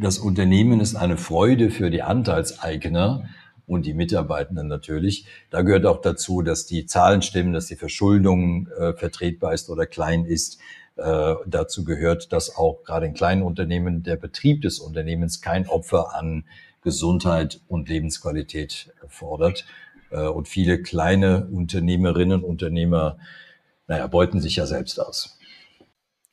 das 0.01 0.19
Unternehmen 0.19 0.81
ist 0.81 0.97
eine 0.97 1.17
Freude 1.17 1.71
für 1.71 1.91
die 1.91 2.03
Anteilseigner 2.03 3.29
und 3.71 3.87
die 3.87 3.95
Mitarbeitenden 3.95 4.67
natürlich. 4.67 5.27
Da 5.51 5.63
gehört 5.63 5.87
auch 5.87 6.01
dazu, 6.01 6.43
dass 6.43 6.67
die 6.67 6.87
Zahlen 6.87 7.23
stimmen, 7.23 7.53
dass 7.53 7.67
die 7.67 7.77
Verschuldung 7.77 8.67
äh, 8.67 8.93
vertretbar 8.95 9.55
ist 9.55 9.71
oder 9.71 9.87
klein 9.87 10.25
ist. 10.25 10.59
Äh, 10.97 11.35
dazu 11.47 11.85
gehört, 11.85 12.33
dass 12.33 12.57
auch 12.57 12.83
gerade 12.83 13.07
in 13.07 13.15
kleinen 13.15 13.43
Unternehmen 13.43 14.03
der 14.03 14.17
Betrieb 14.17 14.63
des 14.63 14.81
Unternehmens 14.81 15.41
kein 15.41 15.69
Opfer 15.69 16.17
an 16.17 16.45
Gesundheit 16.83 17.61
und 17.69 17.89
Lebensqualität 17.89 18.93
fordert. 19.07 19.65
Äh, 20.11 20.27
und 20.27 20.49
viele 20.49 20.83
kleine 20.83 21.47
Unternehmerinnen 21.47 22.43
und 22.43 22.45
Unternehmer, 22.45 23.19
naja, 23.87 24.09
beuten 24.09 24.41
sich 24.41 24.57
ja 24.57 24.67
selbst 24.67 24.99
aus. 24.99 25.39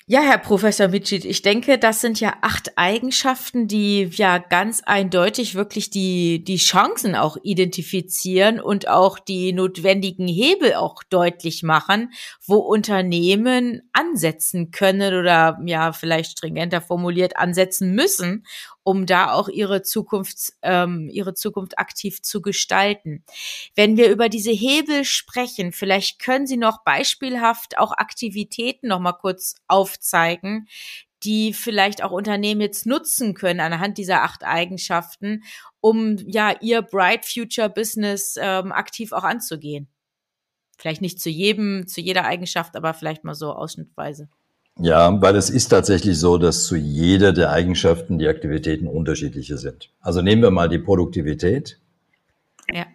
Ja, 0.09 0.21
Herr 0.21 0.37
Professor 0.37 0.87
Mitschit, 0.87 1.25
ich 1.25 1.41
denke, 1.41 1.77
das 1.77 1.99
sind 1.99 2.21
ja 2.21 2.35
acht 2.41 2.77
Eigenschaften, 2.77 3.67
die 3.67 4.09
ja 4.13 4.37
ganz 4.37 4.81
eindeutig 4.85 5.53
wirklich 5.53 5.89
die, 5.89 6.45
die 6.45 6.55
Chancen 6.55 7.13
auch 7.13 7.35
identifizieren 7.43 8.61
und 8.61 8.87
auch 8.87 9.19
die 9.19 9.51
notwendigen 9.51 10.29
Hebel 10.29 10.75
auch 10.75 11.03
deutlich 11.03 11.61
machen, 11.61 12.13
wo 12.45 12.55
Unternehmen 12.55 13.81
ansetzen 13.91 14.71
können 14.71 15.13
oder 15.13 15.59
ja, 15.65 15.91
vielleicht 15.91 16.37
stringenter 16.37 16.79
formuliert 16.79 17.35
ansetzen 17.35 17.93
müssen, 17.93 18.45
um 18.87 19.05
da 19.05 19.33
auch 19.33 19.49
ihre 19.49 19.81
Zukunft, 19.81 20.53
ähm, 20.61 21.09
ihre 21.11 21.33
Zukunft 21.33 21.77
aktiv 21.77 22.21
zu 22.21 22.41
gestalten. 22.41 23.25
Wenn 23.75 23.97
wir 23.97 24.09
über 24.09 24.29
diese 24.29 24.51
Hebel 24.51 25.03
sprechen, 25.03 25.73
vielleicht 25.73 26.19
können 26.19 26.47
Sie 26.47 26.55
noch 26.55 26.85
beispielhaft 26.85 27.77
auch 27.79 27.91
Aktivitäten 27.91 28.87
noch 28.87 29.01
mal 29.01 29.11
kurz 29.11 29.55
aufzeigen, 29.67 30.69
die 31.23 31.51
vielleicht 31.51 32.01
auch 32.01 32.11
Unternehmen 32.11 32.61
jetzt 32.61 32.85
nutzen 32.85 33.33
können 33.33 33.59
anhand 33.59 33.97
dieser 33.97 34.23
acht 34.23 34.45
Eigenschaften, 34.45 35.43
um 35.81 36.15
ja 36.25 36.55
ihr 36.61 36.81
Bright 36.81 37.25
Future 37.25 37.69
Business 37.69 38.37
ähm, 38.39 38.71
aktiv 38.71 39.11
auch 39.11 39.25
anzugehen. 39.25 39.89
Vielleicht 40.77 41.01
nicht 41.01 41.19
zu 41.19 41.29
jedem, 41.29 41.87
zu 41.87 41.99
jeder 41.99 42.23
Eigenschaft, 42.23 42.77
aber 42.77 42.93
vielleicht 42.93 43.25
mal 43.25 43.35
so 43.35 43.51
ausschnittweise. 43.51 44.29
Ja, 44.79 45.19
weil 45.21 45.35
es 45.35 45.49
ist 45.49 45.69
tatsächlich 45.69 46.19
so, 46.19 46.37
dass 46.37 46.65
zu 46.65 46.75
jeder 46.75 47.33
der 47.33 47.49
Eigenschaften 47.51 48.19
die 48.19 48.27
Aktivitäten 48.27 48.87
unterschiedliche 48.87 49.57
sind. 49.57 49.89
Also 50.01 50.21
nehmen 50.21 50.43
wir 50.43 50.51
mal 50.51 50.69
die 50.69 50.77
Produktivität. 50.77 51.79
Ja. 52.71 52.85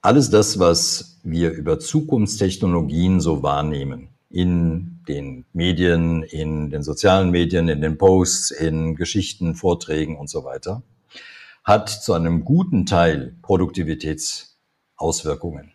Alles 0.00 0.30
das, 0.30 0.58
was 0.58 1.20
wir 1.24 1.50
über 1.50 1.78
Zukunftstechnologien 1.78 3.20
so 3.20 3.42
wahrnehmen, 3.42 4.08
in 4.30 5.00
den 5.08 5.44
Medien, 5.52 6.22
in 6.22 6.70
den 6.70 6.82
sozialen 6.82 7.30
Medien, 7.30 7.68
in 7.68 7.82
den 7.82 7.98
Posts, 7.98 8.52
in 8.52 8.94
Geschichten, 8.94 9.54
Vorträgen 9.54 10.16
und 10.16 10.30
so 10.30 10.44
weiter, 10.44 10.82
hat 11.64 11.90
zu 11.90 12.14
einem 12.14 12.44
guten 12.44 12.86
Teil 12.86 13.34
Produktivitätsauswirkungen. 13.42 15.72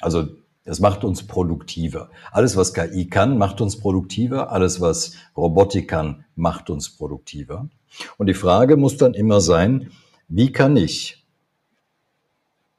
Also 0.00 0.28
es 0.64 0.80
macht 0.80 1.04
uns 1.04 1.26
produktiver. 1.26 2.10
Alles, 2.32 2.56
was 2.56 2.72
KI 2.72 3.06
kann, 3.06 3.36
macht 3.36 3.60
uns 3.60 3.78
produktiver. 3.78 4.50
Alles, 4.50 4.80
was 4.80 5.12
Robotik 5.36 5.88
kann, 5.88 6.24
macht 6.36 6.70
uns 6.70 6.88
produktiver. 6.88 7.68
Und 8.16 8.26
die 8.28 8.34
Frage 8.34 8.76
muss 8.76 8.96
dann 8.96 9.14
immer 9.14 9.40
sein, 9.40 9.90
wie 10.28 10.52
kann 10.52 10.76
ich 10.76 11.24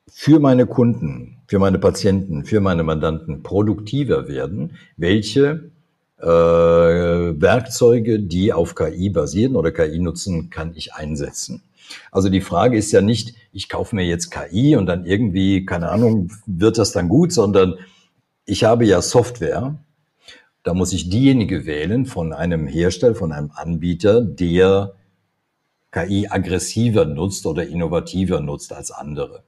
für 0.07 0.39
meine 0.39 0.65
Kunden, 0.65 1.37
für 1.47 1.59
meine 1.59 1.77
Patienten, 1.77 2.43
für 2.43 2.59
meine 2.59 2.83
Mandanten 2.83 3.43
produktiver 3.43 4.27
werden? 4.27 4.77
Welche 4.97 5.69
äh, 6.19 6.25
Werkzeuge, 6.25 8.19
die 8.19 8.51
auf 8.51 8.73
KI 8.73 9.11
basieren 9.11 9.55
oder 9.55 9.71
KI 9.71 9.99
nutzen, 9.99 10.49
kann 10.49 10.73
ich 10.75 10.95
einsetzen? 10.95 11.61
Also 12.11 12.29
die 12.29 12.41
Frage 12.41 12.77
ist 12.77 12.91
ja 12.91 13.01
nicht, 13.01 13.35
ich 13.51 13.69
kaufe 13.69 13.95
mir 13.95 14.05
jetzt 14.05 14.31
KI 14.31 14.75
und 14.75 14.85
dann 14.85 15.05
irgendwie, 15.05 15.65
keine 15.65 15.89
Ahnung, 15.89 16.31
wird 16.45 16.77
das 16.77 16.91
dann 16.91 17.09
gut, 17.09 17.31
sondern 17.31 17.75
ich 18.45 18.63
habe 18.63 18.85
ja 18.85 19.01
Software. 19.01 19.75
Da 20.63 20.73
muss 20.73 20.93
ich 20.93 21.09
diejenige 21.09 21.65
wählen 21.65 22.05
von 22.05 22.33
einem 22.33 22.67
Hersteller, 22.67 23.15
von 23.15 23.31
einem 23.31 23.51
Anbieter, 23.53 24.21
der 24.21 24.93
KI 25.91 26.27
aggressiver 26.29 27.05
nutzt 27.05 27.45
oder 27.45 27.67
innovativer 27.67 28.41
nutzt 28.41 28.73
als 28.73 28.91
andere. 28.91 29.43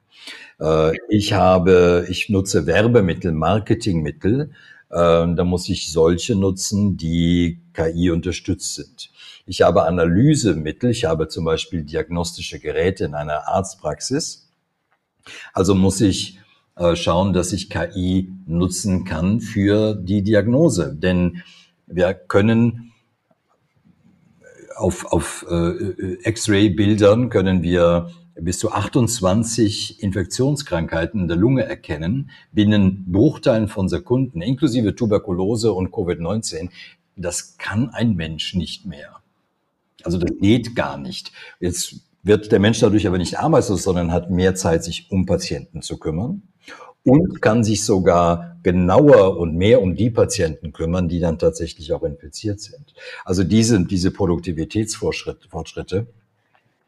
Äh, 0.60 0.96
ich 1.10 1.34
habe, 1.34 2.06
ich 2.10 2.30
nutze 2.30 2.66
Werbemittel, 2.66 3.32
Marketingmittel. 3.32 4.52
Äh, 4.90 4.96
da 5.36 5.44
muss 5.44 5.70
ich 5.70 5.92
solche 5.92 6.36
nutzen, 6.36 6.98
die 6.98 7.60
KI 7.74 8.12
unterstützt 8.12 8.76
sind. 8.76 9.10
Ich 9.46 9.62
habe 9.62 9.84
Analysemittel, 9.84 10.92
ich 10.92 11.06
habe 11.06 11.28
zum 11.28 11.46
Beispiel 11.46 11.84
diagnostische 11.84 12.60
Geräte 12.60 13.06
in 13.06 13.14
einer 13.14 13.48
Arztpraxis. 13.48 14.50
Also 15.54 15.76
muss 15.76 16.02
ich 16.02 16.40
äh, 16.76 16.96
schauen, 16.96 17.34
dass 17.34 17.54
ich 17.54 17.70
KI 17.70 18.32
nutzen 18.46 19.04
kann 19.04 19.42
für 19.42 19.96
die 19.96 20.22
Diagnose. 20.22 20.94
Denn 20.96 21.44
wir 21.88 22.14
können 22.14 22.92
auf, 24.76 25.06
auf 25.06 25.46
äh, 25.50 26.30
X-Ray-Bildern 26.30 27.30
können 27.30 27.64
wir 27.64 28.12
bis 28.42 28.60
zu 28.60 28.72
28 28.72 30.02
Infektionskrankheiten 30.02 31.22
in 31.22 31.28
der 31.28 31.38
Lunge 31.38 31.64
erkennen, 31.64 32.30
binnen 32.52 33.06
Bruchteilen 33.12 33.68
von 33.68 33.90
Sekunden, 33.90 34.42
inklusive 34.42 34.96
Tuberkulose 34.96 35.74
und 35.74 35.92
Covid-19. 35.92 36.70
Das 37.16 37.58
kann 37.58 37.90
ein 37.90 38.16
Mensch 38.16 38.54
nicht 38.54 38.86
mehr. 38.86 39.22
Also 40.04 40.18
das 40.18 40.32
geht 40.40 40.76
gar 40.76 40.98
nicht. 40.98 41.32
Jetzt 41.60 42.02
wird 42.24 42.52
der 42.52 42.60
Mensch 42.60 42.80
dadurch 42.80 43.08
aber 43.08 43.18
nicht 43.18 43.40
arbeitslos, 43.40 43.84
sondern 43.84 44.12
hat 44.12 44.30
mehr 44.30 44.56
Zeit, 44.56 44.84
sich 44.84 45.12
um 45.12 45.26
Patienten 45.26 45.82
zu 45.82 45.98
kümmern 45.98 46.44
und 47.04 47.42
kann 47.42 47.64
sich 47.64 47.86
sogar 47.86 48.58
genauer 48.64 49.38
und 49.38 49.56
mehr 49.56 49.82
um 49.82 49.96
die 49.96 50.10
Patienten 50.10 50.74
kümmern, 50.74 51.08
die 51.08 51.20
dann 51.20 51.40
tatsächlich 51.40 51.94
auch 51.94 52.04
infiziert 52.04 52.60
sind. 52.60 52.94
Also 53.24 53.44
diese, 53.44 53.84
diese 53.86 54.12
Produktivitätsfortschritte 54.12 56.08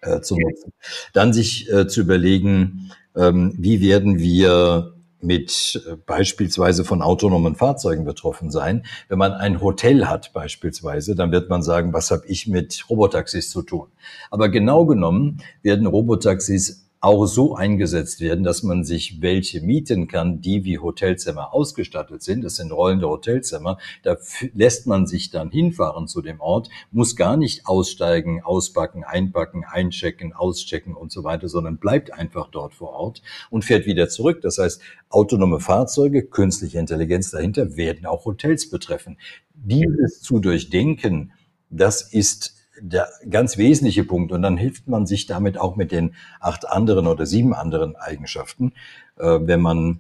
äh, 0.02 0.22
zu 0.22 0.38
nutzen. 0.38 0.74
Dann 1.14 1.34
sich 1.34 1.72
äh, 1.72 1.88
zu 1.88 2.02
überlegen, 2.02 2.92
ähm, 3.16 3.54
wie 3.58 3.82
werden 3.82 4.20
wir 4.20 4.94
mit 5.22 5.84
äh, 5.86 5.96
beispielsweise 6.06 6.86
von 6.86 7.02
autonomen 7.02 7.56
Fahrzeugen 7.56 8.06
betroffen 8.06 8.52
sein. 8.52 8.86
Wenn 9.10 9.18
man 9.18 9.34
ein 9.34 9.62
Hotel 9.62 10.08
hat 10.08 10.32
beispielsweise, 10.34 11.16
dann 11.16 11.32
wird 11.32 11.50
man 11.50 11.62
sagen, 11.62 11.94
was 11.94 12.12
habe 12.12 12.26
ich 12.28 12.48
mit 12.48 12.86
Robotaxis 12.90 13.52
zu 13.52 13.62
tun? 13.62 13.88
Aber 14.32 14.50
genau 14.50 14.86
genommen 14.86 15.42
werden 15.62 15.88
Robotaxis 15.88 16.89
auch 17.02 17.26
so 17.28 17.56
eingesetzt 17.56 18.20
werden, 18.20 18.44
dass 18.44 18.62
man 18.62 18.84
sich 18.84 19.22
welche 19.22 19.62
mieten 19.62 20.08
kann, 20.08 20.42
die 20.42 20.66
wie 20.66 20.80
Hotelzimmer 20.80 21.54
ausgestattet 21.54 22.22
sind. 22.24 22.44
Das 22.44 22.58
sind 22.58 22.74
rollende 22.74 23.08
Hotelzimmer. 23.08 23.78
Da 24.04 24.18
lässt 24.54 24.86
man 24.86 25.08
sich 25.08 25.30
dann 25.30 25.50
hinfahren 25.50 26.08
zu 26.08 26.22
dem 26.22 26.42
Ort, 26.42 26.70
muss 26.92 27.16
gar 27.16 27.38
nicht 27.38 27.68
aussteigen, 27.68 28.44
auspacken, 28.44 29.06
einpacken, 29.06 29.64
einchecken, 29.64 30.34
auschecken 30.34 30.94
und 30.94 31.12
so 31.12 31.24
weiter, 31.24 31.48
sondern 31.48 31.78
bleibt 31.78 32.14
einfach 32.14 32.50
dort 32.52 32.74
vor 32.74 32.90
Ort 32.90 33.22
und 33.50 33.64
fährt 33.64 33.86
wieder 33.86 34.10
zurück. 34.10 34.42
Das 34.42 34.58
heißt, 34.58 34.82
autonome 35.08 35.62
Fahrzeuge, 35.62 36.24
künstliche 36.24 36.80
Intelligenz 36.80 37.32
dahinter 37.32 37.78
werden 37.78 38.06
auch 38.06 38.26
Hotels 38.26 38.70
betreffen. 38.70 39.18
Dieses 39.54 40.22
zu 40.22 40.40
durchdenken, 40.40 41.32
das 41.70 42.14
ist 42.14 42.59
der 42.82 43.10
ganz 43.30 43.58
wesentliche 43.58 44.04
Punkt. 44.04 44.32
Und 44.32 44.42
dann 44.42 44.58
hilft 44.58 44.88
man 44.88 45.06
sich 45.06 45.26
damit 45.26 45.58
auch 45.58 45.76
mit 45.76 45.92
den 45.92 46.16
acht 46.40 46.68
anderen 46.68 47.08
oder 47.08 47.26
sieben 47.26 47.54
anderen 47.54 47.96
Eigenschaften, 47.96 48.74
äh, 49.18 49.40
wenn 49.42 49.62
man, 49.62 50.00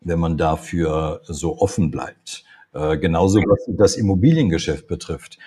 wenn 0.00 0.18
man 0.18 0.36
dafür 0.36 1.20
so 1.24 1.58
offen 1.58 1.90
bleibt. 1.90 2.44
Äh, 2.72 2.98
genauso 2.98 3.40
was 3.40 3.64
das 3.76 3.96
Immobiliengeschäft 3.96 4.86
betrifft. 4.86 5.38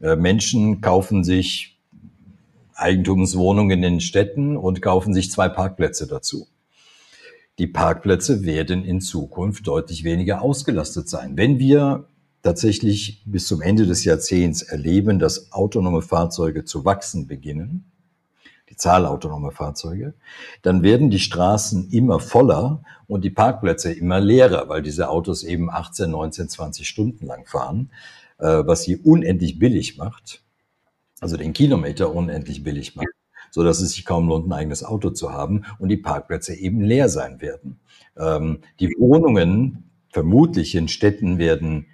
Äh, 0.00 0.16
Menschen 0.16 0.80
kaufen 0.80 1.24
sich 1.24 1.78
Eigentumswohnungen 2.74 3.70
in 3.70 3.82
den 3.82 4.00
Städten 4.00 4.56
und 4.56 4.82
kaufen 4.82 5.14
sich 5.14 5.30
zwei 5.30 5.48
Parkplätze 5.48 6.06
dazu. 6.06 6.48
Die 7.58 7.68
Parkplätze 7.68 8.44
werden 8.44 8.84
in 8.84 9.00
Zukunft 9.00 9.66
deutlich 9.66 10.02
weniger 10.02 10.42
ausgelastet 10.42 11.08
sein. 11.08 11.36
Wenn 11.36 11.58
wir 11.58 12.08
tatsächlich 12.44 13.22
bis 13.24 13.46
zum 13.46 13.62
Ende 13.62 13.86
des 13.86 14.04
Jahrzehnts 14.04 14.60
erleben, 14.62 15.18
dass 15.18 15.50
autonome 15.50 16.02
Fahrzeuge 16.02 16.66
zu 16.66 16.84
wachsen 16.84 17.26
beginnen, 17.26 17.90
die 18.68 18.76
Zahl 18.76 19.06
autonomer 19.06 19.50
Fahrzeuge, 19.50 20.12
dann 20.60 20.82
werden 20.82 21.08
die 21.08 21.18
Straßen 21.18 21.88
immer 21.90 22.20
voller 22.20 22.82
und 23.06 23.24
die 23.24 23.30
Parkplätze 23.30 23.92
immer 23.92 24.20
leerer, 24.20 24.68
weil 24.68 24.82
diese 24.82 25.08
Autos 25.08 25.42
eben 25.42 25.70
18, 25.70 26.10
19, 26.10 26.48
20 26.50 26.86
Stunden 26.86 27.26
lang 27.26 27.46
fahren, 27.46 27.90
äh, 28.38 28.62
was 28.66 28.82
sie 28.82 28.98
unendlich 28.98 29.58
billig 29.58 29.96
macht, 29.96 30.42
also 31.20 31.38
den 31.38 31.54
Kilometer 31.54 32.14
unendlich 32.14 32.62
billig 32.62 32.94
macht, 32.94 33.08
so 33.52 33.64
dass 33.64 33.80
es 33.80 33.92
sich 33.92 34.04
kaum 34.04 34.28
lohnt, 34.28 34.46
ein 34.48 34.52
eigenes 34.52 34.84
Auto 34.84 35.10
zu 35.10 35.32
haben 35.32 35.64
und 35.78 35.88
die 35.88 35.96
Parkplätze 35.96 36.54
eben 36.54 36.82
leer 36.82 37.08
sein 37.08 37.40
werden. 37.40 37.80
Ähm, 38.18 38.58
die 38.80 38.92
Wohnungen 38.98 39.90
vermutlich 40.10 40.74
in 40.74 40.88
Städten 40.88 41.38
werden 41.38 41.86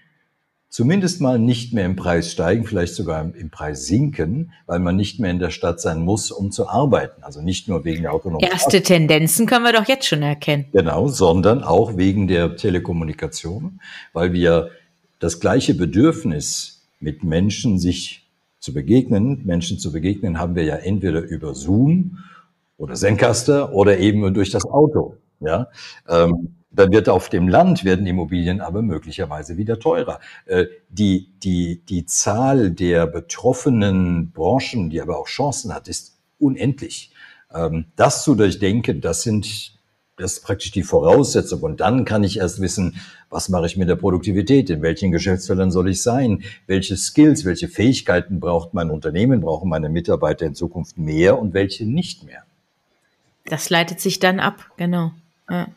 zumindest 0.70 1.20
mal 1.20 1.38
nicht 1.38 1.74
mehr 1.74 1.84
im 1.84 1.96
Preis 1.96 2.30
steigen, 2.30 2.64
vielleicht 2.64 2.94
sogar 2.94 3.34
im 3.34 3.50
Preis 3.50 3.86
sinken, 3.86 4.52
weil 4.66 4.78
man 4.78 4.96
nicht 4.96 5.18
mehr 5.20 5.30
in 5.30 5.40
der 5.40 5.50
Stadt 5.50 5.80
sein 5.80 6.00
muss, 6.00 6.30
um 6.30 6.52
zu 6.52 6.68
arbeiten. 6.68 7.22
Also 7.22 7.42
nicht 7.42 7.68
nur 7.68 7.84
wegen 7.84 8.02
der 8.02 8.14
autonomen 8.14 8.40
Erste 8.40 8.78
Fahrt. 8.78 8.84
Tendenzen 8.84 9.46
können 9.46 9.64
wir 9.64 9.72
doch 9.72 9.86
jetzt 9.86 10.06
schon 10.06 10.22
erkennen. 10.22 10.66
Genau, 10.72 11.08
sondern 11.08 11.62
auch 11.62 11.96
wegen 11.96 12.28
der 12.28 12.56
Telekommunikation, 12.56 13.80
weil 14.12 14.32
wir 14.32 14.70
das 15.18 15.40
gleiche 15.40 15.74
Bedürfnis 15.74 16.86
mit 17.00 17.24
Menschen 17.24 17.78
sich 17.78 18.26
zu 18.60 18.72
begegnen, 18.72 19.42
Menschen 19.44 19.78
zu 19.78 19.90
begegnen, 19.90 20.38
haben 20.38 20.54
wir 20.54 20.64
ja 20.64 20.76
entweder 20.76 21.20
über 21.20 21.54
Zoom 21.54 22.18
oder 22.78 22.94
Zencaster 22.94 23.72
oder 23.72 23.98
eben 23.98 24.32
durch 24.32 24.50
das 24.50 24.64
Auto. 24.64 25.16
Ja, 25.40 25.68
ähm, 26.08 26.59
dann 26.70 26.92
wird 26.92 27.08
auf 27.08 27.28
dem 27.28 27.48
Land 27.48 27.84
werden 27.84 28.06
Immobilien 28.06 28.60
aber 28.60 28.82
möglicherweise 28.82 29.56
wieder 29.56 29.78
teurer. 29.78 30.20
Äh, 30.46 30.66
die, 30.88 31.28
die, 31.42 31.82
die 31.88 32.06
Zahl 32.06 32.70
der 32.70 33.06
betroffenen 33.06 34.30
Branchen, 34.30 34.90
die 34.90 35.00
aber 35.00 35.18
auch 35.18 35.26
Chancen 35.26 35.74
hat, 35.74 35.88
ist 35.88 36.16
unendlich. 36.38 37.12
Ähm, 37.52 37.86
das 37.96 38.22
zu 38.24 38.34
durchdenken, 38.34 39.00
das 39.00 39.22
sind 39.22 39.78
das 40.20 40.34
ist 40.34 40.44
praktisch 40.44 40.70
die 40.70 40.82
Voraussetzung. 40.82 41.62
Und 41.62 41.80
dann 41.80 42.04
kann 42.04 42.22
ich 42.24 42.38
erst 42.38 42.60
wissen, 42.60 43.00
was 43.30 43.48
mache 43.48 43.64
ich 43.66 43.78
mit 43.78 43.88
der 43.88 43.96
Produktivität? 43.96 44.68
In 44.68 44.82
welchen 44.82 45.10
Geschäftsfeldern 45.10 45.70
soll 45.70 45.88
ich 45.88 46.02
sein? 46.02 46.42
Welche 46.66 46.96
Skills, 46.98 47.46
welche 47.46 47.68
Fähigkeiten 47.68 48.38
braucht 48.38 48.74
mein 48.74 48.90
Unternehmen, 48.90 49.40
brauchen 49.40 49.70
meine 49.70 49.88
Mitarbeiter 49.88 50.44
in 50.44 50.54
Zukunft 50.54 50.98
mehr 50.98 51.38
und 51.38 51.54
welche 51.54 51.86
nicht 51.86 52.24
mehr? 52.24 52.42
Das 53.46 53.70
leitet 53.70 54.00
sich 54.00 54.18
dann 54.18 54.40
ab, 54.40 54.70
genau. 54.76 55.12
Ja. 55.48 55.68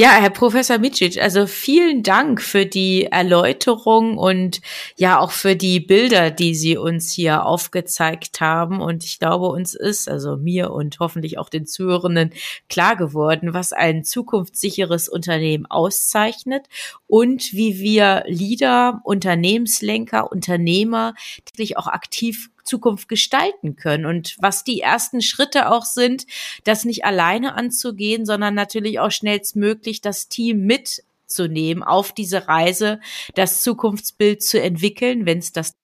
Ja, 0.00 0.10
Herr 0.12 0.30
Professor 0.30 0.78
Micic, 0.78 1.20
also 1.20 1.48
vielen 1.48 2.04
Dank 2.04 2.40
für 2.40 2.66
die 2.66 3.06
Erläuterung 3.06 4.16
und 4.16 4.60
ja 4.96 5.18
auch 5.18 5.32
für 5.32 5.56
die 5.56 5.80
Bilder, 5.80 6.30
die 6.30 6.54
Sie 6.54 6.76
uns 6.76 7.10
hier 7.10 7.44
aufgezeigt 7.44 8.40
haben. 8.40 8.80
Und 8.80 9.02
ich 9.02 9.18
glaube, 9.18 9.48
uns 9.48 9.74
ist, 9.74 10.08
also 10.08 10.36
mir 10.36 10.70
und 10.70 11.00
hoffentlich 11.00 11.36
auch 11.38 11.48
den 11.48 11.66
Zuhörenden, 11.66 12.32
klar 12.68 12.94
geworden, 12.94 13.54
was 13.54 13.72
ein 13.72 14.04
zukunftssicheres 14.04 15.08
Unternehmen 15.08 15.66
auszeichnet 15.66 16.68
und 17.08 17.52
wie 17.52 17.80
wir 17.80 18.22
Leader, 18.28 19.00
Unternehmenslenker, 19.02 20.30
Unternehmer 20.30 21.14
wirklich 21.44 21.76
auch 21.76 21.88
aktiv 21.88 22.50
Zukunft 22.68 23.08
gestalten 23.08 23.76
können 23.76 24.06
und 24.06 24.36
was 24.38 24.64
die 24.64 24.80
ersten 24.80 25.22
Schritte 25.22 25.70
auch 25.70 25.84
sind, 25.84 26.26
das 26.64 26.84
nicht 26.84 27.04
alleine 27.04 27.54
anzugehen, 27.54 28.26
sondern 28.26 28.54
natürlich 28.54 29.00
auch 29.00 29.10
schnellstmöglich 29.10 30.00
das 30.00 30.28
Team 30.28 30.66
mitzunehmen 30.66 31.82
auf 31.82 32.12
diese 32.12 32.46
Reise, 32.48 33.00
das 33.34 33.62
Zukunftsbild 33.62 34.42
zu 34.42 34.60
entwickeln, 34.60 35.26
wenn 35.26 35.38
es 35.38 35.52
das 35.52 35.74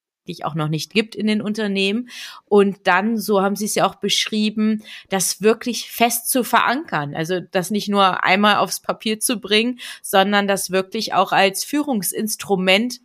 auch 0.43 0.55
noch 0.55 0.69
nicht 0.69 0.93
gibt 0.93 1.15
in 1.15 1.27
den 1.27 1.43
Unternehmen. 1.43 2.09
Und 2.47 2.87
dann, 2.87 3.19
so 3.19 3.43
haben 3.43 3.57
Sie 3.57 3.67
es 3.67 3.75
ja 3.75 3.87
auch 3.87 3.97
beschrieben, 3.97 4.83
das 5.11 5.43
wirklich 5.43 5.91
fest 5.91 6.31
zu 6.31 6.45
verankern. 6.45 7.15
Also 7.15 7.41
das 7.41 7.71
nicht 7.71 7.89
nur 7.89 8.25
einmal 8.25 8.57
aufs 8.57 8.81
Papier 8.81 9.21
zu 9.21 9.39
bringen, 9.39 9.81
sondern 10.03 10.49
das 10.49 10.71
wirklich 10.71 11.13
auch 11.13 11.33
als 11.33 11.65
Führungsinstrument 11.65 13.01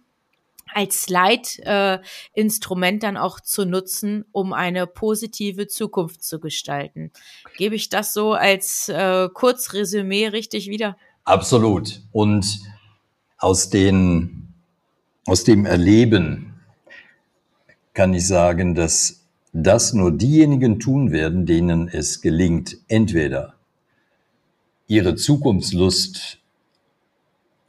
als 0.74 1.10
Leitinstrument 1.10 3.04
äh, 3.04 3.06
dann 3.06 3.18
auch 3.18 3.40
zu 3.40 3.66
nutzen, 3.66 4.26
um 4.32 4.54
eine 4.54 4.88
positive 4.88 5.68
Zukunft 5.68 6.24
zu 6.24 6.40
gestalten. 6.40 7.12
Gebe 7.58 7.76
ich 7.76 7.90
das 7.90 8.14
so 8.14 8.34
als 8.34 8.90
äh, 8.90 9.30
Kurzresümee 9.34 10.28
richtig 10.28 10.70
wieder? 10.70 10.98
Absolut. 11.24 12.02
Und 12.12 12.60
aus, 13.38 13.70
den, 13.70 14.54
aus 15.26 15.44
dem 15.44 15.66
Erleben 15.66 16.54
kann 17.94 18.14
ich 18.14 18.28
sagen, 18.28 18.76
dass 18.76 19.26
das 19.54 19.94
nur 19.94 20.12
diejenigen 20.12 20.80
tun 20.80 21.12
werden, 21.12 21.46
denen 21.46 21.88
es 21.88 22.22
gelingt, 22.22 22.78
entweder 22.88 23.56
ihre 24.88 25.16
Zukunftslust 25.16 26.39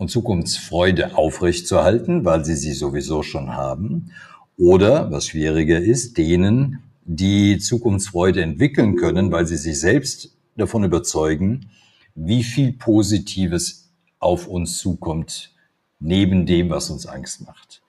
und 0.01 0.11
Zukunftsfreude 0.11 1.15
aufrechtzuerhalten, 1.15 2.25
weil 2.25 2.43
sie 2.43 2.57
sie 2.57 2.73
sowieso 2.73 3.23
schon 3.23 3.55
haben. 3.55 4.13
Oder, 4.57 5.11
was 5.11 5.27
schwieriger 5.27 5.79
ist, 5.79 6.17
denen, 6.17 6.83
die 7.05 7.59
Zukunftsfreude 7.59 8.43
entwickeln 8.43 8.97
können, 8.97 9.31
weil 9.31 9.47
sie 9.47 9.59
sich 9.59 9.79
selbst 9.79 10.35
davon 10.57 10.85
überzeugen, 10.85 11.69
wie 12.15 12.43
viel 12.43 12.73
Positives 12.73 13.91
auf 14.21 14.49
uns 14.49 14.79
zukommt, 14.79 15.53
neben 15.99 16.47
dem, 16.47 16.71
was 16.71 16.89
uns 16.89 17.05
Angst 17.05 17.47
macht. 17.47 17.83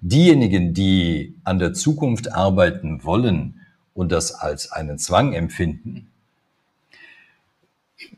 Diejenigen, 0.00 0.74
die 0.74 1.36
an 1.44 1.60
der 1.60 1.74
Zukunft 1.74 2.32
arbeiten 2.32 3.04
wollen 3.04 3.60
und 3.94 4.10
das 4.10 4.34
als 4.34 4.72
einen 4.72 4.98
Zwang 4.98 5.32
empfinden, 5.32 6.08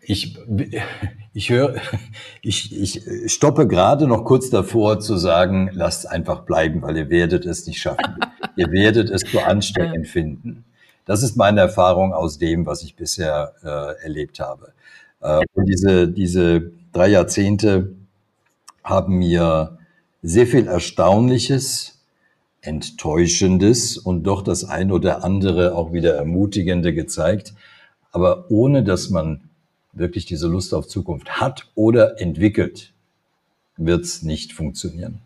ich, 0.06 0.38
ich 1.32 1.50
höre, 1.50 1.76
ich, 2.42 2.76
ich 2.76 3.32
stoppe 3.32 3.66
gerade 3.66 4.06
noch 4.06 4.24
kurz 4.24 4.50
davor 4.50 5.00
zu 5.00 5.16
sagen, 5.16 5.70
lasst 5.72 6.08
einfach 6.08 6.42
bleiben, 6.42 6.82
weil 6.82 6.96
ihr 6.96 7.10
werdet 7.10 7.46
es 7.46 7.66
nicht 7.66 7.80
schaffen. 7.80 8.18
ihr 8.56 8.70
werdet 8.70 9.10
es 9.10 9.22
zu 9.22 9.40
anstrengend 9.40 10.06
finden. 10.06 10.64
Das 11.06 11.22
ist 11.22 11.36
meine 11.36 11.60
Erfahrung 11.60 12.12
aus 12.12 12.38
dem, 12.38 12.66
was 12.66 12.82
ich 12.82 12.96
bisher 12.96 13.52
äh, 13.62 14.02
erlebt 14.04 14.40
habe. 14.40 14.72
Äh, 15.20 15.40
und 15.54 15.66
diese, 15.66 16.08
diese 16.08 16.70
drei 16.92 17.08
Jahrzehnte 17.08 17.92
haben 18.82 19.18
mir 19.18 19.78
sehr 20.22 20.46
viel 20.46 20.66
Erstaunliches, 20.66 21.90
Enttäuschendes 22.62 23.98
und 23.98 24.22
doch 24.22 24.40
das 24.40 24.64
ein 24.64 24.90
oder 24.90 25.22
andere 25.22 25.74
auch 25.74 25.92
wieder 25.92 26.14
Ermutigende 26.14 26.94
gezeigt. 26.94 27.52
Aber 28.10 28.50
ohne 28.50 28.82
dass 28.82 29.10
man 29.10 29.50
wirklich 29.94 30.26
diese 30.26 30.48
Lust 30.48 30.74
auf 30.74 30.86
Zukunft 30.88 31.40
hat 31.40 31.68
oder 31.74 32.20
entwickelt, 32.20 32.92
wird 33.76 34.04
es 34.04 34.22
nicht 34.22 34.52
funktionieren. 34.52 35.20